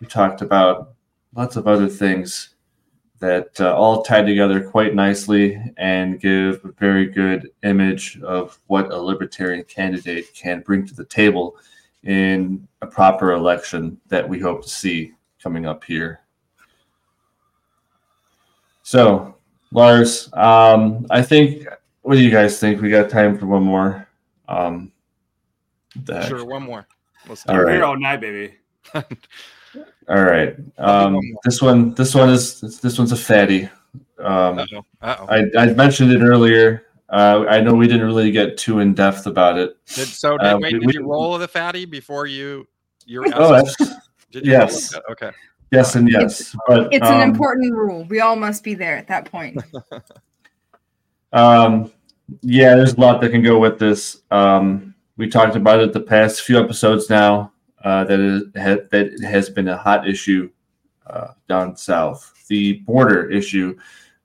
[0.00, 0.94] we talked about
[1.36, 2.54] lots of other things
[3.18, 8.90] that uh, all tie together quite nicely and give a very good image of what
[8.90, 11.56] a libertarian candidate can bring to the table
[12.04, 15.12] in a proper election that we hope to see
[15.42, 16.20] coming up here.
[18.82, 19.36] So,
[19.72, 21.66] Lars, um, I think,
[22.00, 22.80] what do you guys think?
[22.80, 24.08] We got time for one more.
[24.48, 24.90] Um,
[25.92, 26.28] what the heck?
[26.28, 26.86] sure one more
[27.28, 28.54] Let's All We're here all night, baby.
[30.08, 30.56] All right.
[30.78, 33.64] Um, this one, this one is this one's a fatty.
[34.18, 36.86] Um, uh-oh uh-oh I, I mentioned it earlier.
[37.08, 39.76] Uh, I know we didn't really get too in depth about it.
[39.86, 42.66] did, so did, uh, wait, we- you we- roll the fatty before you
[43.06, 43.76] your Oh, that's,
[44.30, 44.94] did you yes.
[45.10, 45.30] okay
[45.72, 46.54] yes and yes.
[46.66, 48.04] But It's an um, important rule.
[48.04, 49.62] We all must be there at that point.
[51.32, 51.92] Um,
[52.42, 54.22] yeah, there's a lot that can go with this.
[54.32, 57.52] Um, we talked about it the past few episodes now.
[57.82, 60.50] Uh, that is ha- that has been a hot issue
[61.06, 62.34] uh, down south.
[62.48, 63.76] The border issue.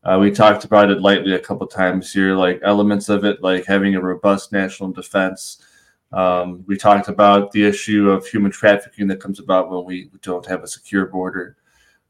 [0.04, 3.66] Uh, we talked about it lightly a couple times here, like elements of it, like
[3.66, 5.64] having a robust national defense.
[6.12, 10.46] Um, we talked about the issue of human trafficking that comes about when we don't
[10.46, 11.58] have a secure border.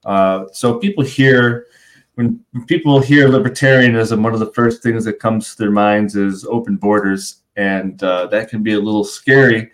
[0.03, 1.67] Uh, so people hear
[2.15, 6.45] when people hear libertarianism, one of the first things that comes to their minds is
[6.45, 9.71] open borders, and uh, that can be a little scary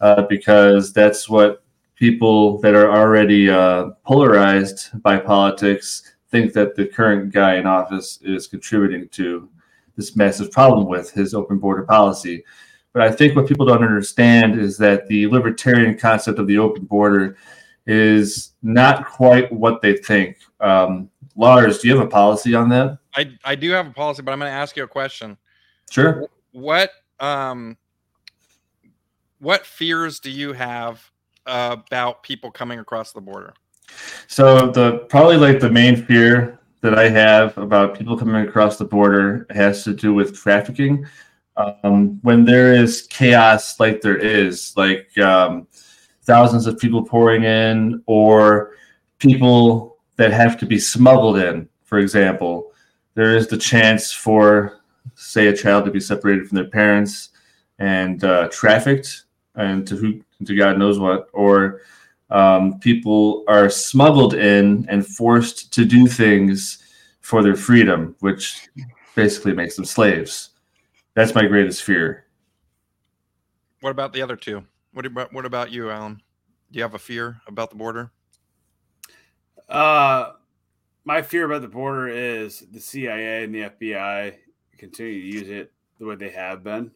[0.00, 1.62] uh, because that's what
[1.94, 8.18] people that are already uh, polarized by politics think that the current guy in office
[8.22, 9.48] is contributing to
[9.96, 12.44] this massive problem with his open border policy.
[12.92, 16.84] But I think what people don't understand is that the libertarian concept of the open
[16.84, 17.36] border
[17.86, 20.38] is not quite what they think.
[20.60, 22.98] Um, Lars, do you have a policy on that?
[23.14, 25.36] I, I do have a policy, but I'm going to ask you a question.
[25.90, 26.28] Sure.
[26.52, 26.90] What
[27.20, 27.78] um
[29.38, 31.10] what fears do you have
[31.46, 33.54] about people coming across the border?
[34.26, 38.84] So the probably like the main fear that I have about people coming across the
[38.84, 41.06] border has to do with trafficking.
[41.56, 45.66] Um, when there is chaos like there is, like um,
[46.24, 48.72] thousands of people pouring in, or
[49.18, 52.72] people that have to be smuggled in, for example,
[53.14, 54.80] there is the chance for,
[55.14, 57.30] say, a child to be separated from their parents
[57.78, 59.24] and uh, trafficked,
[59.56, 61.80] and to who to God knows what, or
[62.30, 66.82] um, people are smuggled in and forced to do things
[67.20, 68.68] for their freedom, which
[69.14, 70.50] basically makes them slaves.
[71.14, 72.26] That's my greatest fear.
[73.80, 74.64] What about the other two?
[74.92, 76.22] What about what about you, Alan?
[76.70, 78.10] Do you have a fear about the border?
[79.68, 80.32] Uh,
[81.04, 84.34] my fear about the border is the CIA and the FBI
[84.76, 86.90] continue to use it the way they have been.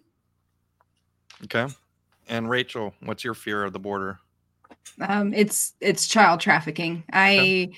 [1.44, 1.72] Okay.
[2.30, 4.20] And Rachael, what's your fear of the border?
[5.00, 7.02] Um, it's it's child trafficking.
[7.12, 7.72] I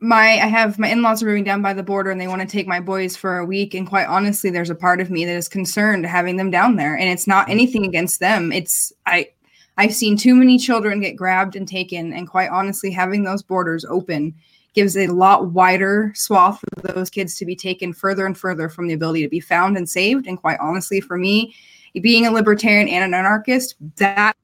[0.00, 2.46] my I have my in-laws are moving down by the border and they want to
[2.46, 3.72] take my boys for a week.
[3.72, 6.94] And quite honestly, there's a part of me that is concerned having them down there.
[6.94, 8.52] And it's not anything against them.
[8.52, 9.30] It's I
[9.78, 12.12] I've seen too many children get grabbed and taken.
[12.12, 14.34] And quite honestly, having those borders open
[14.74, 18.88] gives a lot wider swath of those kids to be taken further and further from
[18.88, 20.26] the ability to be found and saved.
[20.26, 21.54] And quite honestly, for me,
[22.00, 24.36] being a libertarian and an anarchist, that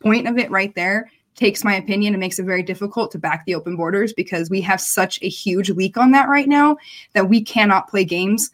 [0.00, 3.44] point of it right there takes my opinion and makes it very difficult to back
[3.46, 6.76] the open borders because we have such a huge leak on that right now
[7.14, 8.50] that we cannot play games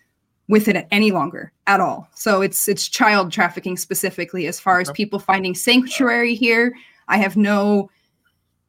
[0.48, 2.08] with it any longer at all.
[2.14, 6.74] So it's it's child trafficking specifically as far as people finding sanctuary here.
[7.08, 7.90] I have no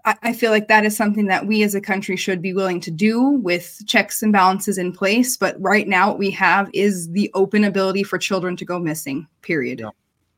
[0.05, 2.91] I, feel like that is something that we as a country should be willing to
[2.91, 5.35] do with checks and balances in place.
[5.35, 9.27] But right now, what we have is the open ability for children to go missing.
[9.41, 9.81] Period.
[9.81, 9.89] Yeah,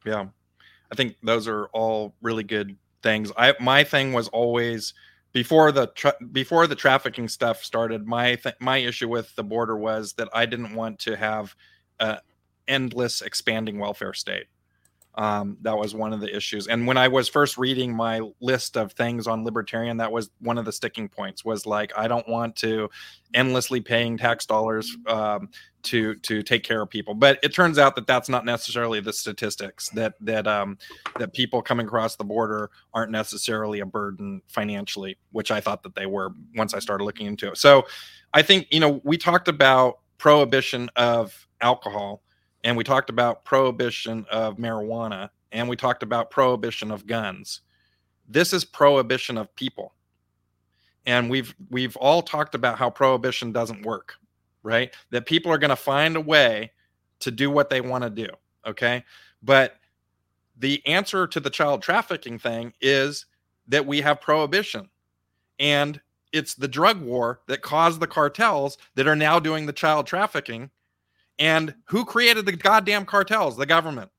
[0.06, 0.26] yeah.
[0.92, 3.32] I think those are all really good things.
[3.38, 4.94] I my thing was always
[5.32, 8.08] before the tra- before the trafficking stuff started.
[8.08, 11.56] My th- my issue with the border was that I didn't want to have
[12.00, 12.18] an
[12.68, 14.48] endless expanding welfare state.
[15.16, 16.68] Um, that was one of the issues.
[16.68, 20.58] And when I was first reading my list of things on libertarian, that was one
[20.58, 21.44] of the sticking points.
[21.44, 22.90] Was like I don't want to
[23.34, 25.50] endlessly paying tax dollars um,
[25.84, 27.14] to to take care of people.
[27.14, 29.90] But it turns out that that's not necessarily the statistics.
[29.90, 30.78] That that um,
[31.20, 35.96] that people coming across the border aren't necessarily a burden financially, which I thought that
[35.96, 37.58] they were once I started looking into it.
[37.58, 37.86] So
[38.34, 42.22] I think you know we talked about prohibition of alcohol
[42.64, 47.62] and we talked about prohibition of marijuana and we talked about prohibition of guns.
[48.28, 49.94] This is prohibition of people.
[51.06, 54.16] And we've we've all talked about how prohibition doesn't work
[54.64, 54.94] right?
[55.10, 56.72] That people are going to find a way
[57.22, 58.28] to do what they want to do
[58.66, 59.04] okay?
[59.42, 59.78] But
[60.58, 63.26] the answer to the child trafficking thing is
[63.68, 64.90] that we have prohibition.
[65.60, 66.00] And
[66.32, 70.70] it's the drug war that caused the cartels that are now doing the child trafficking
[71.42, 73.58] and who created the goddamn cartels?
[73.58, 74.12] The government.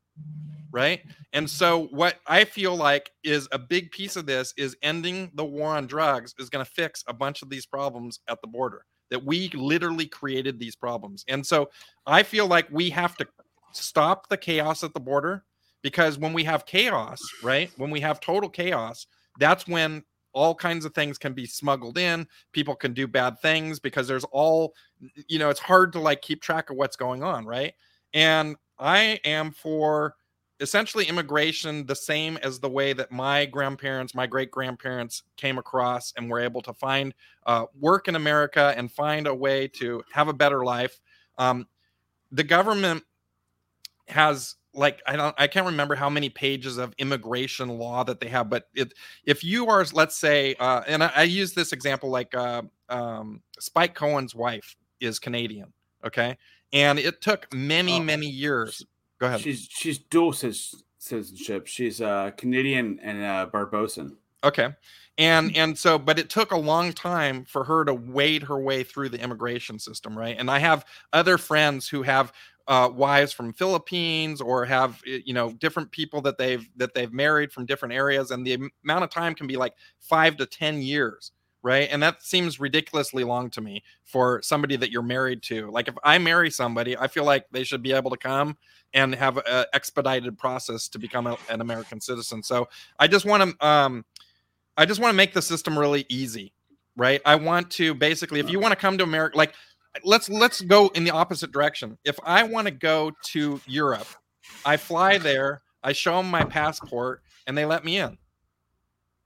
[0.73, 1.03] Right.
[1.33, 5.45] And so, what I feel like is a big piece of this is ending the
[5.45, 8.85] war on drugs is going to fix a bunch of these problems at the border
[9.11, 11.25] that we literally created these problems.
[11.29, 11.71] And so,
[12.07, 13.27] I feel like we have to
[13.73, 15.45] stop the chaos at the border
[15.83, 19.07] because when we have chaos, right, when we have total chaos,
[19.39, 20.03] that's when
[20.33, 22.27] all kinds of things can be smuggled in.
[22.53, 24.75] People can do bad things because there's all
[25.29, 27.75] you know it's hard to like keep track of what's going on right?
[28.15, 30.17] And i am for
[30.61, 36.13] essentially immigration the same as the way that my grandparents my great grandparents came across
[36.17, 37.13] and were able to find
[37.47, 41.01] uh, work in america and find a way to have a better life.
[41.39, 41.67] Um,
[42.31, 43.03] the government
[44.09, 48.29] has like I don't I can't remember how many pages of immigration law that they
[48.29, 48.93] have, but it
[49.25, 53.43] if you are let's say uh, and I, I, use this example like uh, um,
[53.59, 55.73] Spike Cohen's wife is Canadian,
[56.05, 56.37] okay,
[56.73, 58.85] and it took many oh, many years.
[59.19, 59.41] Go ahead.
[59.41, 61.67] She's she's dual citizenship.
[61.67, 64.17] She's uh, Canadian and uh, Barbosan.
[64.45, 64.71] Okay.
[65.19, 68.83] And and so but it took a long time for her to wade her way
[68.83, 70.37] through the immigration system, right?
[70.39, 72.33] And I have other friends who have
[72.69, 77.53] uh, wives from Philippines or have you know different people that they've that they've married
[77.53, 81.33] from different areas and the amount of time can be like 5 to 10 years
[81.65, 81.89] right?
[81.93, 85.71] And that seems ridiculously long to me for somebody that you're married to.
[85.71, 88.57] Like if i marry somebody i feel like they should be able to come
[88.95, 92.43] and have an expedited process to become a, an american citizen.
[92.43, 92.69] So
[92.99, 94.05] i just want to um
[94.77, 96.53] i just want to make the system really easy
[96.95, 97.23] right?
[97.25, 99.55] I want to basically if you want to come to america like
[100.05, 101.99] let's let's go in the opposite direction.
[102.05, 104.07] If i want to go to europe
[104.65, 108.17] i fly there i show them my passport and they let me in.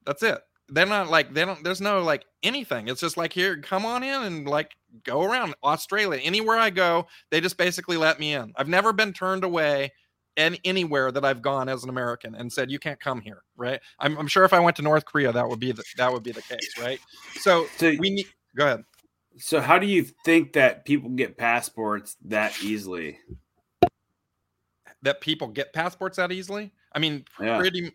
[0.04, 0.38] That's it.
[0.68, 2.88] They're not like they don't there's no like anything.
[2.88, 4.72] It's just like here come on in and like
[5.04, 6.20] go around australia.
[6.22, 8.52] Anywhere i go they just basically let me in.
[8.56, 9.92] I've never been turned away
[10.38, 13.80] and anywhere that i've gone as an american and said you can't come here right?
[13.98, 16.22] I'm, I'm sure if i went to north korea that would be the, that would
[16.22, 17.00] be the case right?
[17.40, 18.84] So, So- we need go ahead
[19.38, 23.18] So how do you think that people get passports that easily?
[25.02, 27.58] that people get passports that easily i mean Yeah.
[27.58, 27.92] pretty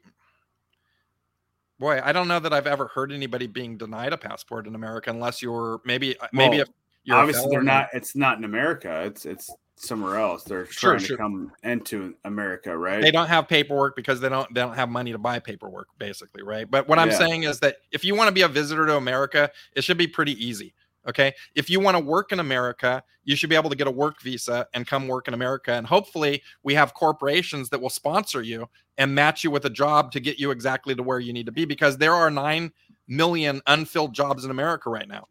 [1.79, 5.09] boy i don't know that i've ever heard anybody being denied a passport in america
[5.09, 6.69] unless you're maybe uh, maybe if
[7.03, 7.89] you're Obviously, they're not.
[7.93, 9.01] It's not in America.
[9.07, 10.43] It's it's somewhere else.
[10.43, 11.17] They're Sure, trying sure.
[11.17, 13.01] to come into America, right?
[13.01, 16.43] they don't have paperwork because they don't they don't have money to buy paperwork basically
[16.43, 17.17] right but what i'm Yeah.
[17.17, 20.05] saying is that if you want to be a visitor to america it should be
[20.07, 20.73] pretty easy
[21.07, 23.91] okay if you want to work in america you should be able to get a
[23.91, 28.41] work visa and come work in america and hopefully we have corporations that will sponsor
[28.41, 28.67] you
[28.97, 31.51] and match you with a job to get you exactly to where you need to
[31.51, 32.71] be because there are 9
[33.07, 35.27] million unfilled jobs in america right now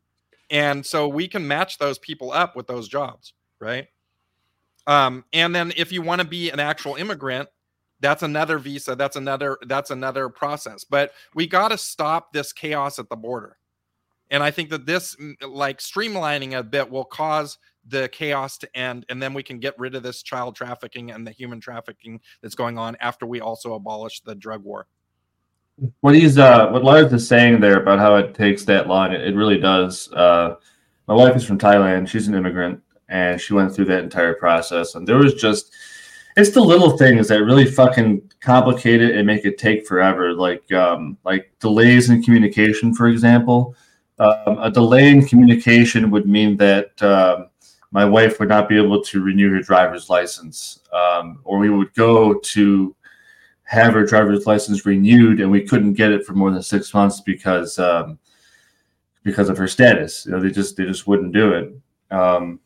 [0.51, 3.89] and so we can match those people up with those jobs right
[4.87, 7.49] um, and then if you want to be an actual immigrant,
[8.01, 8.97] that's another visa.
[8.97, 10.85] That's another that's another process.
[10.85, 13.57] But we got to stop this chaos at the border.
[14.31, 18.77] And I think that this mm, like streamlining a bit will cause the chaos to
[18.77, 22.21] end and then we can get rid of this child trafficking and the human trafficking
[22.43, 24.87] that's going on after we also abolish the drug war.
[26.01, 29.23] What he's uh, what Lars is saying there about how it takes that long, it,
[29.23, 30.13] it really does.
[30.13, 30.57] Uh,
[31.09, 32.07] my wife is from Thailand.
[32.07, 34.95] She's an immigrant, and she went through that entire process.
[34.95, 35.73] And there was just,
[36.37, 40.35] it's the little things that really fucking complicate it and make it take forever.
[40.35, 43.75] Like um, like delays in communication, for example.
[44.21, 47.49] Um, a delay in communication would mean that um,
[47.91, 51.95] my wife would not be able to renew her driver's license, um, or we would
[51.95, 52.95] go to
[53.63, 57.23] have her driver's license renewed, and we couldn't get it for more than six months
[57.23, 58.19] because um,
[59.23, 60.27] because of her status.
[60.27, 62.61] You know, they just they just wouldn't do it, um,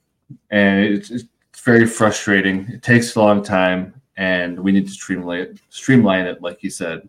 [0.51, 1.25] and it's, it's
[1.63, 2.67] very frustrating.
[2.69, 6.71] It takes a long time, and we need to streamline it, streamline it, like you
[6.71, 7.09] said.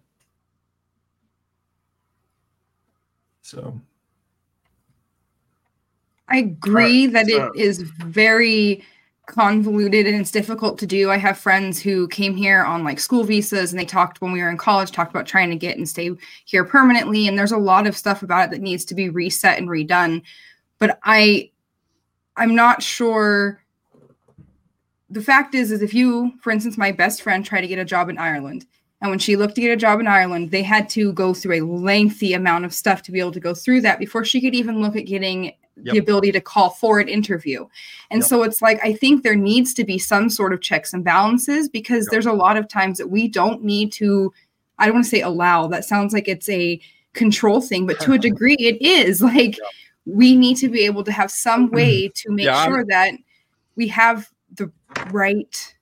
[3.41, 3.81] So
[6.27, 8.83] I agree that it is very
[9.27, 11.09] convoluted and it's difficult to do.
[11.09, 14.41] I have friends who came here on like school visas and they talked when we
[14.41, 16.11] were in college, talked about trying to get and stay
[16.45, 17.27] here permanently.
[17.27, 20.21] And there's a lot of stuff about it that needs to be reset and redone.
[20.79, 21.51] But I
[22.37, 23.61] I'm not sure
[25.09, 27.85] the fact is is if you, for instance, my best friend tried to get a
[27.85, 28.65] job in Ireland.
[29.01, 31.55] And when she looked to get a job in Ireland, they had to go through
[31.61, 34.55] a lengthy amount of stuff to be able to go through that before she could
[34.55, 37.65] even look at getting the ability to call for an interview.
[38.09, 38.29] And Yep.
[38.29, 41.67] so it's like I think there needs to be some sort of checks and balances
[41.67, 42.11] because Yep.
[42.11, 44.31] there's a lot of times that we don't need to
[44.79, 45.67] I don't want to say allow.
[45.67, 46.79] That sounds like it's a
[47.13, 49.21] control thing, but to a degree it is.
[49.35, 49.57] Like
[50.05, 53.11] we need to be able to have some way to make Yeah, I'm- sure that
[53.75, 54.71] we have the
[55.11, 55.74] right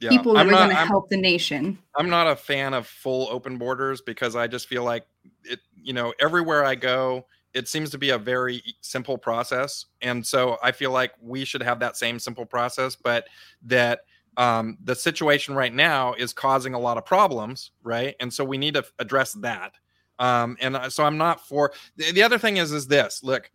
[0.00, 0.10] Yeah.
[0.10, 1.78] people that I'm are going to help the nation.
[1.96, 5.04] I'm not a fan of full open borders because I just feel like
[5.44, 9.86] it, you know, everywhere I go, it seems to be a very simple process.
[10.00, 13.26] And so I feel like we should have that same simple process, but
[13.62, 14.00] that
[14.36, 18.14] um, the situation right now is causing a lot of problems, right?
[18.20, 19.72] And so we need to address that.
[20.18, 23.50] Um, and so I'm not for the, the other thing is is this look,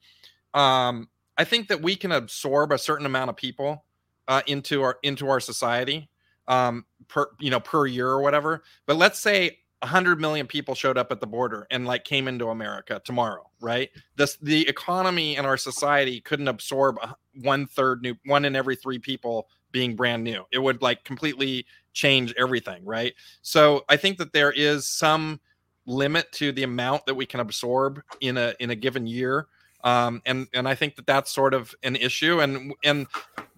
[0.54, 3.86] um, I think that we can absorb a certain amount of people
[4.28, 6.10] uh, into our into our society
[6.48, 8.64] um, per you know per year or whatever.
[8.86, 12.48] But let's say 100 million people showed up at the border and like came into
[12.48, 13.90] America tomorrow, right?
[14.16, 16.98] This the economy and our society couldn't absorb
[17.42, 20.44] one third new one in every three people being brand new.
[20.52, 23.14] It would like completely change everything, right?
[23.42, 25.40] So I think that there is some
[25.86, 29.48] limit to the amount that we can absorb in a in a given year.
[29.86, 32.42] Um, and and I think that that's sort of an issue.
[32.42, 33.06] And and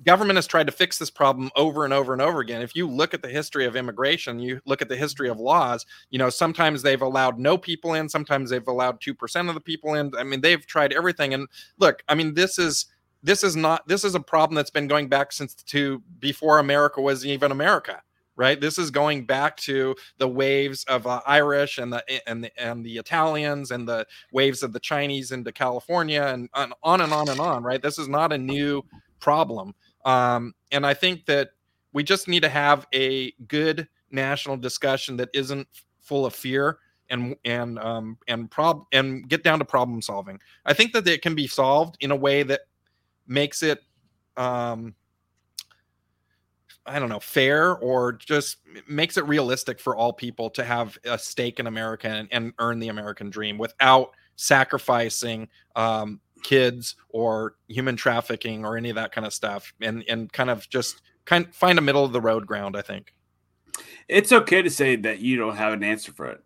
[0.06, 2.62] government has tried to fix this problem over and over and over again.
[2.62, 5.86] If you look at the history of immigration, you look at the history of laws.
[6.10, 9.62] You know, sometimes they've allowed no people in, sometimes they've allowed two percent of the
[9.62, 10.12] people in.
[10.18, 11.34] I mean, they've tried everything.
[11.34, 11.48] And
[11.80, 12.88] look, I mean, this is
[13.24, 17.02] this is not this is a problem that's been going back since to before America
[17.02, 18.02] was even America
[18.38, 18.62] right?
[18.62, 22.86] This is going back to the waves of uh, irish and the and the and
[22.86, 27.28] the italians and the waves of the chinese into california and, and on and on
[27.30, 27.82] and on right?
[27.82, 28.84] This is not a new
[29.20, 29.74] problem.
[30.06, 31.50] Um, and i think that
[31.94, 35.68] we just need to have a good national discussion that isn't
[36.02, 40.40] full of fear and and um, and prob and get down to problem solving.
[40.66, 42.62] I think that it can be solved in a way that
[43.28, 43.80] makes it
[44.36, 44.96] um,
[46.88, 48.58] I don't know, fair or just
[48.88, 52.80] makes it realistic for all people to have a stake in America and, and earn
[52.80, 59.28] the American dream without sacrificing um, kids or human trafficking or any of that kind
[59.28, 62.78] of stuff, and and kind of just kind find a middle of the road ground.
[62.78, 63.14] I think
[64.08, 66.44] it's okay to say that you don't have an answer for it.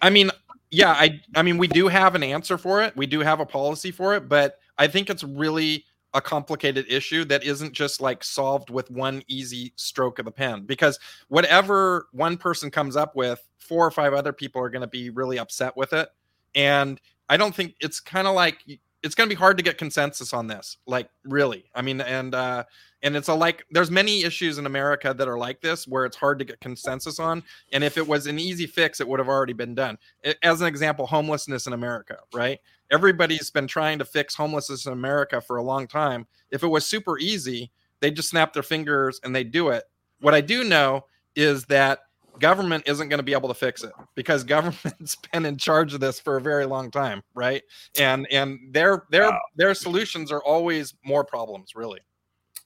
[0.00, 0.30] I mean,
[0.70, 2.96] yeah, I I mean we do have an answer for it.
[2.96, 5.84] We do have a policy for it, but I think it's really
[6.16, 10.64] a complicated issue that isn't just like solved with one easy stroke of the pen
[10.64, 10.98] because
[11.28, 15.10] whatever one person comes up with four or five other people are going to be
[15.10, 16.08] really upset with it.
[16.54, 18.58] And i don't think it's kind of like
[19.02, 21.64] it's going to be hard to get consensus on this like really.
[21.74, 22.64] I mean and uh
[23.02, 26.16] and it's a like there's many issues in america that are like this where it's
[26.16, 29.28] hard to get consensus on and if it was an easy fix it would have
[29.28, 29.98] already been done.
[30.42, 32.58] As an example homelessness in america right
[32.90, 36.26] everybody's been trying to fix homelessness in america for a long time.
[36.50, 39.84] If it was super easy they'd just snap their fingers and they'd do it.
[40.20, 41.04] What i do know
[41.34, 42.00] is that
[42.38, 46.00] government isn't going to be able to fix it because government's been in charge of
[46.00, 47.62] this for a very long time right?
[47.98, 49.40] And and their their wow.
[49.56, 52.00] their solutions are always more problems really.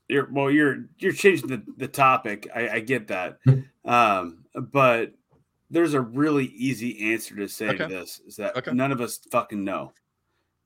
[0.09, 2.49] You're well you're you're changing the, the topic.
[2.55, 3.39] I, I get that.
[3.85, 5.13] Um but
[5.71, 7.79] there's a really easy answer to say okay.
[7.79, 8.73] to this is that okay.
[8.73, 9.93] none of us fucking know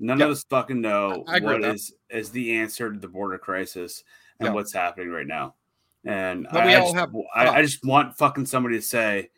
[0.05, 0.27] none yep.
[0.27, 4.05] of us fucking know what is is the answer to the border crisis
[4.39, 4.55] and yep.
[4.55, 5.55] what's happening right now
[6.05, 9.31] and I, I, just, have, I, I just want fucking somebody to say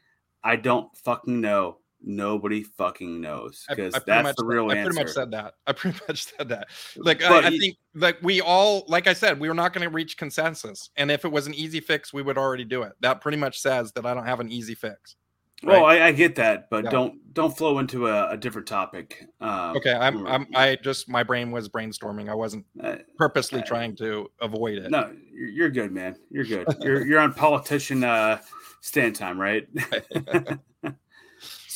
[0.43, 4.81] i don't fucking know nobody fucking knows because that's much, the real I answer.
[4.81, 5.55] I pretty much said that.
[5.67, 6.69] I pretty much said that.
[6.97, 9.93] Like I, I, think like we all, like I said, we were not going to
[9.93, 12.93] reach consensus, and if it was an easy fix, we would already do it.
[13.01, 15.17] That pretty much says that I don't have an easy fix.
[15.63, 15.73] Right?
[15.73, 16.91] Well, I, I, get that, but yeah.
[16.91, 19.27] don't don't flow into a, a different topic.
[19.41, 22.29] Um, okay, I'm I'm I just my brain was brainstorming.
[22.29, 24.91] I wasn't uh, purposely uh, trying to avoid it.
[24.91, 26.17] No, you're good, man.
[26.31, 26.67] You're good.
[26.81, 28.41] You're you're on politician uh,
[28.83, 29.67] stand time, right?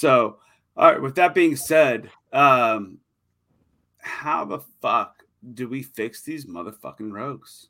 [0.00, 0.38] So,
[0.78, 1.02] all right.
[1.02, 3.00] With that being said, um,
[3.98, 7.68] how the fuck do we fix these motherfucking roads?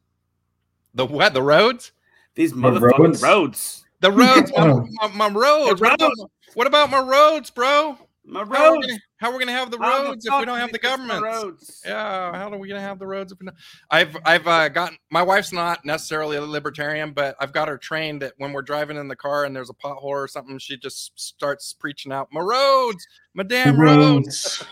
[0.95, 1.35] The what?
[1.35, 1.91] The roads?
[2.37, 3.23] These motherfucking roads.
[3.23, 3.85] roads.
[4.01, 4.53] The roads.
[4.57, 5.81] my, my, my roads.
[5.81, 6.13] What about,
[6.55, 7.99] what about my roads, bro?
[8.25, 8.87] My roads.
[9.21, 11.23] How are we gonna have the roads if we don't have the government?
[11.23, 11.83] Roads.
[11.85, 13.57] Yeah, how are we gonna have the roads if we don't?
[13.91, 18.23] I've I've uh, gotten my wife's not necessarily a libertarian, but I've got her trained
[18.23, 21.21] that when we're driving in the car and there's a pothole or something, she just
[21.21, 24.65] starts preaching out my roads, my damn roads.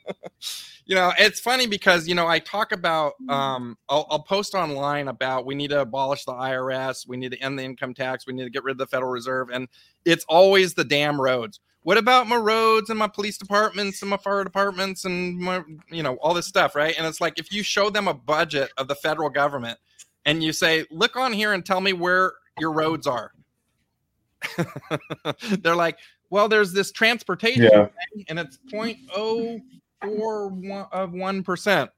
[0.84, 5.06] you know, it's funny because you know I talk about um I'll, I'll post online
[5.06, 8.32] about we need to abolish the IRS, we need to end the income tax, we
[8.32, 9.68] need to get rid of the Federal Reserve, and
[10.04, 14.16] it's always the damn roads what about my roads and my police departments and my
[14.16, 16.94] fire departments and my you know all this stuff right?
[16.96, 19.78] And it's like if you show them a budget of the federal government
[20.24, 23.32] and you say look on here and tell me where your roads are
[25.60, 25.98] they're like
[26.30, 27.88] well there's this transportation yeah.
[28.28, 31.88] and it's 0.04 of 1%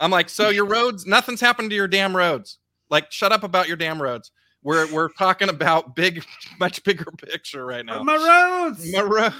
[0.00, 2.58] i'm like so your roads nothing's happened to your damn roads.
[2.88, 6.24] Like shut up about your damn roads we're we're talking about big,
[6.60, 8.02] much bigger picture right now.
[8.02, 9.34] My roads, my roads,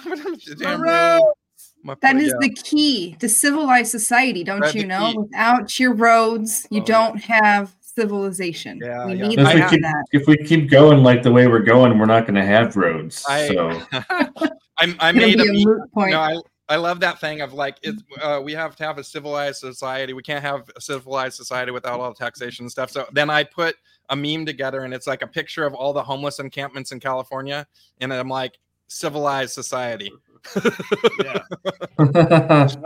[0.60, 1.24] my roads.
[1.82, 5.12] My that is the key to civilized society, don't you know?
[5.12, 5.18] Key.
[5.18, 7.42] Without your roads, you oh, don't yeah.
[7.42, 8.80] have civilization.
[8.82, 9.28] Yeah, we yeah.
[9.28, 10.04] need if, we keep, that.
[10.12, 13.24] if we keep going like the way we're going, we're not going to have roads.
[13.26, 13.82] I, so
[14.78, 16.10] I, I made a, a moot point.
[16.10, 16.36] No, I,
[16.68, 20.12] I love that thing of like it's uh, we have to have a civilized society.
[20.12, 22.90] We can't have a civilized society without all the taxation and stuff.
[22.90, 23.76] So then I put
[24.10, 27.66] a meme together and it's like a picture of all the homeless encampments in California,
[28.00, 28.58] and I'm like
[28.88, 30.12] civilized society.
[31.24, 31.42] yeah,
[31.98, 32.10] no,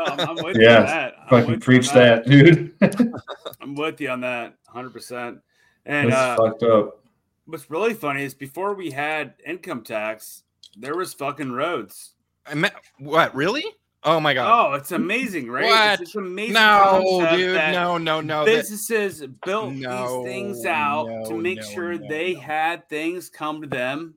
[0.06, 0.70] I'm, I'm, with yeah.
[0.70, 1.14] you on that.
[1.30, 2.26] Fucking preach that.
[2.26, 2.74] that, dude.
[3.60, 5.38] I'm with you on that, hundred percent.
[5.86, 7.00] And uh, fucked up.
[7.46, 10.42] What's really funny is before we had income tax,
[10.76, 12.14] there was fucking roads.
[12.46, 13.64] I met what really?
[14.06, 14.72] Oh my god.
[14.72, 15.64] Oh, it's amazing, right?
[15.64, 15.92] What?
[16.00, 16.52] It's just amazing.
[16.54, 17.56] no, dude.
[17.56, 18.44] that No, no, no.
[18.44, 22.40] that- Businesses built No, these things out to make no, sure no, they no.
[22.40, 24.14] had things come to them.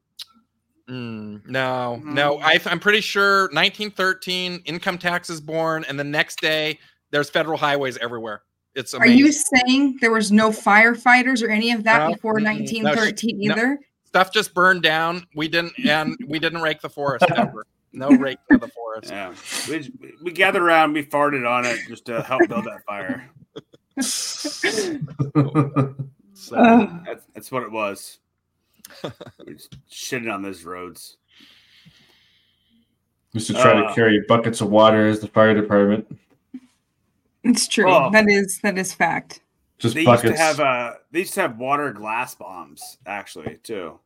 [0.89, 2.38] Mm, no, no.
[2.38, 2.41] Mhm.
[2.43, 6.80] I, I'm pretty sure 1913 income tax is born, and the next day
[7.11, 8.43] there's federal highways everywhere.
[8.76, 12.43] It's Are you saying there was no firefighters or any of that No, before mm-mm.
[12.45, 13.53] 1913 no.
[13.53, 13.80] either?
[14.05, 15.26] Stuff just burned down.
[15.35, 17.65] We didn't, and we didn't rake the forest ever.
[17.98, 19.11] No rake of the forest.
[19.11, 19.34] Yeah,
[19.69, 19.91] we,
[20.22, 23.30] we gathered around, we farted on it just to help build that fire.
[23.99, 24.99] So,
[26.56, 26.99] Ugh.
[27.06, 28.19] That's, that's what it was.
[29.45, 31.18] we just shitting on those roads.
[33.34, 33.88] Used to try Uh.
[33.88, 36.06] to carry buckets of water as the fire department.
[37.44, 37.90] It's true.
[37.91, 38.11] Oh.
[38.11, 39.41] That is that is fact.
[39.80, 40.24] Just They buckets.
[40.26, 43.99] used to have uh they used to have water glass bombs actually too.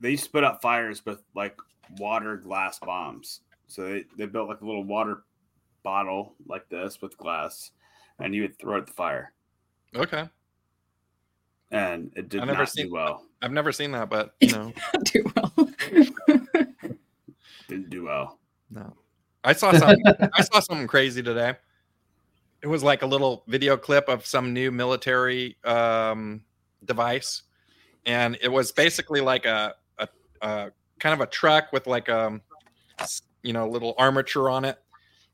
[0.00, 1.56] They used to put out fires with like
[1.98, 3.40] water glass bombs.
[3.66, 5.24] So they, they built like a little water
[5.82, 7.70] bottle like this with glass,
[8.18, 9.32] and you would throw it at the fire,
[9.94, 10.28] okay.
[11.70, 13.24] and it did I've never not seen- do well.
[13.40, 14.72] I've never seen that, but you know,
[15.06, 15.52] Too well.
[17.68, 18.38] Didn't do well.
[18.70, 18.94] no.
[19.44, 20.02] I saw something.
[20.34, 21.54] I saw something crazy today.
[22.62, 26.42] It was like a little video clip of some new military um,
[26.84, 27.42] device,
[28.04, 30.08] and it was basically like a, a,
[30.42, 32.42] a kind of a truck with like um
[32.98, 34.78] s- you know little armature on it,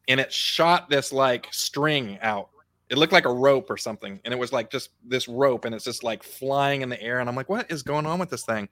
[0.08, 2.50] and it shot this like string out.
[2.90, 5.74] It looked like a rope or something, and it was like just this rope, and
[5.74, 8.30] it's just like flying in the air, and I'm like, what is going on with
[8.30, 8.68] this thing?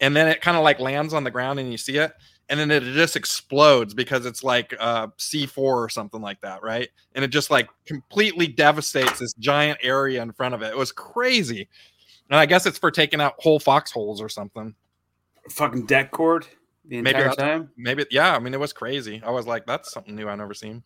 [0.00, 2.12] And then it kind of like lands on the ground, and you see it,
[2.48, 6.88] and then it just explodes because it's like uh, C4 or something like that, right?
[7.14, 10.68] And it just like completely devastates this giant area in front of it.
[10.68, 11.68] It was crazy.
[12.30, 14.74] And I guess it's for taking out whole foxholes or something.
[15.50, 16.46] Fucking det cord
[16.84, 17.70] the Maybe entire that's- time.
[17.76, 18.34] Maybe, yeah.
[18.34, 19.22] I mean, it was crazy.
[19.24, 20.82] I was like, that's something new I've never seen.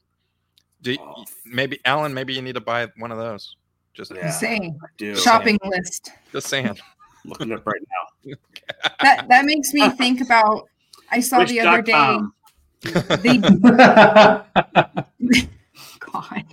[0.82, 1.24] Do you- Oh.
[1.44, 2.12] maybe Alan?
[2.14, 3.56] Maybe you need to buy one of those.
[3.94, 4.30] Just, Yeah.
[4.30, 6.10] Saying Dude, shopping list.
[6.32, 6.78] just saying.
[7.24, 7.80] looking up right
[8.26, 8.34] now.
[9.01, 10.68] That that makes me think about.
[11.10, 11.93] I saw the other day.
[11.93, 12.34] Wish.com.
[13.22, 13.39] They
[16.01, 16.44] God.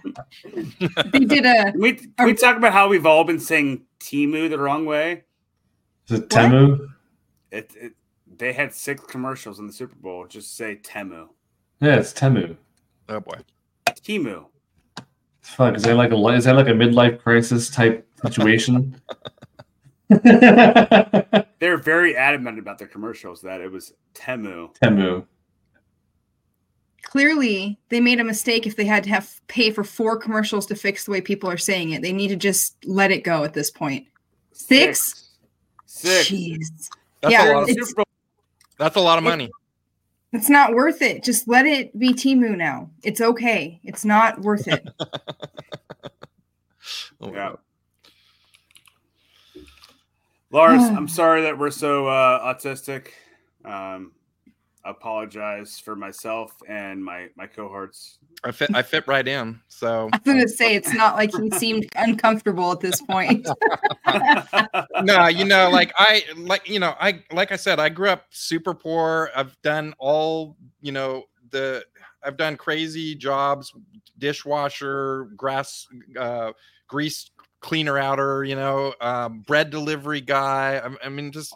[1.11, 4.49] they did a Can we, can we talk about how we've all been saying Timu
[4.49, 5.23] the wrong way?
[6.07, 6.87] Is it Temu?
[7.51, 7.93] It, it
[8.39, 10.25] they had six commercials in the Super Bowl.
[10.25, 11.27] Just say Temu,
[11.79, 12.57] Yeah, it's Temu.
[13.07, 13.37] Oh boy.
[13.87, 14.45] Timu.
[15.41, 18.99] Fuck, is that like a li- is that like a midlife crisis type situation?
[20.09, 24.73] They're very adamant about their commercials that it was Temu.
[24.81, 25.25] Temu.
[27.03, 30.75] Clearly they made a mistake if they had to have pay for four commercials to
[30.75, 32.01] fix the way people are saying it.
[32.01, 34.07] They need to just let it go at this point.
[34.51, 35.29] Six?
[35.85, 36.29] Six.
[36.29, 36.89] Jeez.
[37.21, 37.63] That's Yeah, a lot.
[37.63, 38.05] Of, it's- Super Bowl.
[38.79, 39.51] That's a lot of it- money.
[40.31, 41.23] It's not worth it.
[41.23, 42.91] Just let it be Timu now.
[43.03, 43.79] It's okay.
[43.83, 44.87] It's not worth it.
[47.21, 47.53] Oh, Yeah.
[50.51, 53.07] Lars, I'm sorry that we're so uh, autistic.
[53.65, 54.18] Um, I
[54.85, 58.19] apologize for myself and my my cohorts.
[58.43, 58.73] I fit.
[58.73, 59.59] I fit right in.
[59.67, 63.47] So I was gonna say it's not like he seemed uncomfortable at this point.
[65.01, 68.25] no, you know, like I like you know, I like I said, I grew up
[68.29, 69.29] super poor.
[69.35, 71.85] I've done all, you know, the
[72.23, 73.73] I've done crazy jobs,
[74.17, 75.87] dishwasher, grass,
[76.17, 76.51] uh,
[76.87, 77.31] grease
[77.61, 80.81] cleaner outer, you know, um, bread delivery guy.
[80.83, 81.55] I, I mean, just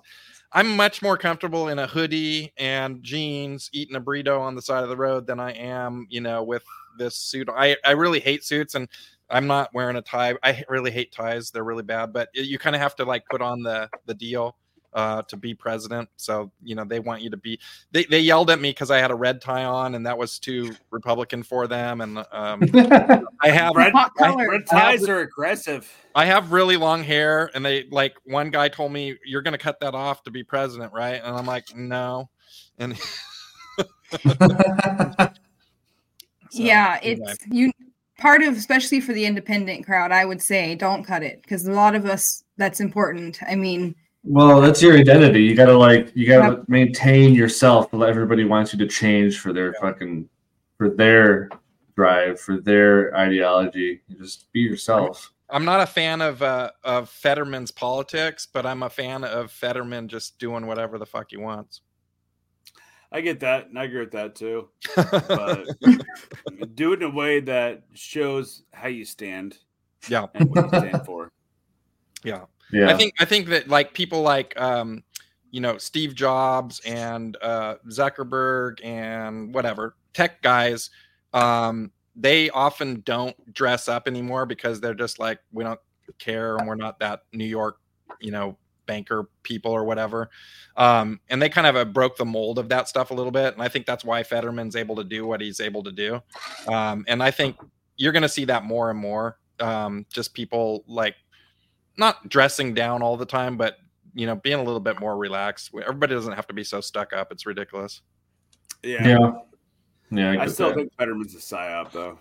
[0.54, 4.84] I'm much more comfortable in a hoodie and jeans eating a burrito on the side
[4.84, 6.64] of the road than I am, you know, with
[6.98, 7.50] this suit.
[7.52, 8.88] I I really hate suits and
[9.30, 10.36] I'm not wearing a tie.
[10.44, 12.14] I really hate ties; they're really bad.
[12.14, 14.56] But eh, you kind of have to like put on the the deal
[14.94, 16.10] uh, to be president.
[16.18, 17.60] So you know they want you to be.
[17.92, 20.40] They they yelled at me because I had a red tie on, and that was
[20.40, 22.02] too Republican for them.
[22.02, 22.64] And um,
[23.42, 24.50] I have Red, Hot red, color.
[24.50, 25.92] red ties are aggressive.
[26.16, 29.58] I have really long hair, and they like one guy told me you're going to
[29.58, 31.22] cut that off to be president, right?
[31.24, 32.30] And I'm like, no.
[32.78, 32.98] And
[34.20, 35.30] so,
[36.52, 37.32] yeah, anyway.
[37.32, 37.72] it's you
[38.20, 41.72] part of especially for the independent crowd, I would say don't cut it because a
[41.74, 43.40] lot of us that's important.
[43.48, 45.44] I mean, well, that's your identity.
[45.44, 47.92] You gotta like you gotta maintain yourself.
[47.92, 50.30] But everybody wants you to change for their fucking
[50.78, 51.50] for their
[51.96, 54.02] drive, for their ideology.
[54.18, 55.34] Just be yourself.
[55.50, 60.08] I'm not a fan of uh, of Fetterman's politics, but I'm a fan of Fetterman
[60.08, 61.82] just doing whatever the fuck he wants.
[63.12, 64.70] I get that, and I agree with that too.
[66.60, 69.58] But do it in a way that shows how you stand
[70.08, 71.32] yeah, and what you stand for.
[72.24, 72.46] yeah.
[72.74, 72.90] Yeah.
[72.90, 75.04] I think I think that like people like um
[75.52, 80.90] you know Steve Jobs and uh, Zuckerberg and whatever tech guys,
[81.34, 85.80] um, they often don't dress up anymore because they're just like we don't
[86.18, 87.80] care and we're not that New York,
[88.20, 90.30] you know, banker people or whatever.
[90.76, 93.54] Um, and they kind of uh, broke the mold of that stuff a little bit.
[93.54, 96.22] And I think that's why Fetterman's able to do what he's able to do.
[96.68, 97.58] Um, and I think
[97.98, 99.38] you're going to see that more and more.
[99.60, 101.16] Um, just people like
[101.98, 103.78] not dressing down all the time, but
[104.16, 105.72] you know, being a little bit more relaxed.
[105.80, 107.32] Everybody doesn't have to be so stuck up.
[107.32, 108.02] It's ridiculous.
[108.84, 109.08] Yeah.
[109.08, 109.32] Yeah.
[110.12, 110.32] Yeah.
[110.32, 110.76] I get still that.
[110.76, 112.20] think Fetterman's a psyop though.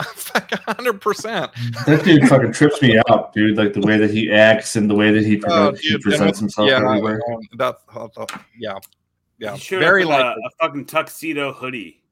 [0.14, 1.50] Fuck, hundred percent.
[1.86, 3.56] that dude fucking trips me out, dude.
[3.58, 5.94] Like the way that he acts and the way that he, pre- Oh, he dude,
[5.96, 7.20] and presents with- himself yeah, everywhere.
[7.30, 8.26] um, that's uh,
[8.58, 8.78] yeah,
[9.38, 12.02] yeah, He very like a, a fucking tuxedo hoodie.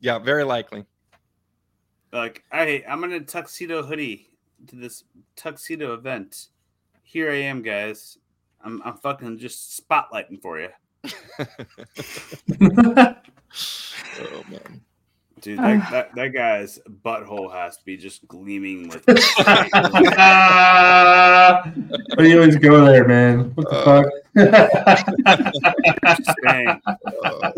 [0.00, 0.84] Yeah, very likely.
[2.12, 4.30] Like, hey, I'm in a tuxedo hoodie
[4.66, 5.04] to this
[5.36, 6.48] tuxedo event.
[7.02, 8.18] Here I am, guys.
[8.62, 10.68] I'm, I'm fucking just spotlighting for you,
[14.20, 14.80] Oh man.
[15.40, 15.58] dude.
[15.58, 19.02] That, that, that guy's butthole has to be just gleaming with.
[19.06, 19.68] Why
[22.18, 23.52] do you always go there, man?
[23.54, 24.06] What the Uh, fuck?
[24.36, 26.80] Just saying.
[27.24, 27.52] Uh,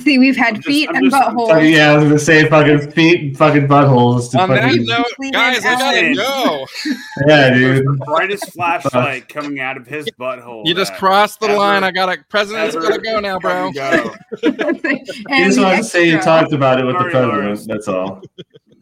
[0.00, 1.72] see, we've had I'm just- feet I'm and just- Fucking- buttholes.
[1.72, 4.30] yeah, I was gonna say fucking feet and fucking buttholes.
[4.32, 6.66] To on that note, guys, I gotta go.
[7.28, 7.86] yeah, dude.
[7.86, 10.66] the brightest flashlight coming out of his butthole.
[10.66, 11.84] You just crossed the ever- line.
[11.84, 12.18] I gotta.
[12.28, 13.72] President's ever gotta go now, bro.
[13.72, 14.14] fucking go.
[14.42, 17.44] You and just the wanted to say you talked about it with Sorry, the president.
[17.46, 17.66] Lars.
[17.66, 18.22] That's all.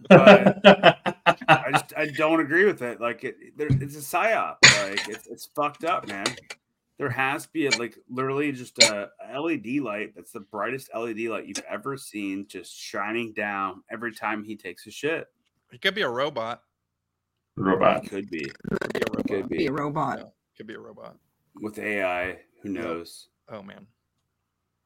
[0.09, 0.59] But
[1.49, 3.01] I just I don't agree with it.
[3.01, 4.57] Like it, there, it's a psyop.
[4.83, 6.25] Like it's it's fucked up, man.
[7.01, 10.90] There has to be a, like literally just a, a LED light that's the brightest
[10.94, 15.27] LED light you've ever seen, just shining down every time he takes a shit.
[15.72, 16.60] He could be a robot.
[17.56, 18.06] Robot.
[18.06, 19.27] Could be, Could be a robot.
[19.28, 20.18] could Be be a robot.
[20.18, 20.24] Yeah,
[20.59, 21.16] could be a robot.
[21.62, 22.36] with AI.
[22.62, 23.28] Who knows?
[23.48, 23.86] Oh man.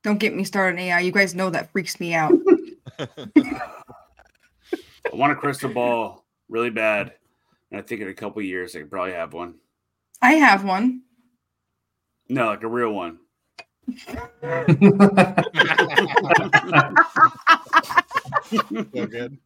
[0.05, 1.01] Don't get me started on AI.
[1.01, 2.33] You guys know that freaks me out.
[3.01, 3.73] I
[5.13, 7.15] want a crystal ball really bad,
[7.73, 9.55] and I think in a couple years I could probably have one.
[10.23, 11.01] I have one.
[12.29, 13.19] No, like a real one.
[18.51, 19.39] So good.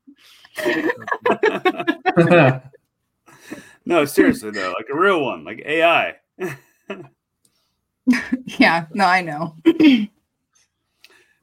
[3.85, 6.17] No, seriously though, like a real one, like AI.
[8.59, 9.55] Yeah, no, I know.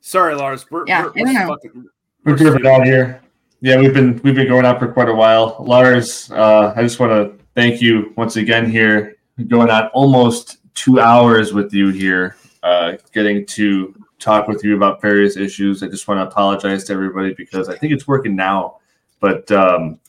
[0.02, 0.66] Sorry, Lars.
[0.72, 1.48] We're, Yeah, we're, I don't know.
[1.50, 1.86] fucking-
[2.24, 3.22] We're we're driven out here.
[3.62, 5.58] Yeah, we've been we've been going out for quite a while.
[5.60, 9.16] Lars, uh, I just want to thank you once again here,
[9.48, 15.02] going on almost two hours with you here, uh, getting to talk with you about
[15.02, 15.82] various issues.
[15.84, 18.78] I just want to apologize to everybody because I think it's working now,
[19.20, 20.00] but um,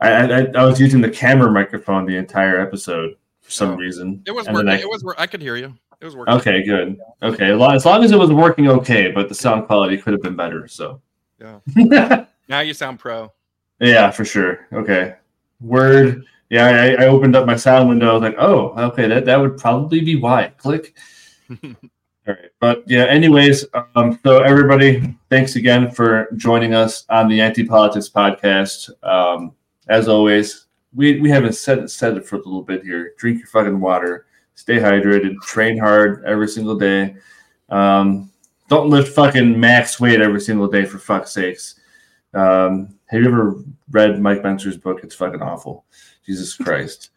[0.00, 4.22] I, I, I was using the camera microphone the entire episode for some reason.
[4.26, 4.70] It was And working.
[4.70, 5.04] I- It was.
[5.18, 5.74] I could hear you.
[6.00, 6.34] It was working.
[6.34, 6.96] Okay, good.
[7.22, 10.12] Okay, as long, as long as it was working okay, but the sound quality could
[10.12, 10.68] have been better.
[10.68, 11.00] So,
[11.40, 12.24] Yeah.
[12.48, 13.30] Now you sound pro.
[13.80, 14.66] yeah, for sure.
[14.72, 15.16] Okay,
[15.60, 16.24] word.
[16.50, 18.10] Yeah, I, I opened up my sound window.
[18.10, 20.52] I was like, oh, okay, that, that would probably be why.
[20.56, 20.96] Click.
[21.50, 23.04] All right, but yeah.
[23.04, 28.90] Anyways, um, so everybody, thanks again for joining us on the Anti Politics Podcast.
[29.02, 29.54] Um,
[29.88, 33.14] as always, we we haven't said it, said it for a little bit here.
[33.18, 34.26] Drink your fucking water.
[34.54, 35.40] Stay hydrated.
[35.40, 37.16] Train hard every single day.
[37.70, 38.30] Um,
[38.68, 41.80] don't lift fucking max weight every single day for fuck's sakes.
[42.34, 45.00] Um, have you ever read Mike Mentzer's book?
[45.02, 45.86] It's fucking awful.
[46.28, 47.10] Jesus Christ.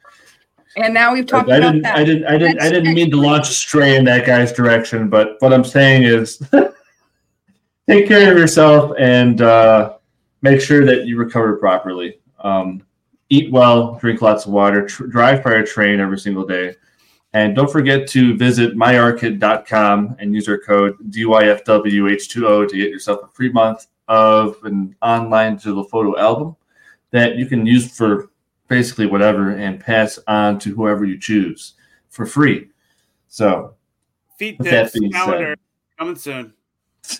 [0.78, 1.98] And now we've I, talked I about didn't, that.
[1.98, 5.10] I didn't, I didn't, I didn't mean to launch a stray in that guy's direction,
[5.10, 6.42] but what I'm saying is,
[7.90, 9.98] take care of yourself and uh,
[10.42, 12.20] make sure that you recover properly.
[12.40, 12.84] Um,
[13.30, 16.76] eat well, drink lots of water, tr- drive by a train every single day,
[17.34, 23.28] and don't forget to visit myarkit.com and use our code DYFWH2O to get yourself a
[23.28, 26.56] free month of an online digital photo album
[27.12, 28.31] that you can use for
[28.72, 31.73] basically whatever and pass on to whoever you choose
[32.10, 32.69] for free.
[33.27, 33.76] So,
[34.39, 35.56] Feet With that tips being calendar
[35.99, 36.53] coming soon.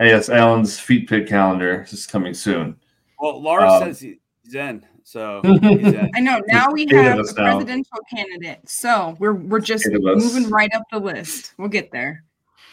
[0.00, 2.76] yes, Alan's feet pick calendar is coming soon.
[3.20, 6.10] Well, Lars Um, says he's in, so he's in.
[6.14, 6.40] I know.
[6.46, 7.50] Now we have us a now.
[7.56, 10.22] presidential candidate, so we're we're just Eight of us.
[10.22, 11.52] moving right up the list.
[11.58, 12.22] We'll get there.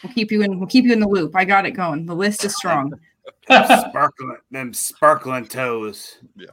[0.04, 0.58] We'll keep you in.
[0.58, 1.34] We'll keep you in the loop.
[1.34, 2.06] I got it going.
[2.06, 2.92] The list is strong.
[3.44, 6.18] sparkling them sparkling toes.
[6.36, 6.46] Yeah.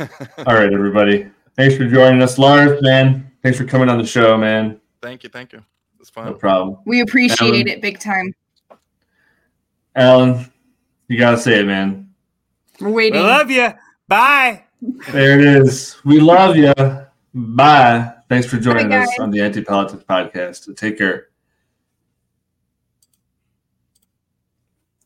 [0.00, 1.30] All right, everybody.
[1.56, 2.38] Thanks for joining us.
[2.38, 4.80] Lars, man, thanks for coming on the show, man.
[5.02, 5.30] thank you.
[5.30, 5.62] Thank you.
[6.00, 6.78] It's No problem.
[6.86, 7.68] We appreciate Alan.
[7.68, 8.34] it big time.
[9.94, 10.50] Alan,
[11.08, 12.10] you got to say it, man.
[12.80, 13.22] We're We waiting.
[13.22, 13.68] love you.
[14.08, 14.64] Bye.
[15.10, 15.96] There it is.
[16.04, 16.74] We love you.
[17.34, 18.12] Bye.
[18.28, 20.76] Thanks for joining Bye, us on the Anti Politics Podcast.
[20.76, 21.28] Take care.